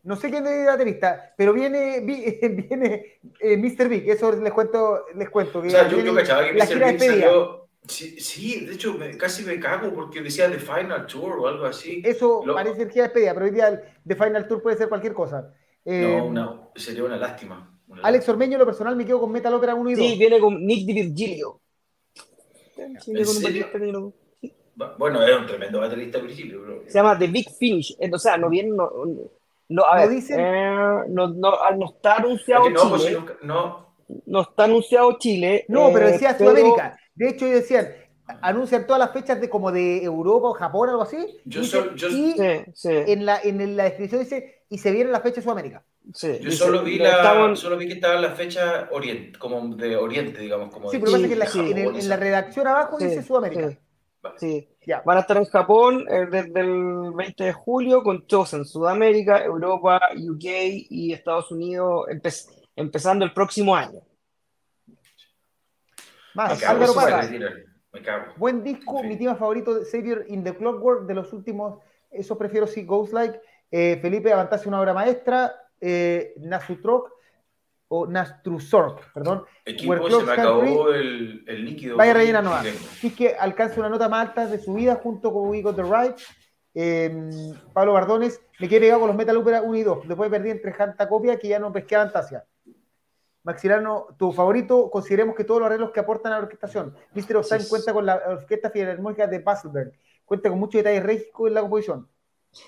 [0.01, 3.87] No sé quién es el baterista, pero viene, vi- viene eh, Mr.
[3.87, 5.61] Big, eso les cuento, les cuento.
[5.61, 6.67] Que O sea, yo, yo cachaba que Mr.
[6.69, 7.11] Big despedida.
[7.27, 7.58] salió.
[7.87, 11.65] Sí, sí, de hecho, me- casi me cago porque decía The Final Tour o algo
[11.65, 12.01] así.
[12.05, 15.13] Eso Lo- parece de despedida, pero hoy día el de Final Tour puede ser cualquier
[15.13, 15.53] cosa.
[15.85, 17.75] Eh, No, una- sería una lástima.
[17.87, 20.05] una Alex Ormeño, en lo personal, me quedo con Metal Opera 1 y 2.
[20.05, 21.61] Sí, viene con Nick Di Virgilio.
[22.77, 24.13] Un serio?
[24.97, 26.83] Bueno, es un tremendo baterista Virgilio, bro.
[26.85, 27.97] Se llama The Big Finish.
[27.99, 28.69] Eh, O sea, no viene.
[28.69, 28.89] No,
[29.69, 30.39] no, a ¿No ver, dicen?
[30.39, 33.15] eh, no, no, ah, no está Es anunciado que no, pues, Chile.
[33.19, 33.89] nunca- no,
[34.25, 35.65] No está anunciado Chile.
[35.67, 36.97] No, pero eh, decía pero- Sudamérica.
[37.19, 37.89] De hecho, ellos decían,
[38.41, 41.17] anuncian todas las fechas de como de Europa o Japón, algo así.
[41.45, 44.91] Yo Dicen, sol- yo- y Sí, sí, en la, en la descripción dice, y se
[44.91, 45.83] viene la fecha de Sudamérica.
[46.13, 46.27] sí.
[46.41, 49.95] yo Dice, solo vi, la, solo vi que estaba en la fecha oriente, como de
[49.95, 50.73] Oriente, digamos.
[50.73, 53.05] Como Sí, de pero pasa que en la, en el- en la redacción abajo Sí,
[53.05, 53.69] dice Sudamérica.
[53.69, 53.77] sí.
[54.37, 54.69] Sí.
[54.85, 55.01] Ya.
[55.05, 59.43] Van a estar en Japón eh, desde el 20 de julio con shows en Sudamérica,
[59.43, 60.43] Europa, UK
[60.89, 64.01] y Estados Unidos empe- empezando el próximo año.
[66.33, 67.21] Me Más, cago, Álvaro Parra.
[67.21, 67.49] retiro,
[67.93, 68.33] Me cago.
[68.37, 71.79] Buen disco, mi tema favorito de Xavier in the Clockwork de los últimos,
[72.11, 73.39] eso prefiero sí, Ghost Like.
[73.71, 76.33] Eh, Felipe Avantase una obra maestra, eh,
[77.91, 79.45] o Nastrusork, perdón.
[79.65, 81.97] Equipo, se me acabó el, el líquido.
[81.97, 82.59] Vaya rellena nueva.
[82.59, 85.83] Así que alcanza una nota más alta de su vida junto con We Got the
[85.83, 86.17] Right.
[86.75, 87.11] Eh,
[87.73, 90.07] Pablo Bardones, me quedé pegado con los Metal Opera 1 y 2.
[90.07, 92.45] Después perdí entre Janta Copia que ya no pesqué Fantasia.
[93.43, 96.93] Maxilano, tu favorito, consideremos que todos los arreglos que aportan a la orquestación.
[97.13, 97.43] Mr.
[97.43, 97.69] Sí.
[97.69, 99.93] cuenta con la orquesta filarmónica de Basselberg.
[100.25, 102.07] Cuenta con muchos detalles régicos en la composición.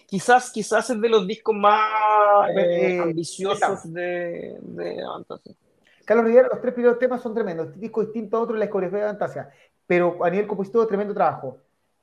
[0.07, 5.57] Quizás, quizás es de los discos más eh, Eh, ambiciosos de, de Fantasy.
[6.05, 7.67] Carlos Rivera, los tres primeros temas son tremendos.
[7.67, 9.49] Este disco distinto a otro en la discografía de Fantasia,
[9.85, 11.57] pero a nivel compositor, tremendo trabajo.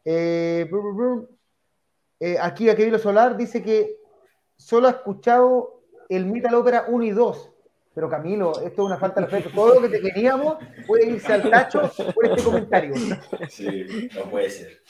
[0.04, 1.26] Eh, brum, brum, brum.
[2.20, 3.98] Eh, aquí Aquevilo Solar dice que
[4.56, 7.50] solo ha escuchado el Metal Opera 1 y 2.
[7.98, 9.52] Pero Camilo, esto es una falta de respeto.
[9.52, 12.94] Todo lo que te queríamos puede irse al tacho por este comentario.
[13.48, 14.80] Sí, no puede ser.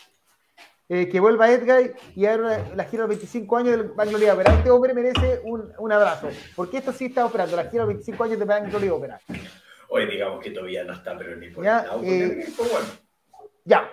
[0.91, 4.53] Eh, que vuelva Edgar y ahora la gira de los 25 años del Bangloria Opera.
[4.53, 8.05] Este hombre merece un, un abrazo, porque esto sí está operando, la gira de los
[8.05, 9.21] 25 años de Bangloria Opera.
[9.89, 12.89] Hoy digamos que todavía no está, pero ni por Ya, el lado, eh, pues bueno.
[13.65, 13.91] Ya.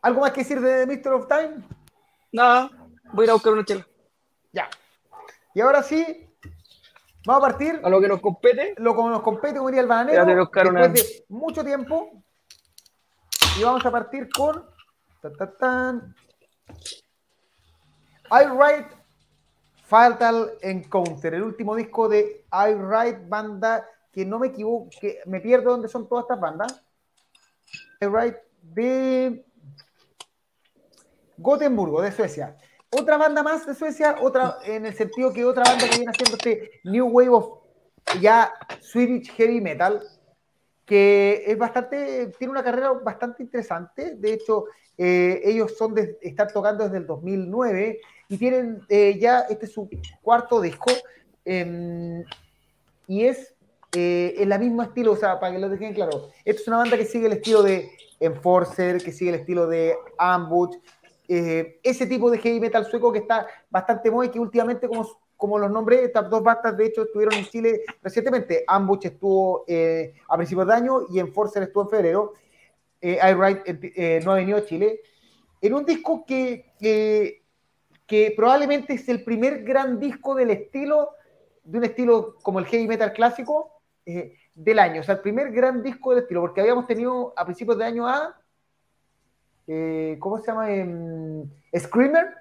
[0.00, 1.12] ¿Algo más que decir de Mr.
[1.12, 1.56] of Time?
[2.32, 2.70] Nada,
[3.12, 3.86] voy a ir a buscar una chela.
[4.52, 4.70] Ya.
[5.54, 6.25] Y ahora sí,
[7.26, 8.74] vamos a partir A lo que nos compete.
[8.78, 12.22] lo como nos compete, como diría el bananero, después una- de mucho tiempo.
[13.58, 14.64] Y vamos a partir con
[15.20, 16.14] ta, ta, tan.
[18.30, 18.88] I Write
[19.84, 25.40] Fatal Encounter, el último disco de I Write, banda que no me equivoco, que me
[25.40, 26.82] pierdo dónde son todas estas bandas.
[28.00, 29.44] Right de
[31.38, 32.56] Gotemburgo, de Suecia.
[32.90, 36.36] Otra banda más de Suecia, otra en el sentido que otra banda que viene haciendo
[36.36, 37.66] este New Wave of
[38.20, 40.00] ya Swedish Heavy Metal,
[40.84, 44.14] que es bastante, tiene una carrera bastante interesante.
[44.14, 49.40] De hecho, eh, ellos son de, están tocando desde el 2009 y tienen eh, ya
[49.40, 49.88] este es su
[50.22, 50.90] cuarto disco
[51.44, 52.24] em,
[53.06, 53.54] y es
[53.92, 56.78] eh, en la misma estilo, o sea, para que lo dejen claro, esto es una
[56.78, 57.90] banda que sigue el estilo de
[58.20, 60.76] Enforcer, que sigue el estilo de Ambush,
[61.28, 65.70] ese tipo de heavy metal sueco que está bastante muy que últimamente, como, como los
[65.70, 68.64] nombré, estas dos bandas de hecho estuvieron en Chile recientemente.
[68.66, 69.64] Ambush estuvo
[70.28, 72.32] a principios de año y Enforcer estuvo en febrero.
[73.00, 75.00] Eh, I no ha venido a Chile,
[75.60, 76.72] en un disco que,
[78.06, 81.10] que, probablemente es el primer gran disco del estilo,
[81.64, 85.52] de un estilo como el heavy metal clásico eh, del año, o sea, el primer
[85.52, 88.40] gran disco del estilo, porque habíamos tenido a principios de año a,
[89.66, 90.70] eh, ¿cómo se llama?
[90.70, 91.44] Em,
[91.76, 92.34] Screamer.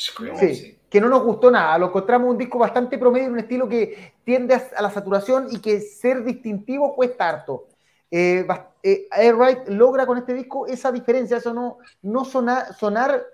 [0.00, 3.68] Screamer, sí, que no nos gustó nada, lo encontramos un disco bastante promedio, un estilo
[3.68, 7.66] que tiende a, la saturación y que ser distintivo cuesta harto.
[8.10, 8.46] Eh,
[8.82, 13.24] eh, Airride logra con este disco esa diferencia, eso no, no sonar, sonar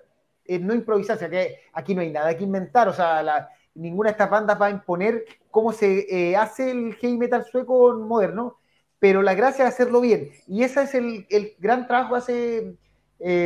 [0.45, 4.09] eh, no improvisar, o sea que aquí no hay nada que inventar, o sea, ninguna
[4.09, 8.57] de estas bandas va a imponer cómo se eh, hace el heavy metal sueco moderno,
[8.99, 12.75] pero la gracia es hacerlo bien, y ese es el, gran trabajo que hace
[13.23, 13.45] eh,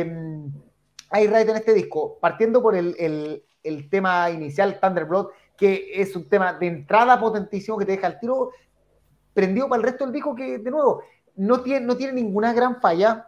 [1.12, 6.66] en este disco, partiendo por el, el tema inicial, Thunderblood, que es un tema de
[6.66, 8.50] entrada potentísimo que te deja el tiro
[9.34, 11.02] prendido para el resto del disco que, de nuevo,
[11.36, 13.26] no tiene, no tiene ninguna gran falla,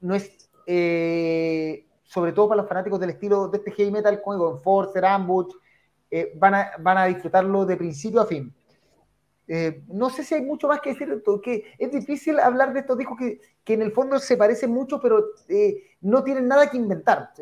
[0.00, 4.50] no es, eh, sobre todo para los fanáticos del estilo de este heavy metal, como
[4.50, 5.54] Enforcer, Ambush,
[6.10, 8.54] eh, van, a, van a disfrutarlo de principio a fin.
[9.48, 12.98] Eh, no sé si hay mucho más que decir, que es difícil hablar de estos
[12.98, 15.24] discos que, que en el fondo se parecen mucho, pero
[16.02, 17.32] no tienen nada que inventar.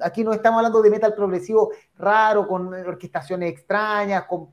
[0.00, 4.48] aquí no estamos hablando de metal progresivo raro, con orquestaciones extrañas, con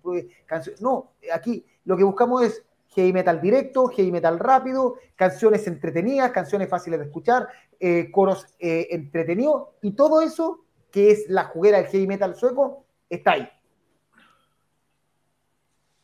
[0.46, 0.82] canciones.
[0.82, 2.64] No, aquí lo que buscamos es
[2.98, 7.48] heavy metal directo, heavy metal rápido, canciones entretenidas, canciones fáciles de escuchar,
[7.80, 12.86] eh, coros eh, entretenidos, y todo eso que es la juguera del heavy metal sueco
[13.10, 13.50] está ahí.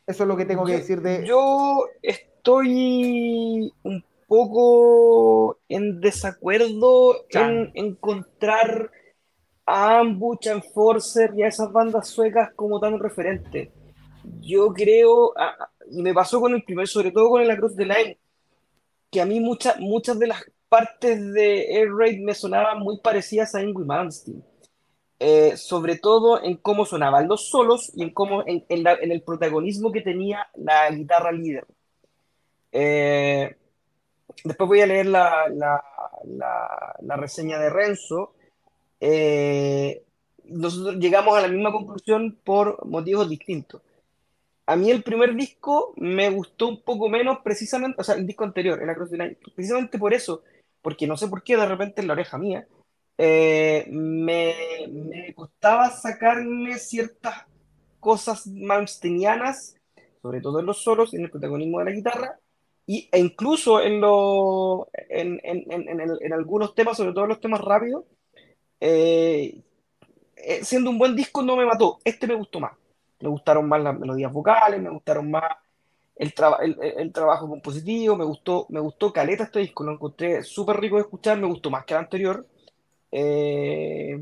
[0.06, 1.26] Eso es lo que tengo que decir de.
[1.26, 8.92] Yo estoy un poco en desacuerdo en encontrar
[9.66, 13.72] a Ambush, a Enforcer y a esas bandas suecas como tan referente.
[14.42, 15.34] Yo creo,
[15.90, 18.18] y me pasó con el primer, sobre todo con el Across the Line,
[19.10, 23.54] que a mí muchas muchas de las partes de Air Raid me sonaban muy parecidas
[23.56, 24.44] a Ingrid Malmsteen.
[25.19, 30.02] Eh, sobre todo en cómo sonaban los solos y en, cómo, en, el protagonismo que
[30.02, 31.65] tenía la guitarra líder.
[32.72, 33.56] Eh,
[34.44, 38.34] después voy a leer la, la, reseña de Renzo.
[38.99, 40.03] Eh,
[40.45, 43.81] nosotros llegamos a la misma conclusión por motivos distintos
[44.65, 48.44] a mí el primer disco me gustó un poco menos precisamente, o sea, el disco
[48.44, 50.44] anterior, el Across the precisamente por eso,
[50.81, 52.68] porque no sé por qué de repente en la oreja mía
[53.18, 54.56] eh, me,
[54.90, 57.45] me, costaba sacarme ciertas
[57.99, 59.76] cosas malmsteinianas,
[60.22, 62.40] sobre todo en los solos, en el protagonismo de la guitarra,
[62.85, 67.61] y, e incluso en, lo, en, en, en, algunos temas, sobre todo en los temas
[67.61, 68.06] rápidos,
[68.80, 69.61] eh,
[70.35, 72.73] eh, siendo un buen disco no me mató, este me gustó más
[73.23, 75.44] me gustaron más las melodías vocales, me gustaron más
[76.15, 76.34] el,
[76.98, 81.03] el, trabajo compositivo, me gustó, me gustó caleta este disco, lo encontré súper rico de
[81.03, 82.45] escuchar, me gustó más que el anterior.
[83.15, 84.19] Eh,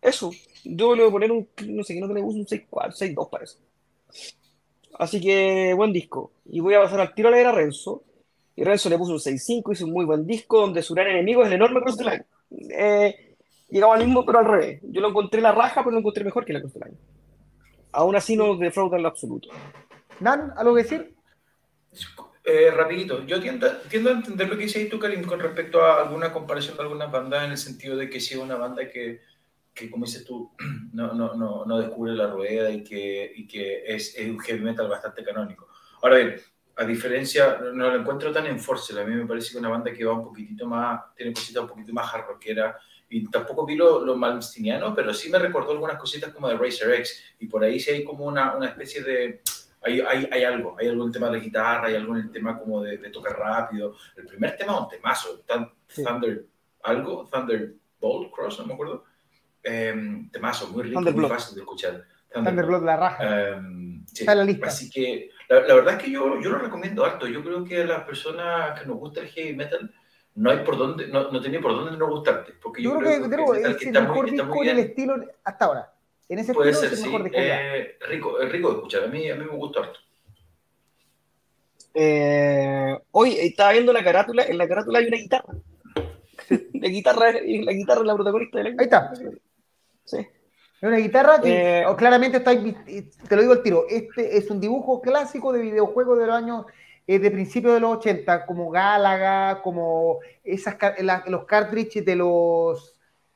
[0.00, 0.32] eso,
[0.64, 3.14] yo le voy a poner un, no sé, que no te le gusta un 6-4,
[3.14, 3.58] 6-2 parece.
[4.98, 6.32] Así que buen disco.
[6.46, 8.02] Y voy a pasar al tiro a leer a Renzo.
[8.56, 11.42] Y Renzo le puso un 6-5, hizo un muy buen disco donde su gran enemigo
[11.42, 12.24] es el enorme Cross the Line.
[12.76, 13.36] Eh,
[13.70, 14.80] llegaba al mismo, pero al revés.
[14.82, 16.96] Yo lo encontré la raja, pero lo encontré mejor que la Cross the Line
[17.92, 19.50] aún así no defrauda en lo absoluto.
[20.20, 21.14] ¿Nan, algo que decir?
[22.44, 26.02] Eh, rapidito, yo tiendo, tiendo, a entender lo que dice tú, Karim, con respecto a
[26.02, 29.20] alguna comparación de algunas bandas, en el sentido de que si es una banda que,
[29.72, 30.50] que como dices tú,
[30.92, 34.60] no, no, no, no, descubre la rueda y que, y que es, es, un heavy
[34.60, 35.68] metal bastante canónico.
[36.02, 36.36] Ahora bien,
[36.76, 39.92] a diferencia, no lo encuentro tan en Force, a mí me parece que una banda
[39.92, 42.76] que va un poquitito más, tiene cositas un poquito más hard rockera,
[43.08, 46.90] y tampoco vi lo, lo malmstiniano, pero sí me recordó algunas cositas como de Racer
[46.94, 49.42] X, y por ahí sí hay como una, una especie de...
[49.84, 52.82] Hay, hay, hay, algo, hay algún tema de guitarra, hay algo en el tema como
[52.82, 53.96] de, de tocar rápido.
[54.16, 55.40] El primer tema es un temazo,
[55.94, 56.46] Thunder,
[56.82, 59.04] algo, Thunderbolt Cross, no me acuerdo.
[59.62, 62.04] Eh, temazo, muy rico, muy fácil de escuchar.
[62.32, 63.58] Thunderbolt, la raja.
[63.58, 64.22] Um, sí.
[64.22, 64.66] Está en la lista.
[64.66, 67.26] Así que la, la, verdad es que yo, yo lo recomiendo harto.
[67.26, 69.92] Yo creo que a las personas que nos gusta el heavy metal,
[70.34, 72.52] no hay por dónde, no, no tenía por dónde no gustarte.
[72.62, 75.92] Porque yo, creo, que, es, el mejor disco en el estilo hasta ahora.
[76.32, 77.36] En ese Puede estilo ser, es el mejor sí.
[77.36, 79.04] Eh, rico, es rico de escuchar.
[79.04, 80.00] A mí, a mí me gustó harto.
[81.92, 85.52] Eh, hoy estaba viendo la carátula, en la carátula hay una guitarra.
[86.72, 89.12] la guitarra, la guitarra es la protagonista de la Ahí está.
[90.04, 90.16] Sí.
[90.16, 94.50] Es una guitarra que eh, oh, claramente está, te lo digo al tiro, este es
[94.50, 96.64] un dibujo clásico de videojuegos de los años
[97.06, 100.78] eh, de principios de los 80, como Gálaga, como esas
[101.26, 102.91] los cartridges de los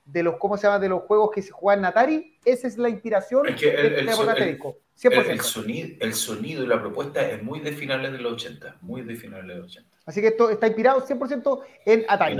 [0.06, 2.78] de los cómo se llama de los juegos que se juegan en Atari, esa es
[2.78, 7.60] la inspiración es que el, el, el, sonido, el sonido y la propuesta es muy
[7.60, 9.90] de finales de los 80, muy de finales de los 80.
[10.06, 12.36] Así que esto está inspirado 100% en Atari.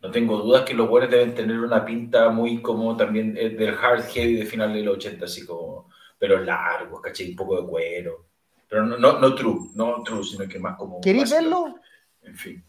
[0.00, 3.74] No, tengo dudas que los buenos deben tener una pinta muy como también eh, del
[3.74, 7.66] hard heavy de finales de los 80, así como, pero largo, caché, un poco de
[7.66, 8.26] cuero.
[8.68, 11.00] Pero no, no, no true, no true, sino que más como.
[11.00, 11.76] ¿Queréis verlo?
[12.22, 12.64] En fin.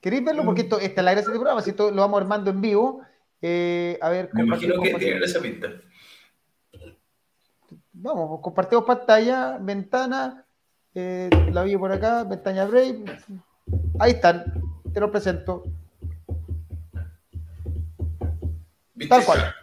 [0.00, 0.44] ¿Queréis verlo?
[0.44, 3.02] Porque esto, esta es la gracia del programa, si esto lo vamos armando en vivo.
[3.40, 5.68] Eh, a ver, Me imagino que tiene esa pinta.
[7.92, 10.44] Vamos, compartimos pantalla, ventana,
[10.94, 13.04] eh, la vi por acá, ventana Brave.
[13.98, 14.44] Ahí están,
[14.92, 15.64] te lo presento.
[19.08, 19.54] Tal cual.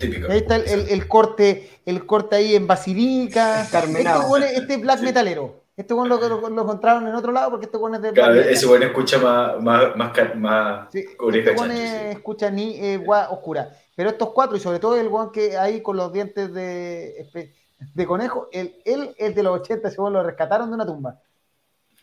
[0.00, 3.62] Ahí está el, corte, el corte ahí en Basilica.
[3.62, 5.59] Este, este black metalero.
[5.80, 8.12] Este bueno lo, lo, encontraron en otro lado porque este bueno es de.
[8.12, 13.70] Claro, ese bueno escucha más, más, más, más sí, este bueno escucha ni eh, oscura.
[13.96, 17.50] Pero estos cuatro, y sobre todo el one que hay con los dientes de,
[17.94, 21.18] de conejo, él, él es de los 80, ese lo rescataron de una tumba.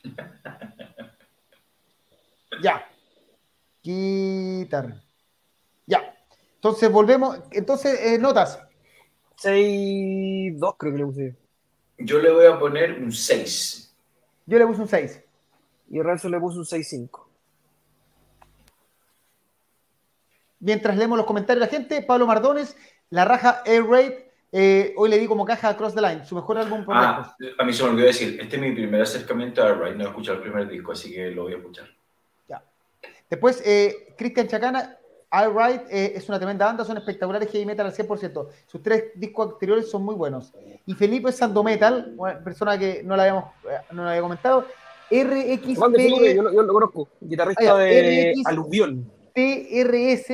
[2.64, 2.84] ya.
[3.82, 5.04] Quitar.
[5.86, 6.18] Ya.
[6.56, 7.38] Entonces volvemos.
[7.52, 8.60] Entonces, eh, notas.
[9.44, 11.47] 6-2 creo que le puse.
[11.98, 13.96] Yo le voy a poner un 6.
[14.46, 15.24] Yo le puse un 6.
[15.90, 17.24] Y Renzo le puso un 6-5.
[20.60, 22.76] Mientras leemos los comentarios de la gente, Pablo Mardones,
[23.10, 24.12] la raja Air Raid,
[24.52, 27.64] eh, hoy le di como caja Across the Line, su mejor álbum por ah, A
[27.64, 30.08] mí se me olvidó decir, este es mi primer acercamiento a Air Raid, no he
[30.08, 31.88] escuchado el primer disco, así que lo voy a escuchar.
[32.48, 32.64] Ya.
[33.30, 34.98] Después, eh, Cristian Chacana,
[35.30, 38.48] Alright eh, es una tremenda banda, son espectaculares heavy metal al 100%.
[38.66, 40.54] Sus tres discos anteriores son muy buenos.
[40.86, 44.66] Y Felipe Sando Metal, una persona que no la habíamos eh, no la había comentado,
[45.12, 45.76] RX.
[45.76, 49.12] Yo, lo conozco, guitarrista ah, de Aluvión.
[49.34, 50.34] TRS,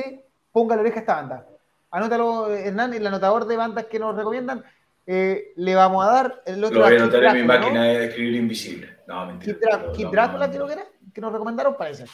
[0.52, 1.46] ponga la oreja a esta banda.
[1.90, 4.64] Anótalo, Hernán, el anotador de bandas que nos recomiendan.
[5.06, 6.78] Eh, le vamos a dar el otro.
[6.78, 8.96] Lo voy a anotar en mi máquina de escribir invisible.
[9.06, 9.92] No, mentira.
[9.92, 12.06] Kid, Drácula, creo que era, que nos recomendaron, parece.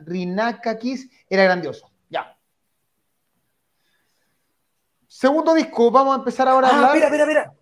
[0.05, 1.91] Rinakakis era grandioso.
[2.07, 2.39] Ya.
[5.05, 6.93] Segundo disco, vamos a empezar ahora a ah, hablar.
[6.93, 7.53] Mira, mira, mira.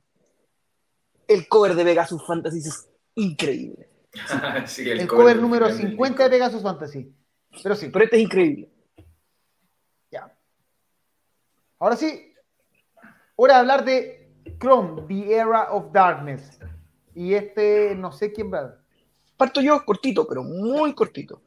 [1.27, 3.89] El cover de Pegasus Fantasy es increíble.
[4.77, 7.15] el, cover, número 50 de Pegasus Fantasy.
[7.63, 7.89] Pero sí.
[7.89, 8.72] Pero este es increíble.
[10.11, 10.38] Ya.
[11.80, 12.31] Ahora sí,
[13.35, 14.20] hora de hablar de
[14.59, 16.59] Chrome, The Era of Darkness.
[17.13, 18.76] Y este, no sé quién va.
[19.38, 21.41] Parto yo cortito, pero muy cortito.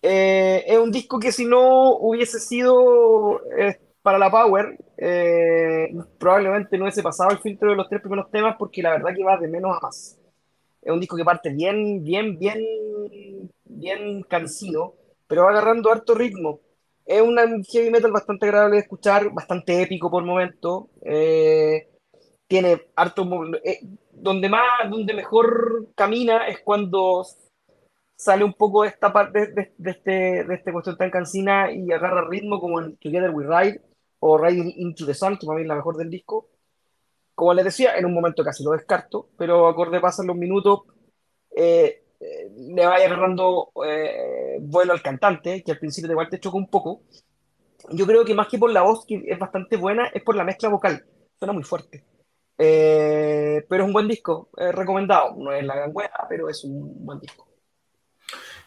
[0.00, 6.76] Eh, es un disco que si no hubiese sido eh, para la Power, eh, probablemente
[6.76, 9.36] no hubiese pasado el filtro de los tres primeros temas porque la verdad que va
[9.38, 10.18] de menos a más.
[10.80, 12.60] Es un disco que parte bien, bien, bien,
[13.64, 14.94] bien cansino,
[15.28, 16.60] pero va agarrando harto ritmo.
[17.04, 20.90] Es un heavy metal bastante agradable de escuchar, bastante épico por momento.
[21.04, 21.88] Eh,
[22.52, 23.26] tiene harto
[23.64, 23.80] eh,
[24.12, 27.24] donde más donde mejor camina es cuando
[28.14, 32.28] sale un poco de esta parte de, este de este cuestión tan cansina y agarra
[32.28, 33.80] ritmo como en Together We Ride
[34.18, 36.50] o Riding Into the Sun que para mí es la mejor del disco.
[37.34, 40.80] Como les decía en un momento casi lo descarto pero acorde pasan los minutos
[41.56, 43.72] eh, eh, le vaya agarrando
[44.60, 47.00] vuelo al cantante que al principio igual te choca un poco.
[47.92, 50.44] Yo creo que más que por la voz que es bastante buena es por la
[50.44, 51.02] mezcla vocal.
[51.38, 52.11] Suena muy fuerte
[52.58, 55.34] eh, pero es un buen disco, recomendado.
[55.36, 55.92] No es la gran
[56.28, 57.52] pero es un buen disco.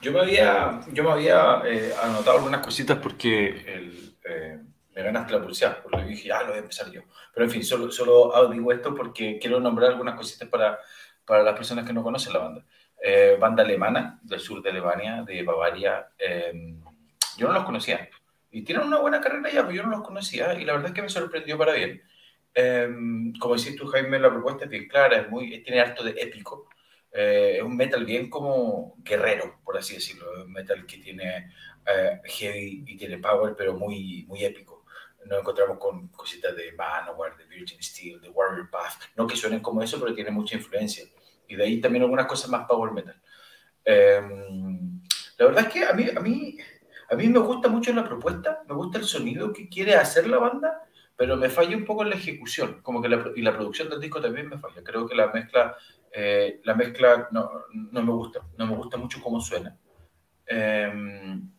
[0.01, 4.59] Yo me había, yo me había eh, anotado algunas cositas porque el, eh,
[4.93, 7.01] me ganaste la pulsada, porque dije, ah, lo voy a empezar yo.
[7.33, 10.79] Pero en fin, solo, solo digo esto porque quiero nombrar algunas cositas para,
[11.25, 12.65] para las personas que no conocen la banda.
[13.01, 16.07] Eh, banda alemana del sur de Alemania, de Bavaria.
[16.17, 16.81] Em,
[17.37, 18.09] yo no los conocía.
[18.51, 20.93] Y tienen una buena carrera ya, pero yo no los conocía y la verdad es
[20.93, 22.01] que me sorprendió para bien.
[22.57, 26.11] Em, como decís tú, Jaime, la propuesta es bien clara, es muy, tiene harto de
[26.11, 26.69] épico.
[27.11, 30.25] Eh, es un metal bien como guerrero, por así decirlo.
[30.37, 31.51] Es un metal que tiene
[31.85, 34.85] eh, heavy y tiene power, pero muy, muy épico.
[35.25, 39.01] Nos encontramos con cositas de Manowar, de Virgin Steel, de Warrior Path.
[39.17, 41.05] No que suenen como eso, pero tiene mucha influencia.
[41.47, 43.21] Y de ahí también algunas cosas más power metal.
[43.83, 45.01] Em,
[45.37, 46.57] la verdad es que a mí, a, mí,
[47.09, 50.37] a mí me gusta mucho la propuesta, me gusta el sonido que quiere hacer la
[50.37, 53.89] banda, pero me falla un poco en la ejecución, como que la, y la producción
[53.89, 54.83] del disco también me falla.
[54.83, 55.75] Creo que la mezcla,
[56.11, 59.77] eh, la mezcla no, no, me gusta, no me gusta mucho cómo suena.
[60.45, 61.49] Em,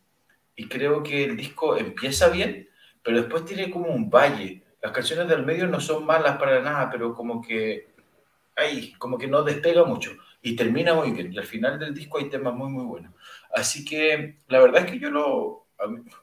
[0.55, 2.69] y creo que el disco empieza bien,
[3.03, 4.63] pero después tiene como un valle.
[4.81, 7.87] Las canciones del medio no son malas para nada, pero como que
[8.55, 10.11] ahí, como que no despega mucho
[10.41, 11.33] y termina muy bien.
[11.33, 13.13] Y al final del disco hay temas muy, muy buenos.
[13.53, 15.67] Así que la verdad es que yo lo,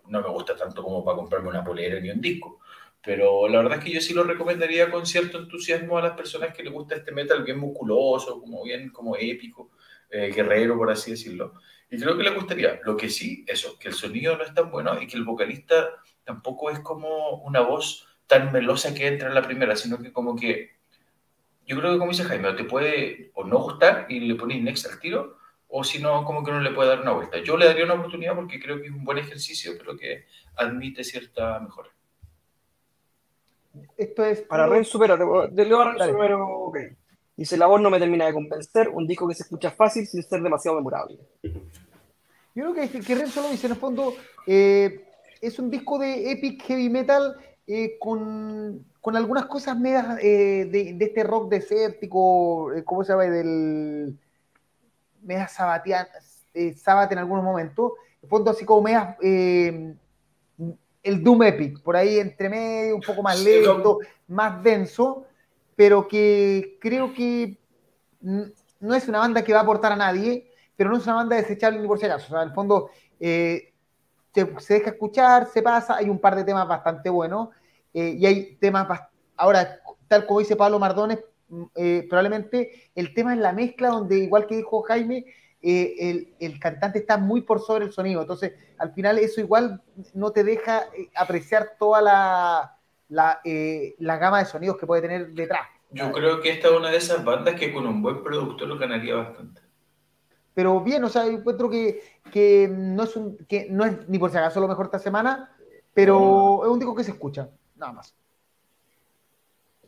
[0.08, 2.60] no me gusta tanto como para comprarme una polera ni un disco,
[3.04, 6.54] pero la verdad es que yo sí lo recomendaría con cierto entusiasmo a las personas
[6.54, 9.70] que les gusta este metal bien musculoso, como bien como épico,
[10.10, 11.54] eh, guerrero, por así decirlo.
[11.90, 12.80] Y creo que le gustaría.
[12.84, 15.90] Lo que sí, eso, que el sonido no es tan bueno y que el vocalista
[16.24, 20.34] tampoco es como una voz tan melosa que entra en la primera, sino que como
[20.34, 20.74] que
[21.66, 24.86] yo creo que como dice Jaime, te puede o no gustar y le pones next
[24.86, 27.38] al tiro, o si no, como que no le puede dar una vuelta.
[27.38, 30.26] Yo le daría una oportunidad porque creo que es un buen ejercicio, pero que
[30.56, 31.93] admite cierta mejora.
[33.96, 34.42] Esto es.
[34.42, 36.78] Para Ren Supero, de Leo Ren Supero, ok.
[37.36, 40.22] Dice: La voz no me termina de convencer, un disco que se escucha fácil sin
[40.22, 41.18] ser demasiado memorable.
[41.42, 44.14] Yo creo que, que Ren solo dice: en el fondo,
[44.46, 45.04] eh,
[45.40, 47.36] es un disco de epic heavy metal
[47.66, 53.24] eh, con con algunas cosas medias eh, de, este rock desértico, ¿cómo se llama?
[53.24, 54.18] Del.
[55.20, 56.06] media sabatian,
[56.54, 57.92] eh, sabat en algunos momentos.
[58.22, 59.14] De fondo, así como medias.
[61.04, 65.26] El Doom Epic, por ahí entre medio, un poco más lento, más denso,
[65.76, 67.58] pero que creo que
[68.20, 71.36] no es una banda que va a aportar a nadie, pero no es una banda
[71.36, 72.26] desechable ni por si acaso.
[72.26, 72.90] O sea, en el fondo.
[73.20, 73.72] se,
[74.32, 77.50] se deja escuchar, se pasa, hay un par de temas bastante buenos,
[77.94, 78.88] eh, y hay temas,
[79.36, 84.18] ahora, tal como dice Pablo Mardones, mm, eh, probablemente el tema es la mezcla donde,
[84.18, 85.24] igual que dijo Jaime,
[85.66, 89.82] eh, el, cantante está muy por sobre el sonido, entonces al final eso igual
[90.12, 90.86] no te deja
[91.16, 92.78] apreciar toda la,
[93.08, 95.66] la, gama de sonidos que puede tener detrás.
[95.90, 98.78] Yo creo que esta es una de esas bandas que con un buen productor lo
[98.78, 99.62] ganaría bastante.
[100.52, 104.30] Pero bien, o sea, encuentro que, que, no, es un, que no es ni por
[104.30, 105.56] si acaso lo mejor esta semana,
[105.94, 108.14] pero es un disco que se escucha nada más.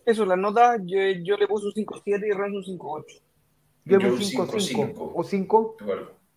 [0.06, 3.25] Eso, la nota, yo, yo le puse un 5-7 y Renzo un 5-8.
[3.86, 5.76] Yo, yo un 5-5 o 5.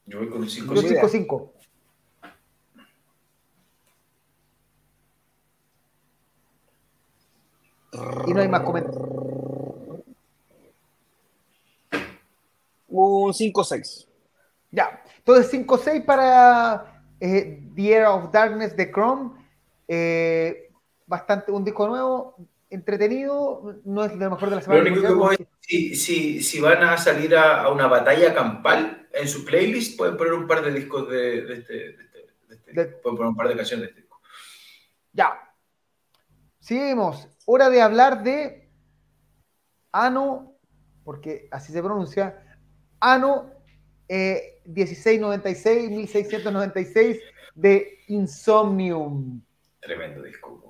[0.05, 1.51] yo voy con un 5-5.
[8.27, 9.01] Y no hay más comentarios.
[12.87, 14.07] Un 5-6.
[14.69, 19.31] Ya, entonces 5-6 para eh, The Era of Darkness de Chrome.
[19.87, 20.71] Eh,
[21.07, 22.35] bastante, un disco nuevo,
[22.69, 24.83] entretenido, no es lo mejor de la semana.
[24.83, 29.27] Lo único que si, si, si, van a salir a, a, una batalla campal en
[29.27, 32.85] su playlist, pueden poner un par de discos de, de este, de este, de este
[33.01, 34.21] pueden poner un par de canciones de este disco.
[35.13, 35.39] Ya.
[36.59, 37.27] Seguimos.
[37.45, 38.69] Hora de hablar de
[39.91, 40.55] Ano,
[41.03, 42.43] porque así se pronuncia,
[42.99, 43.51] Ano
[44.07, 47.19] eh, 1696, 1696
[47.55, 49.41] de Insomnium.
[49.79, 50.68] Tremendo disco.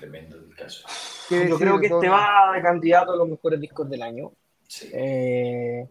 [0.00, 0.86] Tremendo caso.
[1.30, 4.32] Yo creo que este va de candidato a los mejores discos del año.
[4.92, 5.86] Eh,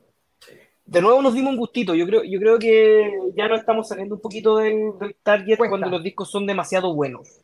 [0.85, 1.93] de nuevo nos dimos un gustito.
[1.95, 6.03] Yo creo, yo creo que ya no estamos saliendo un poquito del, target cuando los
[6.03, 7.41] discos son demasiado buenos.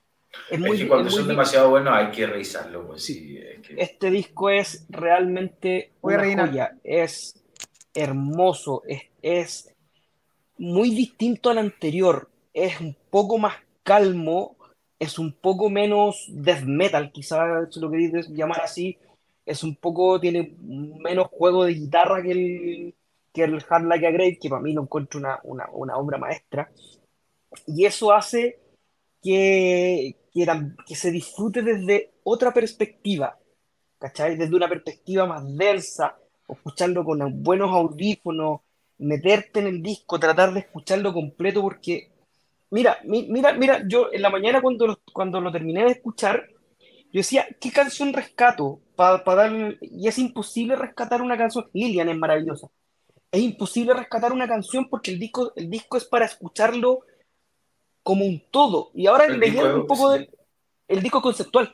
[0.50, 2.88] Es, muy, que cuando son demasiado buenos hay que revisarlo.
[2.88, 3.40] Pues, sí.
[3.78, 6.76] Este disco es realmente una joya.
[6.84, 7.44] Es
[7.94, 8.84] hermoso.
[8.88, 9.76] Es, es
[10.58, 12.30] muy distinto al anterior.
[12.54, 14.55] Es un poco más calmo
[15.00, 18.98] es un poco menos death metal, quizás lo queréis llamar así,
[19.46, 22.96] es un poco, tiene menos juego de guitarra que el,
[23.34, 26.72] que el Hard Like que para mí lo encuentro una, una, una obra maestra,
[27.68, 28.60] y eso hace
[29.22, 30.46] que, que,
[30.88, 33.38] que, se disfrute desde otra perspectiva,
[34.00, 34.36] ¿cachai?
[34.36, 36.18] Desde una perspectiva más densa,
[36.48, 38.62] escuchando con buenos audífonos,
[38.98, 42.12] meterte en el disco, tratar de escucharlo completo, porque
[42.76, 46.46] Mira, mira, mira, yo en la mañana cuando lo, cuando lo terminé de escuchar,
[47.06, 48.82] yo decía, ¿qué canción rescato?
[48.98, 49.78] Para dar...
[49.80, 51.70] Y es imposible rescatar una canción.
[51.72, 52.68] Lilian es maravillosa.
[53.32, 57.00] Es imposible rescatar una canción porque el disco, el disco es para escucharlo
[58.04, 58.92] como un todo.
[58.94, 60.30] Y ahora leyendo un poco del
[60.90, 61.74] el disco conceptual.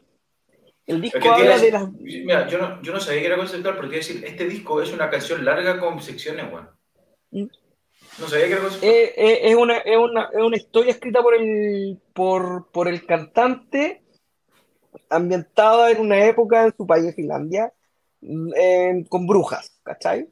[0.86, 1.92] El disco habla de las...
[1.94, 4.94] Mira, yo no, yo no sabía que era conceptual, pero quiero decir, este disco es
[4.94, 6.70] una canción larga con secciones, bueno.
[8.20, 8.68] No sabía que era.
[8.82, 13.06] Eh, eh, es, una, es, una, es, una, historia escrita por el, por, por el
[13.06, 14.04] cantante,
[15.10, 17.74] ambientada en una época en su país, Finlandia,
[18.22, 20.24] mm, con brujas, ¿cachai?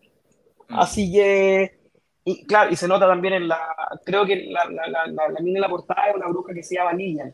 [0.68, 0.80] Mm.
[0.80, 1.80] Así que,
[2.26, 3.60] y claro, y se nota también en la,
[4.06, 6.64] creo que la, la, la, la, la mina en la portada es una bruja que
[6.64, 7.34] se llama Lilian.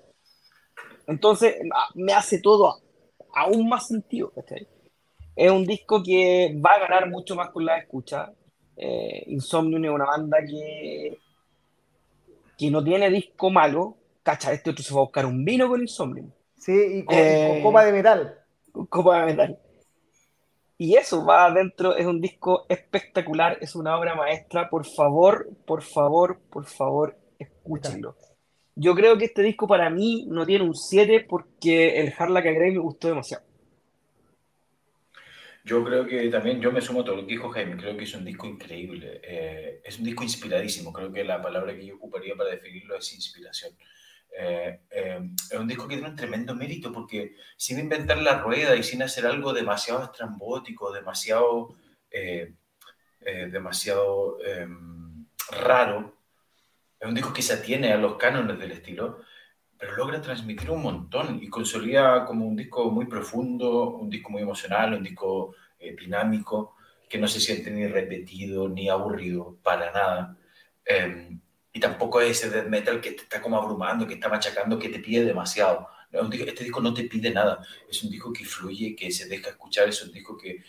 [1.08, 2.82] Entonces, ah, me hace todo
[3.36, 4.32] aún más sentido,
[5.36, 8.32] Es un disco que va a ganar mucho más con la escucha.
[8.77, 11.18] Eh, Insomnium es una banda que,
[12.57, 13.97] que no tiene disco malo.
[14.23, 16.31] Cacha, este otro se va a buscar un vino con Insomnium.
[16.57, 18.39] Sí, y con, eh, copa de metal.
[18.72, 19.60] Con copa de metal.
[20.77, 24.69] Y eso va adentro, es un disco espectacular, es una obra maestra.
[24.69, 28.15] Por favor, por favor, por favor, escúchenlo.
[28.76, 32.72] Yo creo que este disco para mí no tiene un 7 porque el Harla Grey
[32.72, 33.45] me gustó demasiado.
[35.66, 38.04] Yo creo que también, yo me sumo a todo lo que dijo Jaime, creo que
[38.04, 41.96] es un disco increíble, eh, es un disco inspiradísimo, creo que la palabra que yo
[41.96, 43.76] ocuparía para definirlo es inspiración.
[44.38, 45.20] Eh, eh,
[45.50, 49.02] es un disco que tiene un tremendo mérito porque sin inventar la rueda y sin
[49.02, 51.76] hacer algo demasiado estrambótico, demasiado,
[53.52, 56.16] demasiado em, raro,
[57.00, 59.22] es un disco que se atiene a los cánones del estilo,
[59.86, 64.41] pero logra transmitir un montón y consolida como un disco muy profundo, un disco muy
[64.41, 66.76] emocional, un disco eh, dinámico,
[67.07, 70.38] que no se siente ni repetido ni aburrido para nada.
[70.84, 71.40] Em,
[71.72, 74.90] y tampoco es ese death metal que te está como abrumando, que está machacando, que
[74.90, 75.88] te pide demasiado.
[76.12, 79.90] Este disco no te pide nada, es un disco que fluye, que se deja escuchar,
[79.90, 80.64] es un disco que,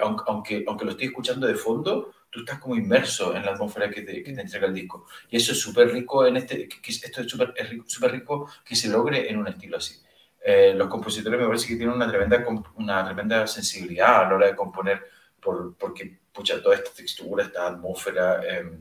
[0.00, 4.02] aunque, aunque lo estoy escuchando de fondo, tú estás como inmerso en la atmósfera que
[4.02, 5.06] te, que te entrega el disco.
[5.28, 7.54] Y eso es súper rico en este, que, esto es súper
[7.86, 10.00] super rico que se logre en un estilo así.
[10.42, 12.44] Eh, los compositores me parece que tienen una tremenda,
[12.76, 15.02] una tremenda sensibilidad a la hora de componer,
[15.40, 18.78] por, porque, pucha, toda esta textura, esta atmósfera, em,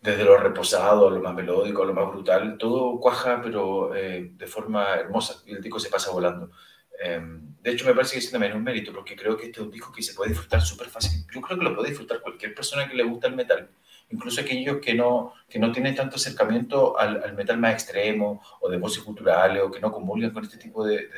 [0.00, 4.32] desde lo reposado a lo más melódico, a lo más brutal, todo cuaja, pero eh,
[4.34, 6.50] de forma hermosa, y el disco se pasa volando.
[7.00, 9.66] Em, de hecho, me parece que es también un mérito, porque creo que este es
[9.66, 11.24] un disco que se puede disfrutar súper fácil.
[11.32, 13.70] Yo creo que lo puede disfrutar cualquier persona que le gusta el metal,
[14.10, 18.68] incluso aquellos que no, que no tienen tanto acercamiento al, al metal más extremo, o
[18.68, 21.08] de voces culturales, o que no comulgan con este tipo de,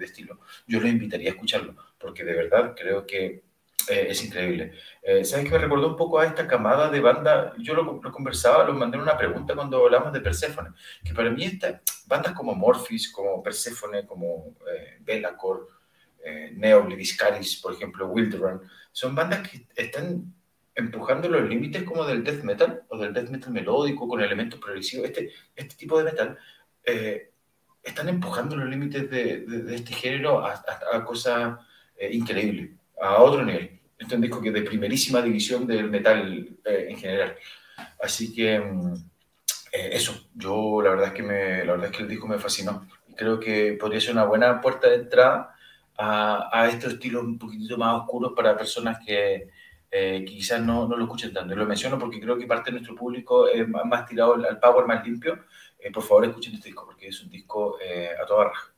[0.00, 0.40] estilo.
[0.66, 3.42] Yo lo invitaría a escucharlo, porque de verdad creo que
[3.90, 4.72] eh, es increíble.
[5.02, 7.54] Eh, ¿Sabes que me recordó un poco a esta camada de banda?
[7.58, 10.70] Yo lo, conversaba, lo mandé una pregunta cuando hablamos de Persephone,
[11.04, 15.68] que para mí estas bandas como Morphis, como Persephone, como eh, Belacor,
[16.24, 18.62] eh, Neobliscaris, por ejemplo, Wilderun,
[18.92, 20.34] son bandas que están
[20.74, 25.06] empujando los límites como del death metal o del death metal melódico con elementos progresivos.
[25.06, 26.38] Este, este tipo de metal
[27.82, 31.58] están empujando los límites de, este género a cosas
[32.10, 33.79] increíbles a otro nivel.
[34.00, 37.36] Este es un disco que es de primerísima división del metal eh, en general.
[38.02, 38.94] Así que mm,
[39.72, 42.38] eh, eso, yo la verdad, es que me, la verdad es que el disco me
[42.38, 42.88] fascinó.
[43.14, 45.54] Creo que podría ser una buena puerta de entrada
[45.98, 49.50] a, a estos estilos un poquitito más oscuros para personas que,
[49.90, 51.52] eh, quizás no, no, lo escuchen tanto.
[51.52, 54.86] Y lo menciono porque creo que parte de nuestro público es más, tirado al power
[54.86, 55.44] más limpio.
[55.92, 57.76] por favor, escuchen este disco porque es un disco
[58.20, 58.72] a toda raja.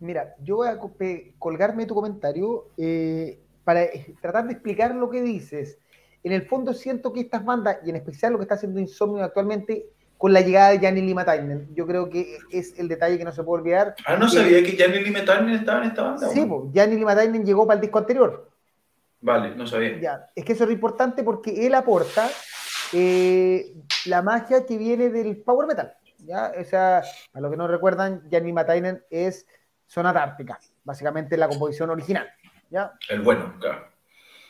[0.00, 0.78] Mira, yo voy a
[1.38, 3.38] colgarme tu comentario eh,
[3.68, 3.86] para
[4.22, 5.78] tratar de explicar lo que dices.
[6.24, 9.22] En el fondo siento que estas bandas, y en especial lo que está haciendo Insomnio
[9.22, 13.30] actualmente, con la llegada de Gianni Limatainen, yo creo que es el detalle que no
[13.30, 13.94] se puede olvidar.
[14.06, 16.28] Ah, no sabía que Gianni Limatainen estaba en esta banda.
[16.30, 18.50] Sí, pues, Gianni Limatainen llegó para el disco anterior.
[19.20, 20.00] Vale, no sabía.
[20.00, 22.26] Ya, es que eso es importante porque él aporta
[22.94, 23.74] eh,
[24.06, 25.92] la magia que viene del power metal.
[26.20, 26.54] ¿ya?
[26.58, 27.02] O sea,
[27.34, 29.46] a los que no recuerdan, Gianni Matainen es
[29.86, 32.30] Zona Ártica, básicamente la composición original.
[32.70, 32.92] ¿Ya?
[33.08, 33.86] El bueno, claro.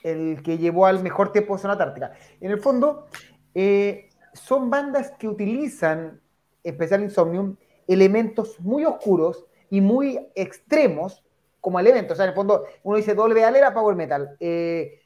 [0.03, 2.13] El que llevó al mejor tiempo de Zona Ártica.
[2.41, 3.07] En el fondo,
[3.55, 6.21] eh, son bandas que utilizan,
[6.63, 11.25] especial Insomnium, elementos muy oscuros y muy extremos
[11.61, 12.13] como elementos.
[12.13, 14.37] O sea, en el fondo, uno dice doble alera, power metal.
[14.39, 15.01] Eh,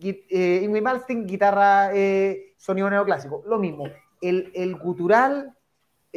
[0.00, 3.42] eh, Ingrid Malmsteen, guitarra, eh, sonido neoclásico.
[3.46, 3.84] Lo mismo.
[4.20, 5.52] El, el gutural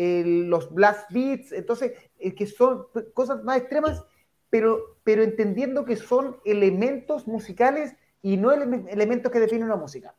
[0.02, 4.02] los blast beats, entonces, que son cosas más extremas,
[4.50, 10.14] pero, pero entendiendo que son elementos musicales y no elementos que definen una música.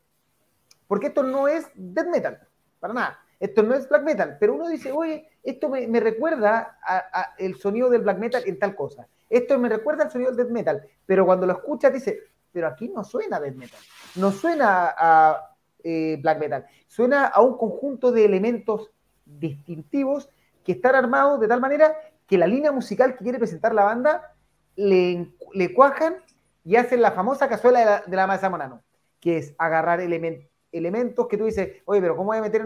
[0.86, 2.40] Porque esto no es death metal,
[2.78, 3.19] para nada.
[3.39, 7.89] esto no es black metal, pero uno dice, oye, esto me, recuerda a, el sonido
[7.89, 11.24] del black metal en tal cosa, esto me recuerda al sonido del death metal, pero
[11.24, 12.19] cuando lo escuchas dice,
[12.52, 13.81] pero aquí no suena death metal,
[14.16, 18.90] no suena a eh, black metal, suena a un conjunto de elementos
[19.24, 20.28] distintivos
[20.65, 21.94] que están armados de tal manera
[22.31, 24.36] que la línea musical que quiere presentar la banda
[24.77, 26.19] le, le cuajan
[26.65, 28.82] y hacen la famosa cazuela de la, de la masa
[29.19, 32.65] que es agarrar elementos que tú dices, oye, pero ¿cómo voy a meter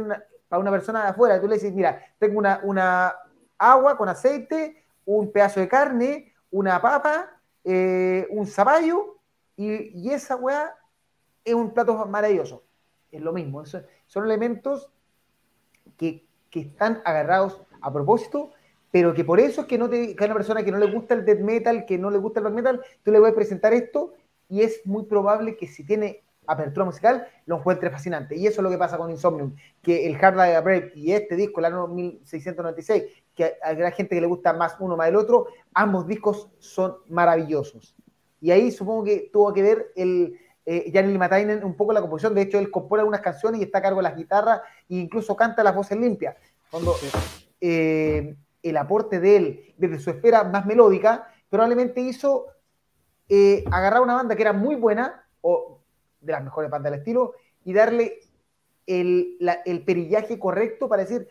[0.51, 1.41] para una persona de afuera?
[1.41, 3.15] Tú le dices, mira, tengo una, una
[3.57, 9.17] agua con aceite, un pedazo de carne, una papa, eh, un zapallo,
[9.57, 10.77] y, esa weá
[11.43, 12.65] es un plato maravilloso.
[13.11, 14.91] Es lo mismo, son elementos
[15.97, 18.53] que, que están agarrados a propósito
[18.95, 20.89] pero que por eso es que no te, que a una persona que no le
[20.89, 23.35] gusta el death metal, que no le gusta el black metal, tú le voy a
[23.35, 24.13] presentar esto
[24.49, 28.37] y es muy probable que si tiene apertura musical lo encuentre fascinante.
[28.37, 31.35] Y eso es lo que pasa con Insomnium, que el Hard Light Brave y este
[31.35, 33.03] disco, el año 1696,
[33.35, 36.95] que a la gente que le gusta más uno más el otro, ambos discos son
[37.09, 37.97] maravillosos.
[38.41, 42.33] Y ahí supongo que tuvo que ver el, eh, Janil Matainen un poco la composición.
[42.33, 45.35] De hecho, él compone algunas canciones y está a cargo de las guitarras e incluso
[45.35, 46.37] canta las voces limpias.
[46.71, 46.95] Cuando,
[47.61, 52.47] eh, el aporte de él desde su esfera más melódica, probablemente hizo
[53.29, 55.81] eh, agarrar una banda que era muy buena, o
[56.21, 57.35] de las mejores bandas del estilo,
[57.65, 58.21] y darle
[58.87, 61.29] el, perillaje correcto para decir,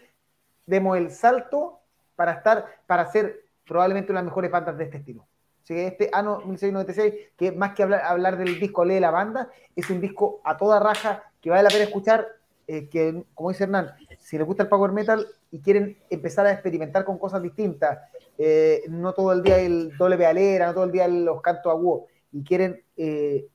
[0.68, 1.80] demos el salto
[2.16, 5.28] para estar, para ser probablemente una de las mejores bandas de este estilo.
[5.64, 9.50] Así que este año 1696, que más que hablar, hablar del disco Lee la banda,
[9.76, 12.28] es un disco a toda raja que vale la pena escuchar
[12.68, 16.52] eh, que, como dice Hernán, si les gusta el power metal y quieren empezar a
[16.54, 18.00] experimentar con cosas distintas,
[18.38, 22.04] eh, no todo el día el doble pedalera, no todo el día los cantos agudos,
[22.32, 23.48] y quieren eh,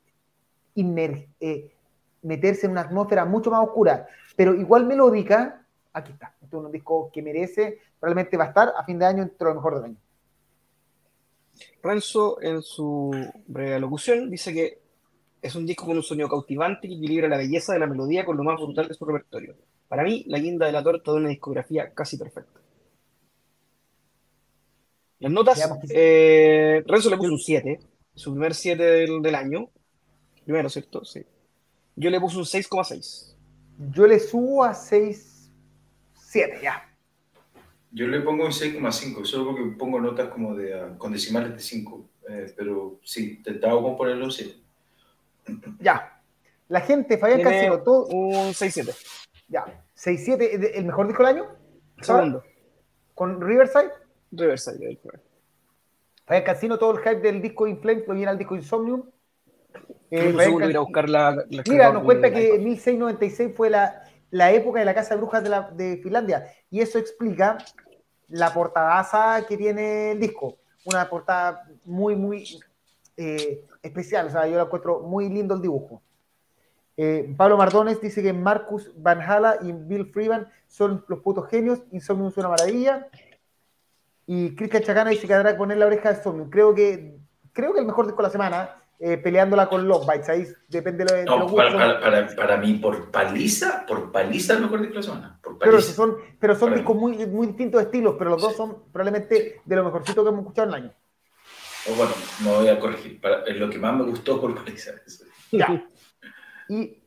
[2.23, 4.07] meterse en una atmósfera mucho más oscura,
[4.37, 6.35] pero igual melódica, aquí está.
[6.43, 9.49] Este es un disco que merece, probablemente va a estar a fin de año entre
[9.49, 9.97] lo mejor del año.
[11.83, 13.11] Renzo, en su
[13.47, 14.88] breve locución, dice que
[15.41, 18.37] es un disco con un sonido cautivante que equilibra la belleza de la melodía con
[18.37, 19.57] lo más brutal de su repertorio.
[19.89, 22.61] Para mí, la guinda de la torta de una discografía casi perfecta.
[25.21, 25.61] Las notas,
[25.91, 27.81] eh, Renzo le puso un 7,
[28.15, 29.71] su primer 7 del, año.
[30.45, 31.05] Primero, ¿cierto?
[31.05, 31.25] Sí.
[31.97, 33.35] Yo le puse un 6,6.
[33.93, 35.51] Yo le subo a 6,
[36.15, 36.85] 7, ya.
[37.91, 41.61] Yo le pongo un 6,5, solo porque pongo notas como de, ah, con decimales de
[41.61, 42.11] 5.
[42.29, 44.68] Eh, pero sí, intentaba componerlo un 7.
[45.81, 46.21] Ya.
[46.69, 48.07] La gente, Fabián Casino, todo.
[48.07, 48.95] Un 6-7.
[49.49, 49.65] Ya.
[49.97, 51.47] 6-7, ¿el mejor disco del año?
[52.01, 52.45] Segundo.
[53.15, 53.91] ¿Con Riverside?
[54.31, 55.01] Riverside,
[56.27, 59.03] Fabián Casino, todo el hype del disco Inflame lo viene al disco Insomnium.
[60.11, 64.85] Eh, ir a buscar la, Mira, nos cuenta que 1696 fue la, la, época de
[64.85, 66.47] la Casa de Brujas de, la, de Finlandia.
[66.71, 67.59] Y eso explica
[68.29, 70.59] la portadaza que tiene el disco.
[70.85, 72.45] Una portada muy, muy
[73.21, 76.01] eh, especial, o sea, yo lo encuentro muy lindo el dibujo.
[76.97, 81.81] Eh, Pablo Mardones dice que Marcus Van Hala y Bill Freeman son los putos genios,
[81.91, 83.09] Insomnium es una maravilla.
[84.25, 86.49] Y Cristian Chacana dice que habrá que poner la oreja de Insomnium.
[86.49, 87.19] Creo que,
[87.53, 91.05] creo que el mejor disco de la semana, eh, peleándola con los Bites, ahí depende
[91.05, 95.01] de, lo, los para, para, para, mí, por paliza, por paliza el mejor disco de
[95.01, 95.41] la semana.
[95.59, 99.77] pero son, pero son discos muy, muy distintos estilos, pero los dos son probablemente de
[99.77, 100.95] lo mejorcito que hemos escuchado en el año
[101.97, 102.13] bueno,
[102.45, 103.21] me voy a corregir.
[103.47, 104.93] es lo que más me gustó por Paliza.
[105.53, 105.87] Ya.
[106.71, 107.03] Y.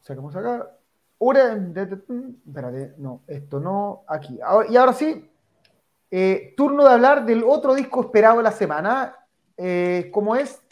[0.00, 0.76] Sacamos acá.
[1.18, 4.38] Espérate, no, esto no, aquí.
[4.68, 5.30] y ahora sí,
[6.10, 9.16] eh, turno de hablar del otro disco esperado de la semana,
[9.56, 10.62] eh, como es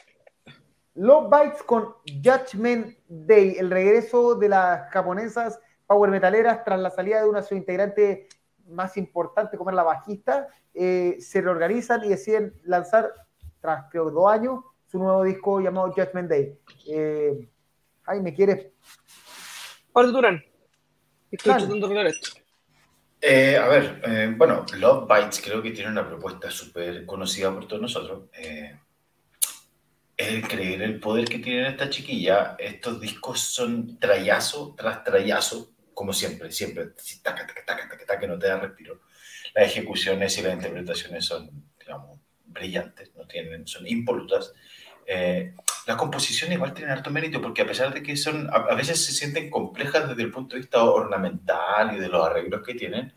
[0.94, 7.22] Love Bites con Judgment Day, el regreso de las japonesas power metaleras tras la salida
[7.22, 8.28] de una de sus integrantes
[8.69, 13.12] más importante, como es la bajista, eh, se reorganizan y deciden lanzar,
[13.61, 14.65] tras creo dos años,
[14.95, 16.57] su nuevo disco llamado Judgment Day.
[16.86, 17.49] Eh,
[18.23, 18.69] ¿me ¿quieres?
[19.93, 20.45] Pablo Durán,
[21.32, 22.31] estoy tratando de esto.
[23.20, 27.66] Eh, a ver, eh, bueno, Love Bites creo que tiene una propuesta súper conocida por
[27.66, 28.28] todos nosotros.
[28.32, 32.55] es el creer el poder que tiene esta chiquilla.
[32.57, 36.89] Estos discos son trayazo tras trayazo, como siempre, siempre,
[37.23, 39.01] taca, taca, taca, taca, que no te da respiro
[39.55, 44.53] las ejecuciones y las interpretaciones son, digamos, brillantes, no tienen, son impolutas.
[45.07, 45.55] Eh,
[45.87, 49.12] las composiciones igual tienen harto mérito porque a pesar de que son, a, veces se
[49.12, 53.12] sienten complejas desde el punto de vista ornamental y de los arreglos que tienen,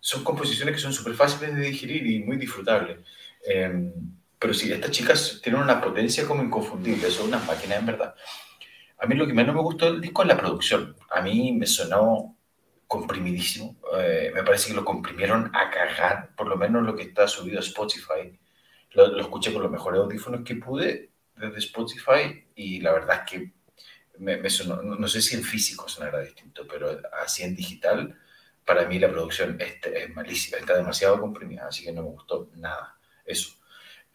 [0.00, 2.98] son composiciones que son súper fáciles de digerir y muy disfrutables.
[3.44, 3.92] Em,
[4.38, 8.14] pero sí, estas chicas tienen una potencia como inconfundible, son unas máquinas en verdad.
[8.98, 10.96] A mí lo que menos me gustó del disco es la producción.
[11.10, 12.36] A mí me sonó
[12.86, 13.76] comprimidísimo.
[13.96, 17.58] Eh, me parece que lo comprimieron a cagar, por lo menos lo que está subido
[17.58, 18.38] a Spotify.
[18.92, 23.52] Lo, escuché con los mejores audífonos que pude desde Spotify y la verdad es que
[24.18, 28.18] me, sonó, no, sé si en físico sonará distinto, pero así en digital,
[28.64, 32.50] para mí la producción es, es malísima, está demasiado comprimida, así que no me gustó
[32.56, 32.98] nada.
[33.24, 33.57] Eso.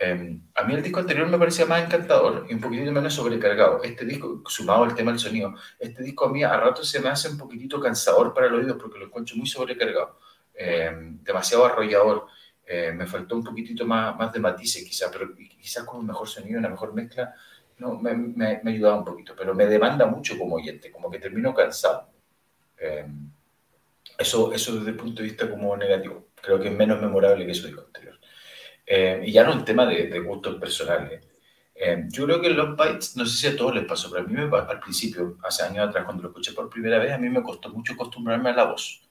[0.05, 3.81] Eh, a mí el disco anterior me parecía más encantador y un poquitito menos sobrecargado.
[3.83, 7.07] Este disco, sumado al tema del sonido, este disco a mí a rato se me
[7.09, 10.19] hace un poquitito cansador para el oído porque lo encuentro muy sobrecargado,
[10.55, 10.91] eh,
[11.23, 12.27] demasiado arrollador.
[12.65, 16.27] Eh, me faltó un poquitito más, más de matices quizás, pero quizás con un mejor
[16.27, 17.33] sonido, una mejor mezcla,
[17.77, 21.19] no, me, me, me ayudaba un poquito, pero me demanda mucho como oyente, como que
[21.19, 22.09] termino cansado.
[22.77, 23.05] Eh,
[24.17, 26.27] eso, eso desde el punto de vista como negativo.
[26.41, 28.12] Creo que es menos memorable que su disco anterior.
[28.85, 31.21] Eh, y ya no un tema de, de gustos personales.
[31.75, 34.27] Eh, yo creo que Love Bites, no sé si a todos les pasó, pero a
[34.27, 37.29] mí me, al principio, hace años atrás, cuando lo escuché por primera vez, a mí
[37.29, 39.01] me costó mucho acostumbrarme a la voz.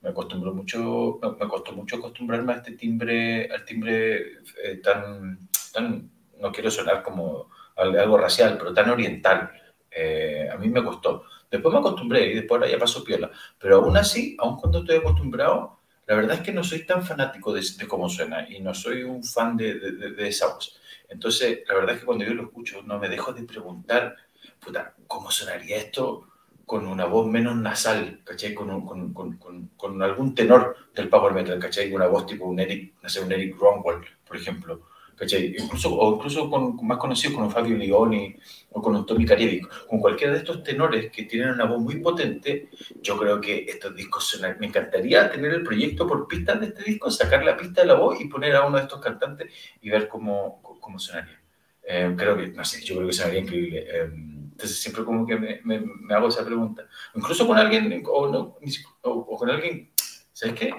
[0.00, 5.38] Me, acostumbró mucho, me costó mucho acostumbrarme a este timbre, al timbre eh, tan,
[5.72, 9.50] tan, no quiero sonar como algo racial, pero tan oriental.
[9.90, 11.24] Eh, a mí me costó.
[11.50, 13.30] Después me acostumbré y después ya pasó piola.
[13.58, 17.52] Pero aún así, aun cuando estoy acostumbrado, la verdad es que no soy tan fanático
[17.52, 20.80] de, de cómo suena y no soy un fan de, de, de, esa voz.
[21.08, 24.16] Entonces, la verdad es que cuando yo lo escucho, no me dejo de preguntar,
[24.58, 26.28] puta, ¿cómo sonaría esto
[26.66, 28.54] con una voz menos nasal, ¿cachai?
[28.54, 31.92] Con, un, con, con, con, algún tenor del power metal, ¿cachai?
[31.92, 35.54] Una voz tipo un Eric, no sé, un Eric Ronwell, por ejemplo ¿cachai?
[35.58, 38.34] Incluso, o incluso con, más conocidos como Fabio Leoni
[38.70, 42.70] o con Tommy Caribic, con cualquiera de estos tenores que tienen una voz muy potente,
[43.00, 44.56] yo creo que estos discos suenan.
[44.58, 47.94] Me encantaría tener el proyecto por pistas de este disco, sacar la pista de la
[47.94, 51.40] voz y poner a uno de estos cantantes y ver cómo, cómo sonaría.
[51.84, 53.86] Eh, creo que, no sé, yo creo que sonaría increíble.
[53.86, 54.10] Eh,
[54.52, 56.86] entonces siempre como que me, me, me, hago esa pregunta.
[57.14, 58.58] Incluso con alguien, o, no,
[59.02, 59.90] o, o con alguien,
[60.32, 60.74] ¿sabes qué?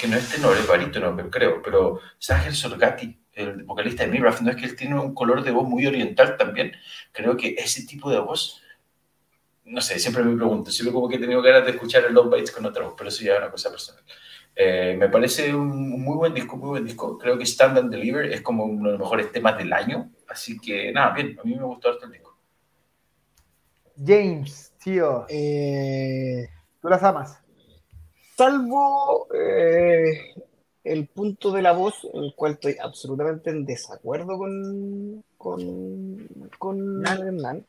[0.00, 4.50] Que no es tenor, es barítono, creo, pero Sángel Sorgati, el vocalista de Miraf, no
[4.50, 6.72] es que él tiene un color de voz muy oriental también.
[7.12, 8.62] Creo que ese tipo de voz,
[9.64, 12.34] no sé, siempre me pregunto, siempre como que he tenido ganas de escuchar el Love
[12.34, 14.02] Bites con otra voz, pero eso ya es una cosa personal.
[14.60, 17.16] Eh, me parece un muy buen disco, muy buen disco.
[17.16, 20.10] Creo que Stand and Deliver es como uno de los mejores temas del año.
[20.28, 22.36] Así que nada, bien, a mí me gustó harto el disco.
[24.04, 25.26] James, tío.
[25.28, 26.48] Eh,
[26.80, 27.40] ¿Tú las amas?
[28.36, 30.34] Salvo eh,
[30.92, 36.28] el punto de la voz, en el cual estoy absolutamente en desacuerdo con, con,
[36.58, 37.64] con Hernán.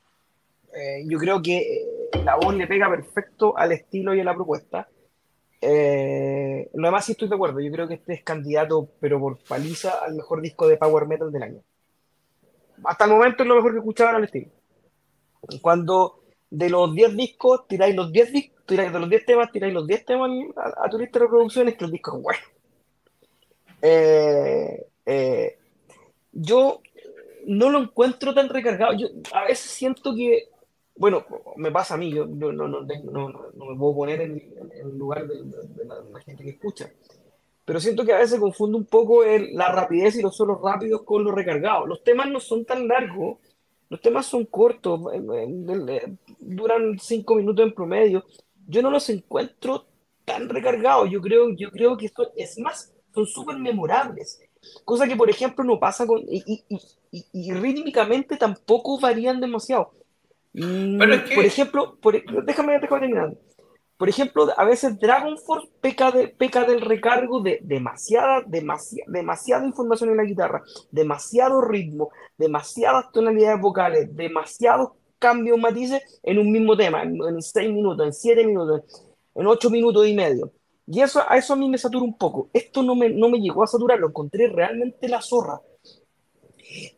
[0.74, 4.36] Eh, yo creo que eh, la voz le pega perfecto al estilo y a la
[4.36, 4.88] propuesta.
[5.62, 7.60] Eh, lo demás sí estoy de acuerdo.
[7.60, 11.32] Yo creo que este es candidato, pero por paliza, al mejor disco de Power Metal
[11.32, 11.62] del año.
[12.86, 14.52] Hasta el momento es lo mejor que escuchaban al estilo.
[15.62, 19.74] Cuando de los 10 discos tiráis los 10 discos, tiráis de los 10 temas, tiráis
[19.74, 22.59] los 10 temas a, a tu lista de reproducciones, que el disco es bueno.
[23.82, 25.58] Eh, eh,
[26.32, 26.82] yo
[27.46, 28.94] no lo encuentro tan recargado.
[28.94, 30.50] Yo a veces siento que,
[30.96, 31.26] bueno,
[31.56, 34.98] me pasa a mí, yo, yo no, no, no, no, me puedo poner en, el
[34.98, 36.92] lugar de, de, la, de, la, gente que escucha,
[37.66, 41.04] pero siento que a veces confundo un poco el, la rapidez y los solos rápidos
[41.04, 41.88] con los recargados.
[41.88, 43.38] Los temas no son tan largos,
[43.90, 48.26] los temas son cortos, eh, duran cinco minutos en promedio.
[48.68, 49.86] Yo no los encuentro
[50.26, 51.10] tan recargados.
[51.10, 54.42] Yo creo, yo creo que esto es más son súper memorables.
[54.84, 56.20] Cosa que, por ejemplo, no pasa con.
[56.28, 56.78] Y, y,
[57.12, 59.92] y, y, rítmicamente tampoco varían demasiado.
[60.52, 61.36] Pero es que...
[61.36, 62.14] Por ejemplo, por,
[62.46, 63.38] déjame, déjame terminar.
[63.98, 69.66] Por ejemplo, a veces Dragon Force peca, de, peca del recargo de demasiada, demasiada, demasiada
[69.66, 76.78] información en la guitarra, demasiado ritmo, demasiadas tonalidades vocales, demasiados cambios matices en un mismo
[76.78, 78.84] tema, en, en seis minutos, en siete minutos,
[79.36, 80.54] en ocho minutos y medio.
[80.92, 82.50] Y eso, a eso a mí me satura un poco.
[82.52, 85.62] Esto no me, no me llegó a saturar, lo encontré realmente la zorra.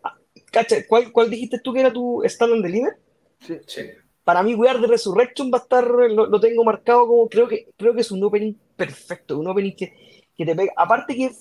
[0.01, 0.17] Ah,
[0.49, 2.97] Cacha, ¿cuál, ¿cuál dijiste tú que era tu Stand and Deliver?
[3.41, 3.81] Sí, sí.
[4.23, 7.49] Para mí, We Are the Resurrection va a estar, lo, lo, tengo marcado como, creo
[7.49, 9.93] que, creo que es un opening perfecto, un opening que,
[10.37, 11.31] que te pega, aparte que,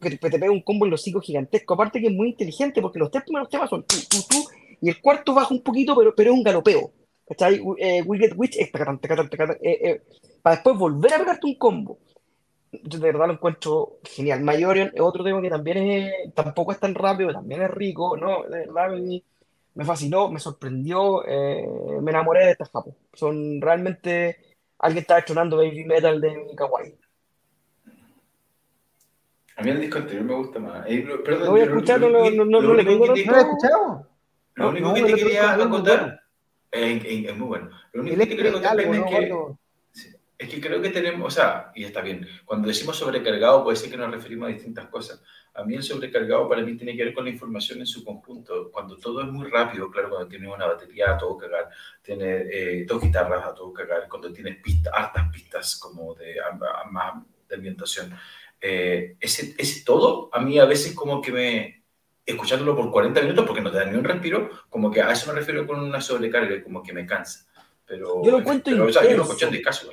[0.00, 2.98] que te pega un combo en los hocico gigantesco, aparte que es muy inteligente, porque
[2.98, 4.48] los tres primeros temas son tú, tú, tú,
[4.80, 6.92] y el cuarto baja un poquito, pero, pero es un galopeo.
[7.26, 7.60] ¿Cachai?
[7.78, 8.70] Eh, Get Witch, eh,
[9.62, 10.00] eh,
[10.42, 11.98] para después volver a pegarte un combo.
[12.70, 14.42] Yo de verdad lo encuentro genial.
[14.42, 18.42] Mayorion es otro tema que también es, tampoco es tan rápido, también es rico, ¿no?
[18.42, 19.22] De verdad me,
[19.74, 21.66] me fascinó, me sorprendió, eh,
[22.02, 22.94] me enamoré de estas japos.
[23.14, 24.36] Son realmente.
[24.80, 26.94] Alguien está estrenando Baby Metal de Kawaii.
[29.56, 30.86] A mí el disco anterior me gusta más.
[30.86, 33.20] Eh, perdón, lo voy a escuchar, no, no, no, no, le tengo ¿No lo he
[33.20, 34.06] escuchado?
[34.54, 36.20] Lo único que te quería acotar
[36.70, 37.70] Es, muy bueno.
[37.92, 39.54] Lo único que creo que es que
[40.38, 43.90] es que creo que tenemos, o sea, y está bien, cuando decimos sobrecargado puede ser
[43.90, 45.20] que nos referimos a distintas cosas.
[45.54, 48.70] A mí el sobrecargado para mí tiene que ver con la información en su conjunto.
[48.70, 51.68] Cuando todo es muy rápido, claro, cuando tienes una batería a todo cagar,
[52.00, 56.36] tienes eh, dos guitarras a todo cagar, cuando tienes pistas, hartas pistas como de,
[56.92, 57.14] más
[57.48, 58.16] de ambientación.
[58.60, 61.82] Eh, ese, ese todo, a mí a veces como que me,
[62.24, 65.32] escuchándolo por 40 minutos porque no te da ni un respiro, como que a eso
[65.32, 67.44] me refiero con una sobrecarga, como que me cansa.
[67.84, 69.90] Pero, yo lo cuento pero, o sea, yo lo escuché en discaso,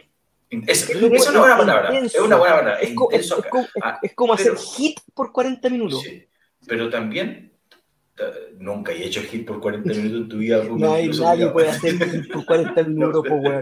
[0.49, 1.97] es, es, una buena palabra.
[1.97, 2.80] Es una buena palabra.
[2.80, 2.93] Es,
[4.15, 6.01] como, hacer hit por 40 minutos.
[6.01, 6.27] Sí,
[6.67, 7.55] pero también
[8.57, 10.63] nunca he hecho hit por 40 minutos en tu vida.
[10.63, 13.61] No hay nadie puede hacer hit por 40 minutos, no,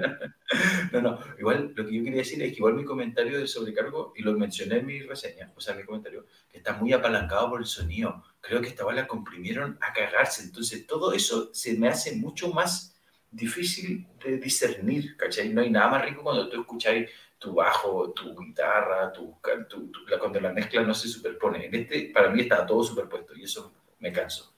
[0.92, 4.14] no, no, igual lo que yo quería decir es que igual mi comentario de sobrecargo,
[4.16, 7.62] y lo mencioné en mi reseña, o sea, mi comentario, que está muy apalancado por
[7.62, 8.24] el sonido.
[8.40, 10.44] Creo que esta la comprimieron a cagarse.
[10.44, 12.93] Entonces, todo eso se me hace mucho más
[13.34, 15.50] difícil de discernir, ¿cachai?
[15.50, 19.36] No hay nada más rico cuando tú escucháis tu bajo, tu guitarra, tu,
[20.20, 21.66] cuando la mezcla no se superpone.
[21.66, 24.54] En este, para mí está todo superpuesto y eso me canso.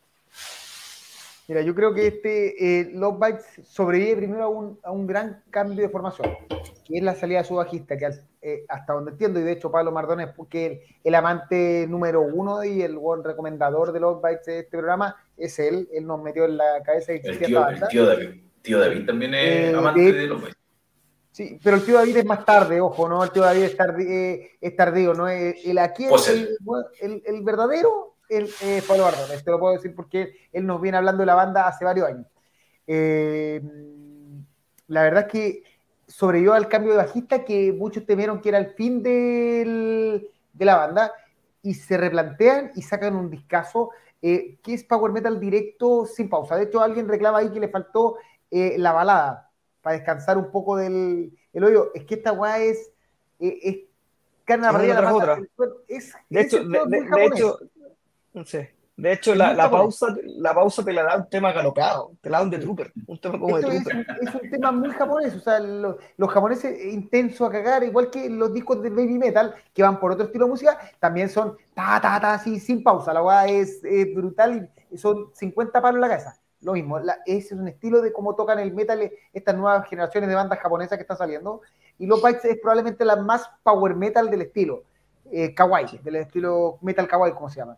[1.47, 5.43] Mira, yo creo que este eh, Love Bites sobrevive primero a un, a un, gran
[5.51, 6.35] cambio de formación,
[6.83, 8.09] que es la salida de su bajista, que
[8.41, 12.63] eh, hasta donde entiendo, y de hecho Pablo Mardones, porque el, el, amante número uno
[12.63, 16.45] y el buen recomendador de Love Bites de este programa, es él, él nos metió
[16.45, 20.11] en la cabeza y el tío, el tío David tío David también es eh, amante
[20.11, 20.41] de, los
[21.35, 23.21] Sí, pero el tío David es más tarde, ojo, ¿no?
[23.21, 23.77] El tío David es,
[24.61, 25.27] eh, tardío, ¿no?
[25.27, 30.65] El, aquí el, el, verdadero el, eh, Pablo Ardón, te lo puedo decir porque él
[30.65, 32.25] nos viene hablando de la banda hace varios años.
[32.87, 33.61] Eh,
[34.87, 35.63] la verdad es que
[36.07, 41.11] sobrevivió al cambio de bajista que muchos temieron que era el fin de la banda
[41.61, 43.89] y se replantean y sacan un discazo
[44.21, 46.55] que es Power Metal directo sin pausa.
[46.55, 48.15] De hecho, alguien reclama ahí que le faltó
[48.55, 49.51] eh, la balada,
[49.81, 51.91] para descansar un poco del el hoyo.
[51.93, 52.89] Es que esta weá es,
[53.39, 53.77] eh, es
[54.45, 55.39] carne la la otra.
[55.89, 57.59] Es, de hecho, de, hecho,
[58.33, 58.73] no sé.
[58.95, 62.37] De hecho, la, la, pausa, la pausa te la da un tema galopado, te la
[62.37, 64.07] da un de Trooper, un tema como de Trooper.
[64.21, 68.29] Es, un tema muy japonés, o sea, los, los japoneses intensos a cagar, igual que
[68.29, 71.99] los discos de baby metal, que van por otro estilo de música, también son ta,
[72.01, 73.81] ta, ta, así, sin pausa, la weá es,
[74.15, 78.35] brutal y son 50 palos en la cabeza lo mismo, es un estilo de cómo
[78.35, 81.61] tocan el metal estas nuevas generaciones de bandas japonesas que están saliendo.
[81.97, 84.83] Y Bites es probablemente la más power metal del estilo,
[85.31, 87.77] eh, kawaii, del estilo metal kawaii, como se llama.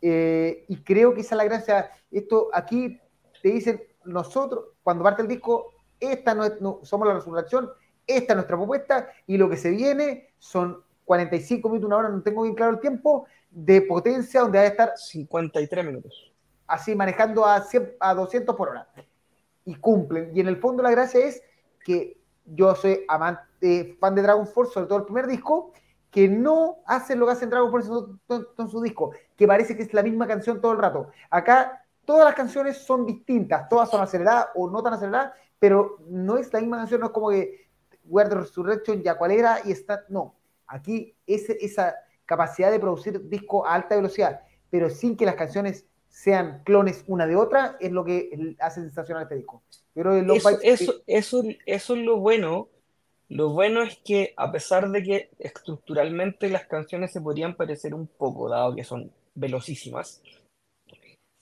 [0.00, 1.90] Eh, y creo que esa es la gracia.
[2.10, 3.00] Esto aquí
[3.42, 7.70] te dicen, nosotros, cuando parte el disco, esta no, es, no somos la resurrección,
[8.06, 12.22] esta es nuestra propuesta, y lo que se viene son 45 minutos, una hora, no
[12.22, 16.31] tengo bien claro el tiempo, de potencia, donde va a estar 53 minutos
[16.72, 17.62] así manejando a,
[18.00, 18.88] a 200 por hora.
[19.64, 20.32] Y cumplen.
[20.34, 21.42] Y en el fondo la gracia es
[21.84, 25.72] que yo soy amante, fan de Dragon Force, sobre todo el primer disco,
[26.10, 27.90] que no hacen lo que hacen Dragon Force
[28.58, 31.08] en su disco, que parece que es la misma canción todo el rato.
[31.30, 36.38] Acá todas las canciones son distintas, todas son aceleradas o no tan aceleradas, pero no
[36.38, 37.68] es la misma canción, no es como que
[38.06, 40.34] Word Resurrection ya cuál era y está, no.
[40.66, 41.94] Aquí es esa
[42.24, 44.40] capacidad de producir disco a alta velocidad,
[44.70, 49.24] pero sin que las canciones sean clones una de otra, es lo que hace sensacional
[49.24, 49.62] este disco.
[49.94, 52.68] Pero eso, eso, eso, eso, es lo bueno.
[53.28, 58.06] Lo bueno es que a pesar de que estructuralmente las canciones se podrían parecer un
[58.06, 60.22] poco, dado que son velocísimas,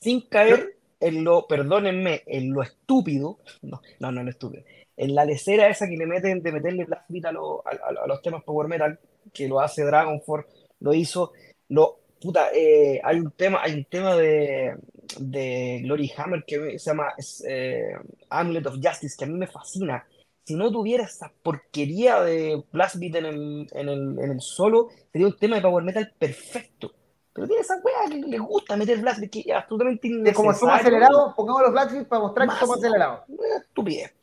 [0.00, 4.62] sin caer en lo, perdónenme, en lo estúpido, no, no, no, estúpido,
[4.96, 8.44] en la lecera esa que le meten de meterle plasmita a, a, a, los temas
[8.44, 9.00] Power Metal,
[9.32, 10.48] que lo hace Dragon Force,
[10.78, 11.32] lo hizo,
[11.68, 14.76] lo puta, eh, hay un tema, hay un tema de,
[15.18, 17.12] de Glory Hammer que se llama
[17.46, 17.94] eh,
[18.28, 20.06] Amulet of Justice, que a mí me fascina.
[20.44, 24.88] Si no tuviera esa porquería de Blast Beat en el, en el, en el solo,
[25.12, 26.92] sería un tema de Power Metal perfecto.
[27.32, 30.36] Pero tiene esa wea que le gusta meter Blast Beat, que es absolutamente innecesario.
[30.36, 33.20] como somos acelerados, pongamos los Blast Beat para mostrar que somos acelerados.
[33.64, 34.14] Estupidez.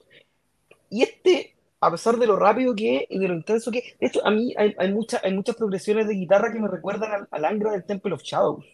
[0.90, 4.00] Y este a pesar de lo rápido que es y de lo intenso que es.
[4.00, 4.94] De hecho, a mí hay, hay,
[5.24, 8.66] hay muchas progresiones de guitarra que me recuerdan al, Angra del Temple of Shadows.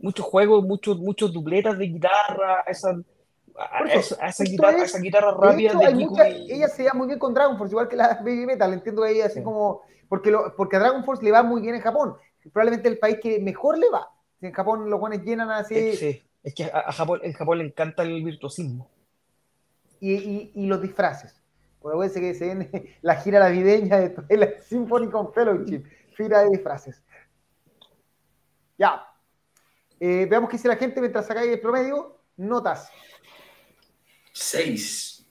[0.00, 2.96] Muchos juegos, muchos, muchos dupletas de guitarra, esa,
[4.22, 7.88] esa, guitarra, esa guitarra rápida de, Ella se llama muy bien con Dragon Force, igual
[7.88, 9.82] que la Baby Metal, entiendo que ella así como...
[10.08, 12.14] Porque, lo, porque a Dragon Force le va muy bien en Japón.
[12.52, 14.08] Probablemente el país que mejor le va.
[14.40, 15.96] En Japón los guanes llenan así...
[15.96, 18.88] Sí, es que a, Japón, en Japón le encanta el virtuosismo.
[20.00, 21.37] Y, y, y los disfraces
[21.94, 25.84] pues que se viene la gira navideña de la Symphony con Fellowship,
[26.14, 27.02] fila de disfraces.
[28.76, 29.04] Ya.
[30.00, 32.20] Eh, veamos qué dice la gente mientras sacáis el promedio.
[32.36, 32.90] Notas.
[34.32, 35.26] 6.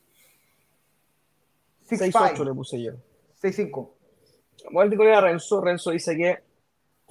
[1.89, 2.93] 6-8 le puse yo.
[3.41, 3.93] 6-5.
[4.65, 5.61] Vamos al disco de Renzo.
[5.61, 6.43] Renzo dice que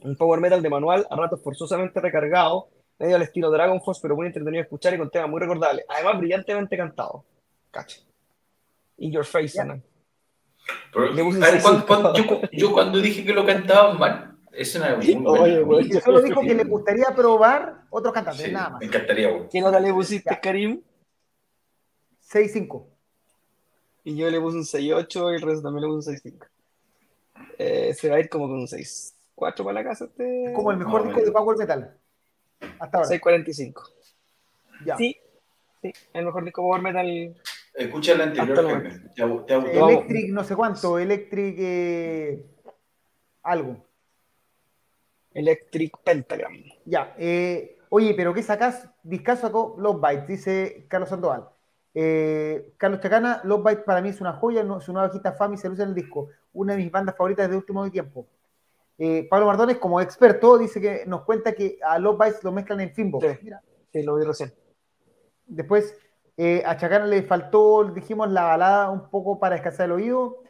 [0.02, 2.68] un power metal de manual, a ratos forzosamente recargado,
[2.98, 5.86] medio al estilo Dragon Force, pero muy entretenido de escuchar y con temas muy recordables.
[5.88, 7.24] Además, brillantemente cantado.
[7.70, 8.00] Cacha.
[8.98, 9.58] In your face.
[9.58, 9.82] Hernán.
[10.92, 15.14] Pero, ver, cuando- cuando- yo, yo cuando dije que lo cantaban mal, eso era muy
[15.14, 15.30] bueno.
[15.42, 15.86] Oye, güey.
[15.88, 18.80] Y solo dijo que le gustaría probar otros cantantes, Sí, nada más.
[18.80, 19.48] me encantaría, güey.
[19.48, 20.40] ¿Qué nota le pusiste, Ya.
[20.40, 20.82] Karim?
[22.20, 22.86] 6-5.
[24.04, 26.46] Y yo le puse un 6-8 y el resto también le puse un 6-5.
[27.58, 30.46] Eh, se va a ir como con un 6-4 para la casa este.
[30.46, 31.32] Es como el mejor No, disco de.
[31.32, 31.96] Power Metal.
[32.78, 33.08] Hasta ahora.
[33.08, 33.82] 6.45.
[34.84, 34.96] Ya.
[34.96, 35.16] Sí,
[35.82, 37.36] sí, el mejor disco Power Metal.
[37.76, 38.90] Escucha el anterior, Jaime.
[39.14, 39.78] Te, te-.
[39.78, 40.98] Electric, no sé cuánto.
[40.98, 41.56] Electric.
[41.58, 42.46] eh,
[43.42, 43.76] algo.
[45.34, 46.54] Electric Pentagram.
[46.84, 47.14] Ya.
[47.18, 48.88] eh, oye, pero ¿qué sacás?
[49.02, 51.48] Discaso sacó Love Bites, dice Carlos Sandoval.
[51.94, 55.56] Eh, Carlos Chacana, Love Bites para mí es una joya, no- su nueva bajista Fami
[55.56, 58.26] se luce en el disco, una de mis bandas favoritas de último tiempo.
[58.98, 62.80] Eh, Pablo Mardones, como experto, dice que nos cuenta que a Love Bites lo mezclan
[62.80, 63.26] en Finbox.
[63.26, 63.38] Sí.
[63.42, 63.62] Mira,
[63.92, 64.52] Sí, lo vi recién.
[65.46, 65.96] Después,
[66.36, 70.42] eh, a Chacana le faltó, dijimos, la balada un poco para descansar el oído.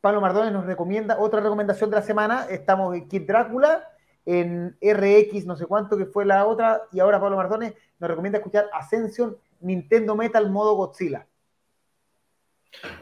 [0.00, 2.46] Pablo Mardones nos recomienda otra recomendación de la semana.
[2.50, 3.88] Estamos en Kid Drácula,
[4.26, 6.82] en RX, no sé cuánto, que fue la otra.
[6.92, 11.26] Y ahora Pablo Mardones nos recomienda escuchar Ascension Nintendo Metal modo Godzilla.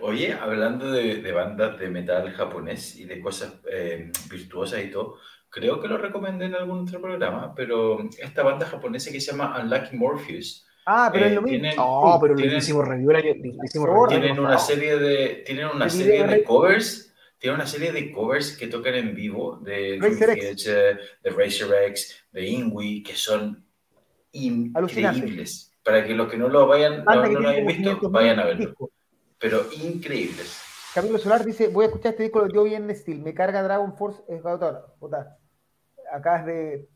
[0.01, 5.17] Oye, hablando de, de bandas de metal japonés y de cosas eh, virtuosas y todo,
[5.49, 9.59] creo que lo recomendé en algún otro programa, pero esta banda japonesa que se llama
[9.61, 11.59] Unlucky Morpheus, Ah, pero eh, es lo mismo.
[11.61, 13.35] tienen, No, pero lo tienen- hicimos review año.
[13.35, 17.93] lo hicimos review tienen una serie de, tienen una serie de covers, tienen una serie
[17.93, 19.99] de covers que tocan en vivo de.
[20.01, 23.65] Theater, de Racer X, de Ingui, que son
[24.33, 25.73] increíbles.
[25.85, 28.39] Para que los que no lo vayan, no, no lo tiene hayan visto, 500.000 vayan
[28.39, 28.75] a verlo.
[29.39, 30.61] Pero increíbles.
[30.95, 33.21] Camilo Solar dice, voy a escuchar este disco, lo dio bien en Steel.
[33.21, 34.23] Me carga Dragon Force.
[34.29, 34.43] Es.
[36.13, 36.89] Acá es de...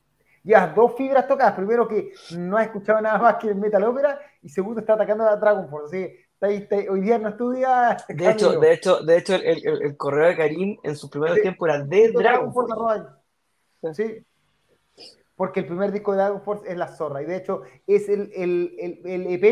[0.47, 1.55] Llevas dos fibras tocadas.
[1.55, 4.18] Primero que no has escuchado nada más que el Metal Opera.
[4.43, 5.86] Y segundo está atacando a Dragon Force.
[5.97, 7.97] Así que está ahí- está ahí- hoy día no estudia...
[8.09, 11.36] De hecho, de hecho, de hecho, el, el- el correo de Karim en sus primeros
[11.36, 11.43] Sí.
[11.43, 12.74] tiempos era de Dragon Force
[13.93, 14.24] Sí.
[15.35, 17.23] Porque el primer disco de Dragon Force es La Zorra.
[17.23, 19.44] Y de hecho es el, el, el, el EP,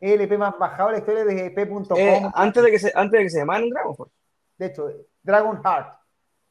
[0.00, 1.98] es el EP más bajado de la historia de EP.com.
[1.98, 4.14] Eh, antes, de que se, antes de que se llamaran Dragon Force.
[4.58, 4.88] De hecho,
[5.22, 5.98] Dragon Heart.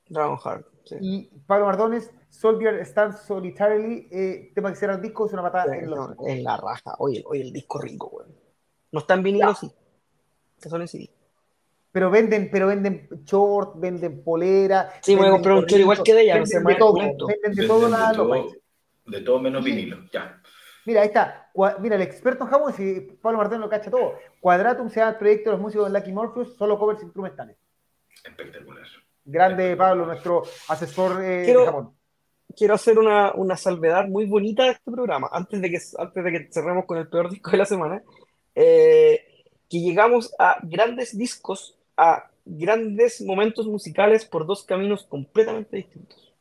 [0.10, 0.66] Dragon Heart.
[0.84, 0.96] sí.
[1.02, 5.72] Y Pablo Mardones, Soldier Stands Solitarily, eh, tema que cierra el disco, es una patada
[5.74, 6.16] Sí, en los...
[6.16, 6.96] no, en la raja.
[7.00, 8.36] Oye, oye, el disco rico, weón.
[8.92, 9.72] No está en vinilo, sí.
[10.62, 11.10] Que son en CD.
[11.92, 14.92] Pero venden, pero venden short, venden polera.
[15.02, 17.26] Sí, voy a comprar un short igual que de ella, venden de todo, venden de
[17.48, 18.60] Venden todo de nada todo, Lopez.
[19.06, 19.72] de todo menos Sí.
[19.72, 19.98] vinilo.
[20.12, 20.42] Ya.
[20.86, 21.50] Mira, ahí está.
[21.80, 24.16] Mira, el experto en Japón, si Pablo Mardones lo cacha todo.
[24.42, 27.58] Quadratum se llama el proyecto de los músicos de Lucky Morpheus, solo covers instrumentales.
[28.24, 28.86] Espectacular.
[29.24, 31.96] Grande Pablo, nuestro asesor eh, Quiero- de Japón.
[32.56, 36.32] Quiero hacer una, una salvedad muy bonita de este programa, antes de que, antes de
[36.32, 38.04] que cerremos con el peor disco de la semana.
[38.56, 39.26] eh,
[39.70, 46.32] que llegamos a grandes discos, a grandes momentos musicales por dos caminos completamente distintos.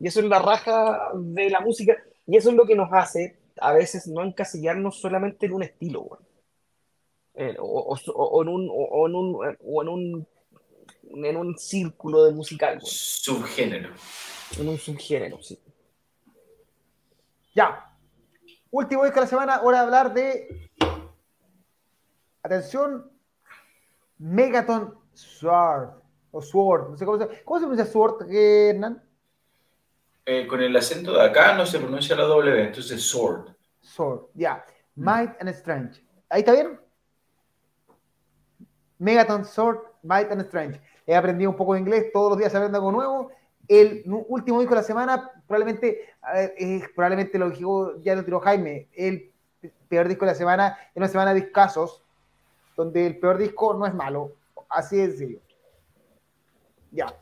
[0.00, 1.96] Y eso es la raja de la música,
[2.26, 6.00] y eso es lo que nos hace a veces no encasillarnos solamente en un estilo,
[6.00, 6.22] weón.
[7.34, 10.26] Eh, o, o- o en un, o, en un, o en un,
[11.24, 12.86] en un círculo de musical, weón.
[12.86, 13.90] Subgénero.
[14.58, 15.58] En un subgénero, sí.
[17.54, 17.94] Ya.
[18.70, 20.70] Último disco de la semana, hora de hablar de.
[22.42, 23.10] Atención.
[24.18, 25.90] Megaton Sword.
[26.30, 26.90] O Sword.
[26.90, 29.02] No sé cómo se, ¿cómo se pronuncia Sword, eh, Hernán?
[30.24, 33.50] Eh, con el acento de acá no se pronuncia la W, entonces sword.
[33.80, 34.28] Sword.
[34.34, 34.64] Ya.
[34.94, 36.00] Might and Strange.
[36.28, 36.80] ¿Ahí está bien?
[38.98, 40.80] Megaton Sword, Might and Strange.
[41.06, 43.30] He aprendido un poco de inglés, todos los días aprendo algo nuevo.
[43.72, 46.10] El último disco de la semana, probablemente,
[46.58, 49.30] es- probablemente lo dijo, ya lo tiró Jaime, el
[49.88, 52.02] peor disco de la semana, es una semana de discasos,
[52.76, 54.32] donde el peor disco no es malo,
[54.68, 55.38] así de sencillo.
[56.90, 57.14] Ya.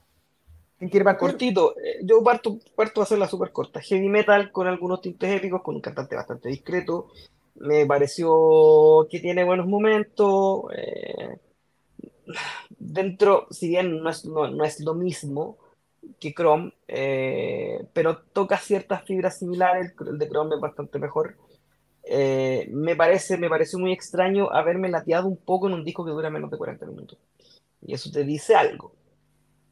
[0.77, 1.21] ¿Quién quiere partir?
[1.21, 3.81] Cortito, eh, yo parto, parto a hacerla súper corta.
[3.81, 7.13] Heavy metal con algunos tintes épicos, con un cantante bastante discreto.
[7.57, 10.65] Me pareció que tiene buenos momentos.
[10.75, 11.39] eh,
[12.77, 15.59] dentro, si bien no es, no, no es lo mismo
[16.19, 19.95] que Chrome, eh, pero toca ciertas fibras similares.
[20.07, 21.37] El de Chrome es bastante mejor.
[22.05, 26.13] Eh, me parece, me pareció muy extraño haberme lateado un poco en un disco que
[26.13, 27.19] dura menos de 40 minutos.
[27.83, 28.95] Y eso te dice algo.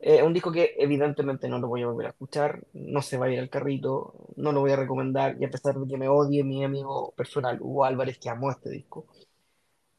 [0.00, 3.26] Eh, un disco que evidentemente no lo voy a volver a escuchar, no se va
[3.26, 6.08] a ir al carrito, no lo voy a recomendar, y a pesar de que me
[6.08, 9.06] odie mi amigo personal Hugo Álvarez, que amó este disco,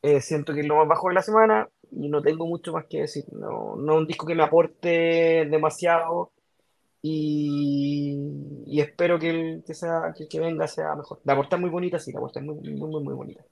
[0.02, 2.86] Eh, siento que es lo más bajo de la semana y no tengo mucho más
[2.86, 3.26] que decir.
[3.32, 6.32] No, no es un disco que me aporte demasiado
[7.02, 8.18] y,
[8.66, 11.20] y espero que el que, sea, que el que venga sea mejor.
[11.24, 13.44] La portada es muy bonita, sí, la portada es muy, muy, muy, muy bonita.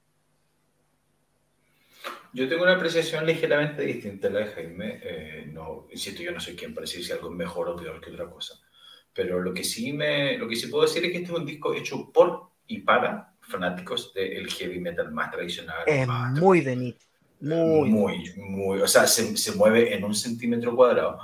[2.34, 5.00] Yo tengo una apreciación ligeramente distinta a la de Jaime.
[5.02, 8.00] Eh, no, insisto, yo no soy quien para decir si algo es mejor o peor
[8.00, 8.60] que otra cosa.
[9.14, 11.46] Pero lo que sí me, lo que sí puedo decir es que este es un
[11.46, 15.84] disco hecho por y para fanáticos del heavy metal más tradicional.
[15.86, 17.08] Es más muy de nicho.
[17.40, 21.20] Muy, muy, muy, o sea, se, se, mueve en un centímetro cuadrado.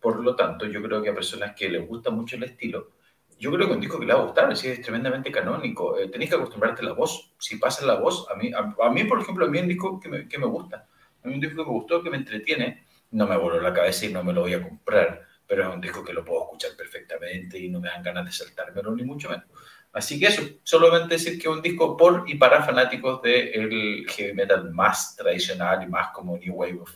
[0.00, 2.92] Por lo tanto, yo creo que a personas que les gusta mucho el estilo,
[3.38, 5.98] yo creo que un disco que le va a gustar, es, es tremendamente canónico.
[5.98, 7.34] Eh, tenéis que acostumbrarte a la voz.
[7.38, 10.00] Si pasa la voz, a mí, a, a, mí, por ejemplo, a mí un disco
[10.00, 10.88] que me, que me gusta,
[11.22, 14.06] a mí un disco que me gustó, que me entretiene, no me voló la cabeza
[14.06, 16.70] y no me lo voy a comprar, pero es un disco que lo puedo escuchar
[16.76, 19.46] perfectamente y no me dan ganas de saltármelo, ni mucho menos.
[19.92, 24.34] Así que eso, solamente decir que es un disco por y para fanáticos del heavy
[24.34, 26.90] metal más tradicional y más como New Wave of,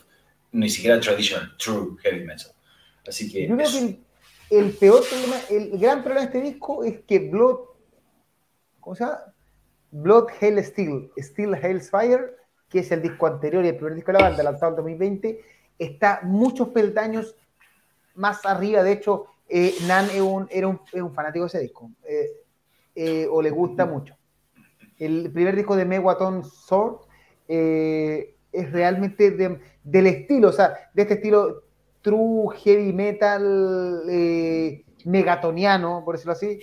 [0.51, 2.51] ni siquiera traditional, true heavy metal.
[3.07, 3.47] Así que.
[3.47, 3.99] Yo creo que el,
[4.51, 7.59] el, peor problema, el gran problema de este disco es que Blood,
[8.79, 9.33] ¿cómo se llama?
[9.91, 12.37] Blood Hell Steel, Steel Hell's Fire,
[12.69, 15.41] que es el disco anterior y el primer disco de la banda, lanzado en 2020,
[15.77, 17.35] está muchos peldaños
[18.15, 18.81] más arriba.
[18.81, 21.91] De hecho, eh, Nan es un, era un, es un fanático de ese disco.
[22.07, 22.42] Eh,
[22.95, 24.15] eh, o le gusta mucho.
[24.99, 27.07] El primer disco de Megaton Sword
[27.47, 31.63] eh, es realmente de, del estilo, o sea, de este estilo
[32.01, 36.59] true heavy metal eh, megatoniano, por decirlo así,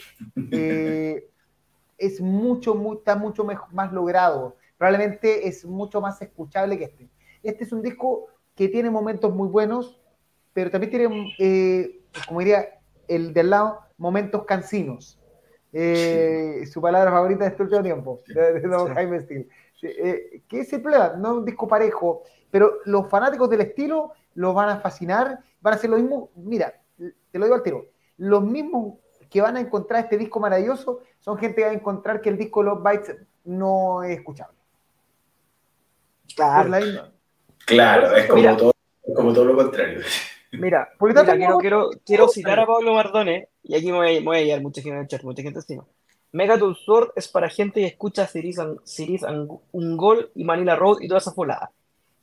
[1.98, 4.57] es mucho, muy, está mucho más logrado.
[4.78, 7.11] Probablemente es mucho más escuchable que este.
[7.43, 10.01] Este es un disco que tiene momentos muy buenos,
[10.55, 15.20] pero también tiene, como diría el del lado, momentos cansinos.
[15.73, 18.95] Eh, su palabra favorita de este último tiempo, de, de Don sí.
[18.95, 19.49] Jaime Steele.
[19.83, 24.55] Eh, que es el problema, no un disco parejo, pero los fanáticos del estilo los
[24.55, 26.31] van a fascinar, van a hacer lo mismo.
[26.37, 27.87] Mira, te lo digo al tiro,
[28.19, 28.99] los mismos
[29.31, 32.37] que van a encontrar este disco maravilloso son gente que va a encontrar que el
[32.37, 34.59] disco Love Bites no es escuchable.
[36.35, 36.71] Claro,
[37.65, 38.73] claro es como, todo,
[39.15, 40.01] como todo lo contrario.
[40.52, 44.36] Mira, mira quiero, quiero, quiero, citar a Pablo Mardones, y aquí me voy, me voy
[44.39, 45.86] a llevar mucha gente en el chat, mucha gente encima.
[46.32, 49.22] Megaton Sword es para gente que escucha Siris, Siris
[49.72, 51.72] Ungol y Manila Road y toda esa folada.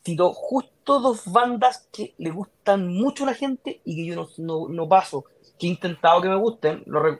[0.05, 4.27] Cito justo dos bandas que le gustan mucho a la gente y que yo no,
[4.37, 5.25] no, no paso,
[5.59, 7.19] que he intentado que me gusten, lo,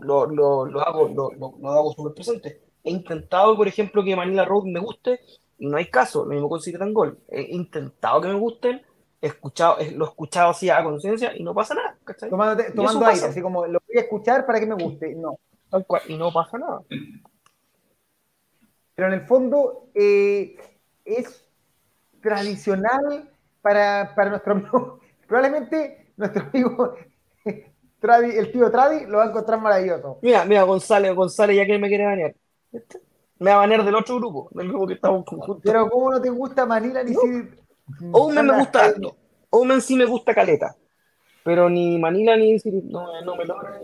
[0.00, 2.60] lo, lo, lo hago, lo, lo hago súper presente.
[2.82, 5.20] He intentado, por ejemplo, que Manila Road me guste
[5.58, 7.18] y no hay caso, lo mismo con Siris Ungol.
[7.28, 8.80] He intentado que me gusten
[9.28, 11.96] escuchado, lo he escuchado así a conciencia y no pasa nada.
[12.04, 12.30] ¿cachai?
[12.30, 15.14] Tomando, tomando aire, así como lo voy a escuchar para que me guste.
[15.14, 15.38] No.
[16.08, 16.82] Y no pasa nada.
[18.94, 20.56] Pero en el fondo eh,
[21.04, 21.44] es
[22.20, 23.30] tradicional
[23.60, 25.00] para, para nuestro amigo.
[25.26, 26.94] Probablemente nuestro amigo
[28.00, 30.18] Tradi, el tío Tradi lo va a encontrar maravilloso.
[30.22, 32.34] Mira, mira, González, González ya que me quiere banear.
[33.38, 35.62] Me va a banear del otro grupo, del grupo que estamos conjuntos.
[35.64, 37.20] Pero ¿cómo no te gusta Manila ni no.
[37.20, 37.48] si
[38.12, 39.16] Omen me gusta harto.
[39.50, 40.74] Omen sí me gusta caleta.
[41.44, 43.78] Pero ni Manila ni no, no me logra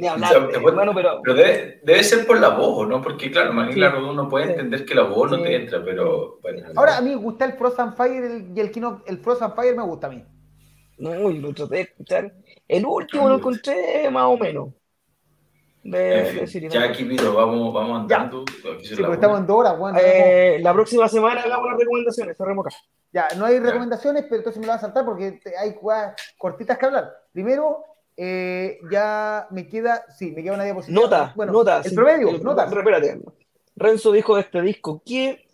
[0.00, 0.36] ni hablar.
[0.36, 3.02] O sea, bueno, pero, pero debe, debe, ser por la voz, ¿no?
[3.02, 5.36] Porque claro, Manila sí, uno puede sí, entender que la voz sí.
[5.36, 6.68] no te entra, pero bueno.
[6.76, 9.82] Ahora a mí me gusta el Frozen Fire y el Kino, el Frozen Fire me
[9.82, 10.24] gusta a mí.
[10.98, 12.32] No, y lo traté de escuchar.
[12.66, 14.68] El último lo encontré más o menos.
[15.82, 18.44] De, en fin, de ya aquí, Pito, vamos, vamos andando.
[18.82, 19.78] Sí, porque estamos en dos horas.
[19.78, 22.76] Bueno, eh, la próxima semana hagamos las recomendaciones, cerremos acá.
[23.12, 24.28] Ya, no hay recomendaciones, ya.
[24.28, 27.10] pero entonces me lo vas a saltar porque hay jugadas cortitas que hablar.
[27.32, 27.84] Primero,
[28.16, 31.00] eh, ya me queda, sí, me queda una diapositiva.
[31.00, 31.78] Nota, bueno, nota.
[31.78, 32.66] El sí, promedio, el, nota.
[32.66, 33.20] Espérate.
[33.74, 35.46] Renzo dijo de este disco que,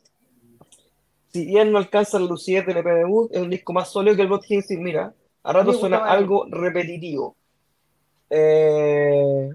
[1.28, 4.22] si bien no alcanza la lucidez del EP debut, es un disco más sólido que
[4.22, 4.80] el Hastings.
[4.80, 7.36] Mira, a rato suena algo repetitivo.
[8.28, 9.50] Eh,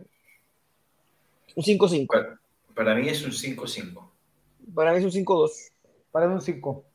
[1.56, 2.08] un 5-5.
[2.08, 2.40] Para,
[2.74, 4.10] para, mí es un 5-5.
[4.74, 5.72] Para mí es un 5-2.
[6.12, 6.86] Para mí un 5.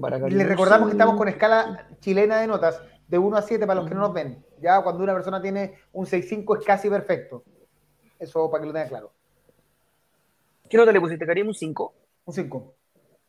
[0.00, 3.80] Para Le recordamos que estamos con escala chilena de notas, de 1 a 7 para
[3.80, 4.44] los que no nos ven.
[4.60, 7.42] Ya cuando una persona tiene un 6-5 es casi perfecto.
[8.18, 9.12] Eso para que lo tenga claro.
[10.68, 11.48] ¿Qué nota le pusiste, Karim?
[11.48, 11.94] ¿Un 5?
[12.26, 12.74] Un 5.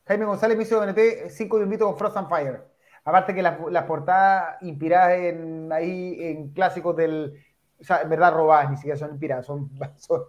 [0.08, 2.64] Jaime González me hizo BNT 5 de invito con Frost and Fire.
[3.06, 7.42] Aparte que las, las portadas inspiradas en, ahí en clásicos del,
[7.80, 10.24] o sea, en verdad robadas, ni siquiera son inspiradas, son, son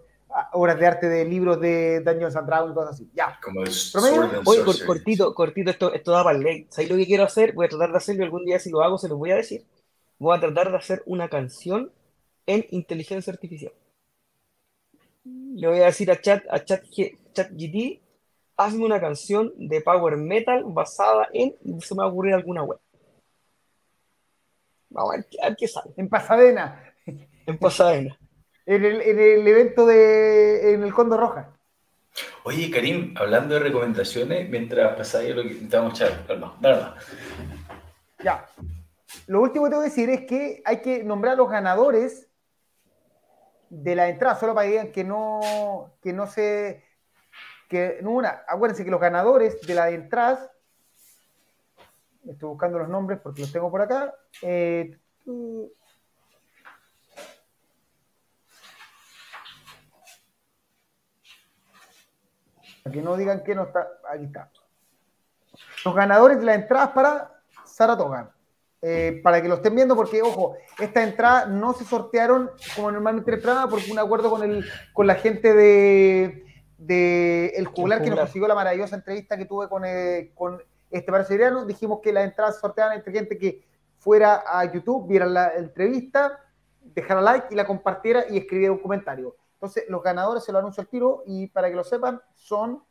[0.52, 3.10] obras de arte de libros de Dungeons and Dragons y cosas así.
[3.14, 3.38] Ya.
[3.42, 3.70] Como el
[4.44, 6.66] Oye, cor, cortito, cortito, esto, esto da para el ley.
[6.70, 7.52] ¿Sabes lo que quiero hacer?
[7.52, 9.64] Voy a tratar de hacerlo algún día, si lo hago, se los voy a decir.
[10.18, 11.92] Voy a tratar de hacer una canción
[12.46, 13.72] en inteligencia artificial.
[15.24, 18.00] le voy a decir a Chat, a Chat, GT,
[18.56, 22.78] hazme una canción de power metal basada en, se me va a ocurrir alguna web.
[24.90, 25.92] Vamos a ver, qué sale.
[25.96, 26.89] En Pasadena.
[27.50, 28.18] En Pasadena.
[28.66, 31.50] en, el, en el evento de en el Condo Roja.
[32.44, 36.96] Oye, Karim, hablando de recomendaciones, mientras pasáis lo que intentamos echar, calma, nada
[38.22, 38.46] Ya.
[39.26, 42.28] Lo último que tengo que decir es que hay que nombrar a los ganadores
[43.68, 46.84] de la entrada, solo para que digan que no, que no se.
[47.68, 50.50] Que, no una, acuérdense que los ganadores de la entrada,
[52.28, 54.14] estoy buscando los nombres porque los tengo por acá.
[54.42, 54.98] Eh,
[62.90, 63.88] que no digan que no está.
[64.08, 64.50] Aquí está.
[65.84, 68.32] Los ganadores de las entradas para Saratoga.
[68.82, 73.34] Eh, para que lo estén viendo, porque, ojo, esta entrada no se sortearon como normalmente
[73.34, 74.64] entrada, porque un acuerdo con, el,
[74.94, 76.46] con la gente de,
[76.78, 81.10] de El Juglar, que nos consiguió la maravillosa entrevista que tuve con, eh, con este
[81.10, 83.66] brasileño, dijimos que las entradas se sorteaban entre gente que
[83.98, 86.40] fuera a YouTube, viera la entrevista,
[86.80, 89.36] dejara like y la compartiera y escribiera un comentario.
[89.60, 92.82] Entonces, los ganadores se lo anuncio al tiro y para que lo sepan, son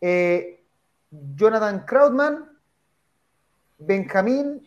[0.00, 0.64] eh,
[1.10, 2.56] Jonathan Krautman,
[3.78, 4.64] Benjamín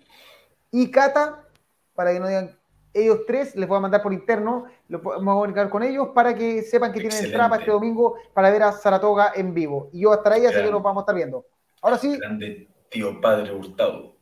[0.69, 1.47] y Cata,
[1.95, 2.59] para que no digan
[2.93, 6.61] ellos tres, les voy a mandar por interno, lo podemos comunicar con ellos para que
[6.61, 9.89] sepan que tienen entrada para este domingo para ver a Saratoga en vivo.
[9.93, 11.45] Y yo estaré ahí, así que nos vamos a estar viendo.
[11.81, 12.17] Ahora sí.
[12.17, 14.18] Grande tío padre Hurtado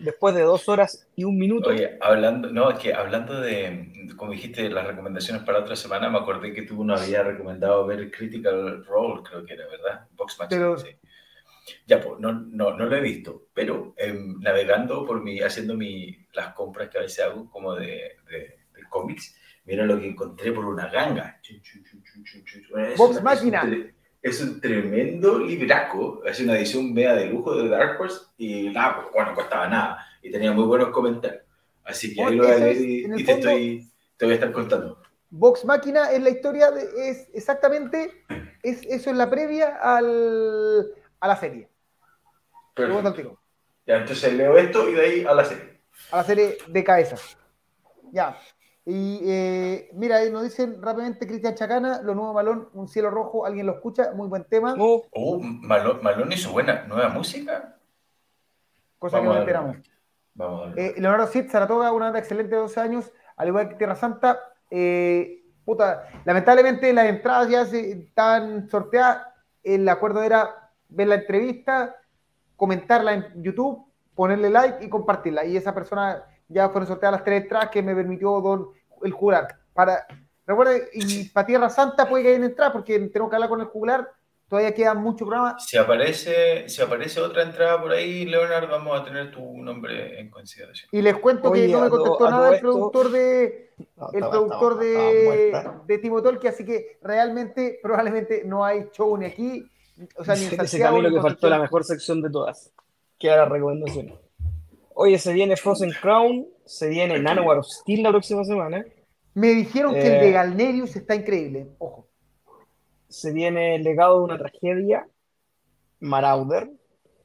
[0.00, 1.70] después de dos horas y un minuto.
[1.70, 6.18] Oye, hablando, no, es que hablando de, como dijiste, las recomendaciones para otra semana, me
[6.18, 10.06] acordé que tú no había recomendado ver Critical Role, creo que era, ¿verdad?
[10.16, 10.54] Box Match.
[10.82, 10.96] sí.
[11.86, 16.26] Ya, pues, no, no, no, lo he visto, pero em, navegando por mi, haciendo mi,
[16.32, 18.56] las compras que a veces hago como de, de,
[18.88, 19.36] cómics,
[19.66, 21.40] mira lo que encontré por una ganga.
[22.96, 23.62] Box Máquina
[24.22, 28.96] es un tremendo libraco, es una edición media de lujo de Dark Horse y nada,
[28.96, 31.42] pues bueno, no costaba nada y tenía muy buenos comentarios.
[31.84, 35.00] Así que ahí lo voy a leer y, te, estoy, te voy a estar contando.
[35.30, 38.24] Vox Máquina es la historia, de, es exactamente,
[38.62, 41.68] es, eso es la previa al, a la serie.
[43.86, 45.80] Ya, entonces leo esto y de ahí a la serie.
[46.12, 47.16] A la serie de cabeza.
[48.12, 48.38] Ya.
[48.86, 53.66] Y eh, mira, nos dicen rápidamente Cristian Chacana, lo nuevo Malón, Un cielo rojo, ¿alguien
[53.66, 54.12] lo escucha?
[54.14, 54.74] Muy buen tema.
[54.78, 57.76] Oh, oh Malón, Malón hizo buena nueva música.
[58.98, 59.76] Cosa que no enteramos.
[60.34, 60.72] Vamos.
[60.76, 64.38] Eh, Leonardo Cid, Saratoga, una banda excelente de 12 años, al igual que Tierra Santa.
[64.70, 69.26] Eh, puta, lamentablemente las entradas ya se, estaban sorteadas.
[69.62, 71.96] El acuerdo era ver la entrevista,
[72.56, 75.44] comentarla en YouTube, ponerle like y compartirla.
[75.44, 78.68] Y esa persona ya fueron sorteadas las tres entradas que me permitió don,
[79.02, 79.56] el jugar.
[79.72, 80.06] Para,
[80.46, 83.66] recuerde, y para Tierra Santa puede que haya entrada porque tengo que hablar con el
[83.66, 84.08] jugular.
[84.48, 85.56] Todavía queda mucho programa.
[85.60, 90.28] Si aparece, si aparece otra entrada por ahí, Leonard, vamos a tener tu nombre en
[90.28, 90.88] consideración.
[90.90, 93.70] Y les cuento que no me contestó nada el productor de
[94.12, 99.70] el productor de, de Timotolki, así que realmente probablemente no hay show ni aquí.
[100.16, 102.72] O sea, ni en Ese camino que faltó la mejor sección de todas.
[103.20, 104.18] Que era la recomendación.
[105.02, 108.84] Oye, se viene Frozen Crown, se viene Nanowar of Steel la próxima semana.
[109.32, 112.06] Me dijeron que el de eh, Galnerius está increíble, ojo.
[113.08, 115.08] Se viene el legado de una tragedia,
[116.00, 116.68] Marauder.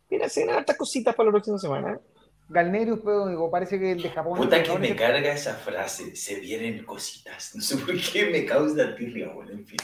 [0.10, 2.00] Mira, se vienen estas cositas para la próxima semana.
[2.48, 4.38] Galnerius, pero digo, parece que el de Japón.
[4.38, 7.52] Puta que me carga esa frase, se vienen cositas.
[7.56, 9.80] No sé por qué me causa tirria, bueno, en fin.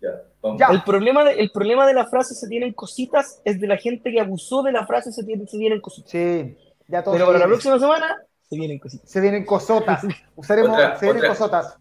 [0.00, 3.78] Ya, El, problema de, el problema de la frase se vienen cositas es de la
[3.78, 6.12] gente que abusó de la frase se, se vienen cositas.
[6.12, 6.56] Sí.
[6.88, 9.10] Pero para la próxima semana se vienen cositas.
[9.10, 10.06] Se vienen cosotas.
[10.36, 11.76] Usaremos, otra, se vienen cosotas.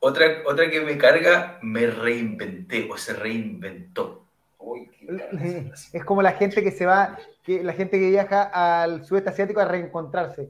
[0.00, 4.24] Otra, otra que me carga, me reinventé o se reinventó.
[5.92, 8.44] es como la gente que se va, que la gente que viaja
[8.82, 10.48] al sudeste asiático a reencontrarse.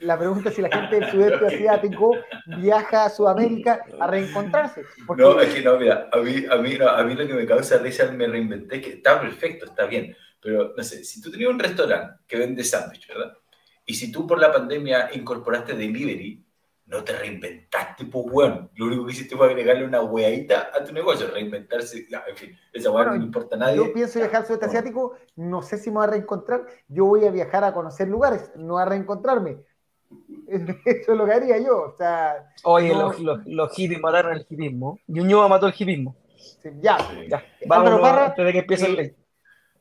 [0.00, 2.12] La pregunta es si la gente del sudeste asiático
[2.58, 4.82] viaja a Sudamérica a reencontrarse.
[5.16, 7.78] No, es que no, mira, a mí, a mí, a mí lo que me causa
[7.78, 11.58] risa me reinventé, que está perfecto, está bien pero no sé, si tú tenías un
[11.58, 13.32] restaurante que vende sándwich, ¿verdad?
[13.84, 16.44] Y si tú por la pandemia incorporaste delivery,
[16.86, 18.68] no te reinventaste, pues, bueno.
[18.74, 22.06] Lo único que hiciste fue agregarle una hueadita a tu negocio, reinventarse.
[22.28, 23.76] en fin, esa hueá no le importa a nadie.
[23.76, 26.66] Yo pienso viajar al sudeste asiático, no sé si me voy a reencontrar.
[26.88, 29.58] Yo voy a viajar a conocer lugares, no a reencontrarme.
[30.48, 31.80] Eso es lo que haría yo.
[31.82, 34.98] O sea, Oye, los, los, los, hippies mataron el hipismo.
[35.06, 36.16] Ñuñoa mató el hipismo.
[36.80, 36.98] ya,
[37.28, 37.44] ya.
[37.66, 39.16] Vamos, antes de que empiece el ley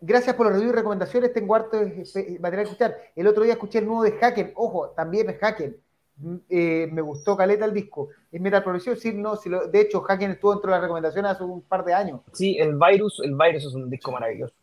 [0.01, 1.33] gracias por los reviews y recomendaciones.
[1.33, 2.95] Tengo harto material que escuchar.
[3.15, 4.51] El otro día escuché el nuevo de Haken.
[4.55, 5.75] Ojo, también es Haken.
[6.17, 8.09] mm, eh, me gustó caleta el disco.
[8.31, 11.31] Es metal progresivo, sí, no, si lo- de hecho, Hacken estuvo dentro de las recomendaciones
[11.31, 12.19] hace un par de años.
[12.33, 14.53] Sí, el Virus, el Virus es un disco maravilloso.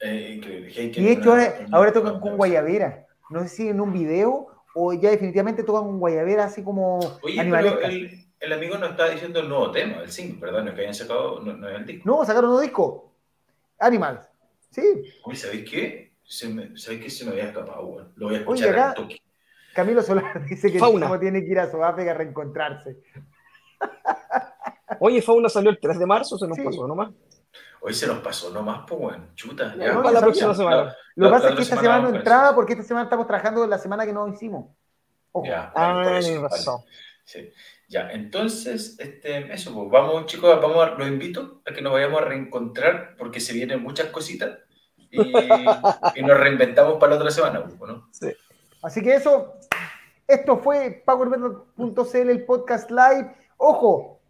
[0.00, 0.70] Eh, increíble.
[0.74, 1.34] Y de hecho,
[1.70, 3.06] ahora, tocan con Guayabera.
[3.30, 7.40] No sé si en un video o ya definitivamente tocan con Guayabera así como Oye,
[7.40, 10.64] el, el amigo nos está diciendo el nuevo tema, el single, ¿verdad?
[10.64, 12.02] No es que hayan sacado, no, no es el disco.
[12.04, 13.12] No, sacaron un disco.
[13.78, 14.20] Animals.
[14.72, 14.82] Sí,
[15.24, 16.12] Oye, ¿sabéis qué?
[16.24, 17.10] Se me, ¿Sabéis qué?
[17.10, 18.12] Se me había escapado, weón.
[18.16, 19.22] Lo voy a Oye, escuchar acá- al toque.
[19.74, 21.06] Camilo Solar dice que Fauna.
[21.06, 22.96] como tiene que ir a Sudáfrica a reencontrarse.
[25.00, 26.64] Oye, Fauna salió el 3 de marzo, se nos Sí.
[26.64, 27.10] pasó nomás.
[27.80, 29.34] Hoy se nos pasó nomás, pues, weón.
[29.34, 29.74] Chuta.
[29.74, 29.92] No, ya.
[29.94, 30.20] no, Para la sabía.
[30.20, 30.96] próxima semana.
[31.16, 33.64] Lo que pasa es que esta semana semana no entraba porque esta semana estamos trabajando
[33.64, 34.70] en la semana que no hicimos.
[35.32, 35.46] Ojo.
[35.46, 36.54] Ya, Ah, vale, por eso, tienes vale.
[36.56, 36.80] razón.
[37.24, 37.52] Sí.
[37.92, 42.22] Ya, entonces, este, eso, pues vamos, chicos, vamos a, los invito a que nos vayamos
[42.22, 44.60] a reencontrar porque se vienen muchas cositas
[45.10, 48.08] y, y nos reinventamos para la otra semana, pues, ¿no?
[48.82, 49.58] Así que eso,
[50.26, 53.36] esto fue PowerBetting.cl, el podcast live.
[53.58, 54.22] Ojo,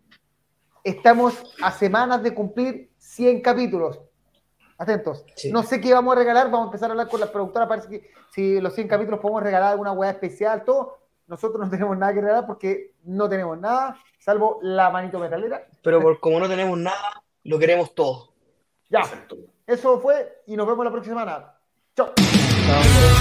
[0.82, 4.00] estamos a semanas de cumplir 100 capítulos.
[4.76, 5.24] Atentos.
[5.36, 5.52] Sí.
[5.52, 7.88] No sé qué vamos a regalar, vamos a empezar a hablar con las productoras, parece
[7.88, 11.01] que si los 100 capítulos podemos regalar alguna hueá especial, todo.
[11.26, 15.66] Nosotros no tenemos nada que regalar porque no tenemos nada, salvo la manito metalera.
[15.82, 18.32] Pero por, como no tenemos nada, lo queremos todo.
[18.88, 19.36] Ya, Exacto.
[19.66, 21.54] eso fue y nos vemos la próxima semana.
[21.94, 22.12] Chao.
[22.16, 23.12] Chao.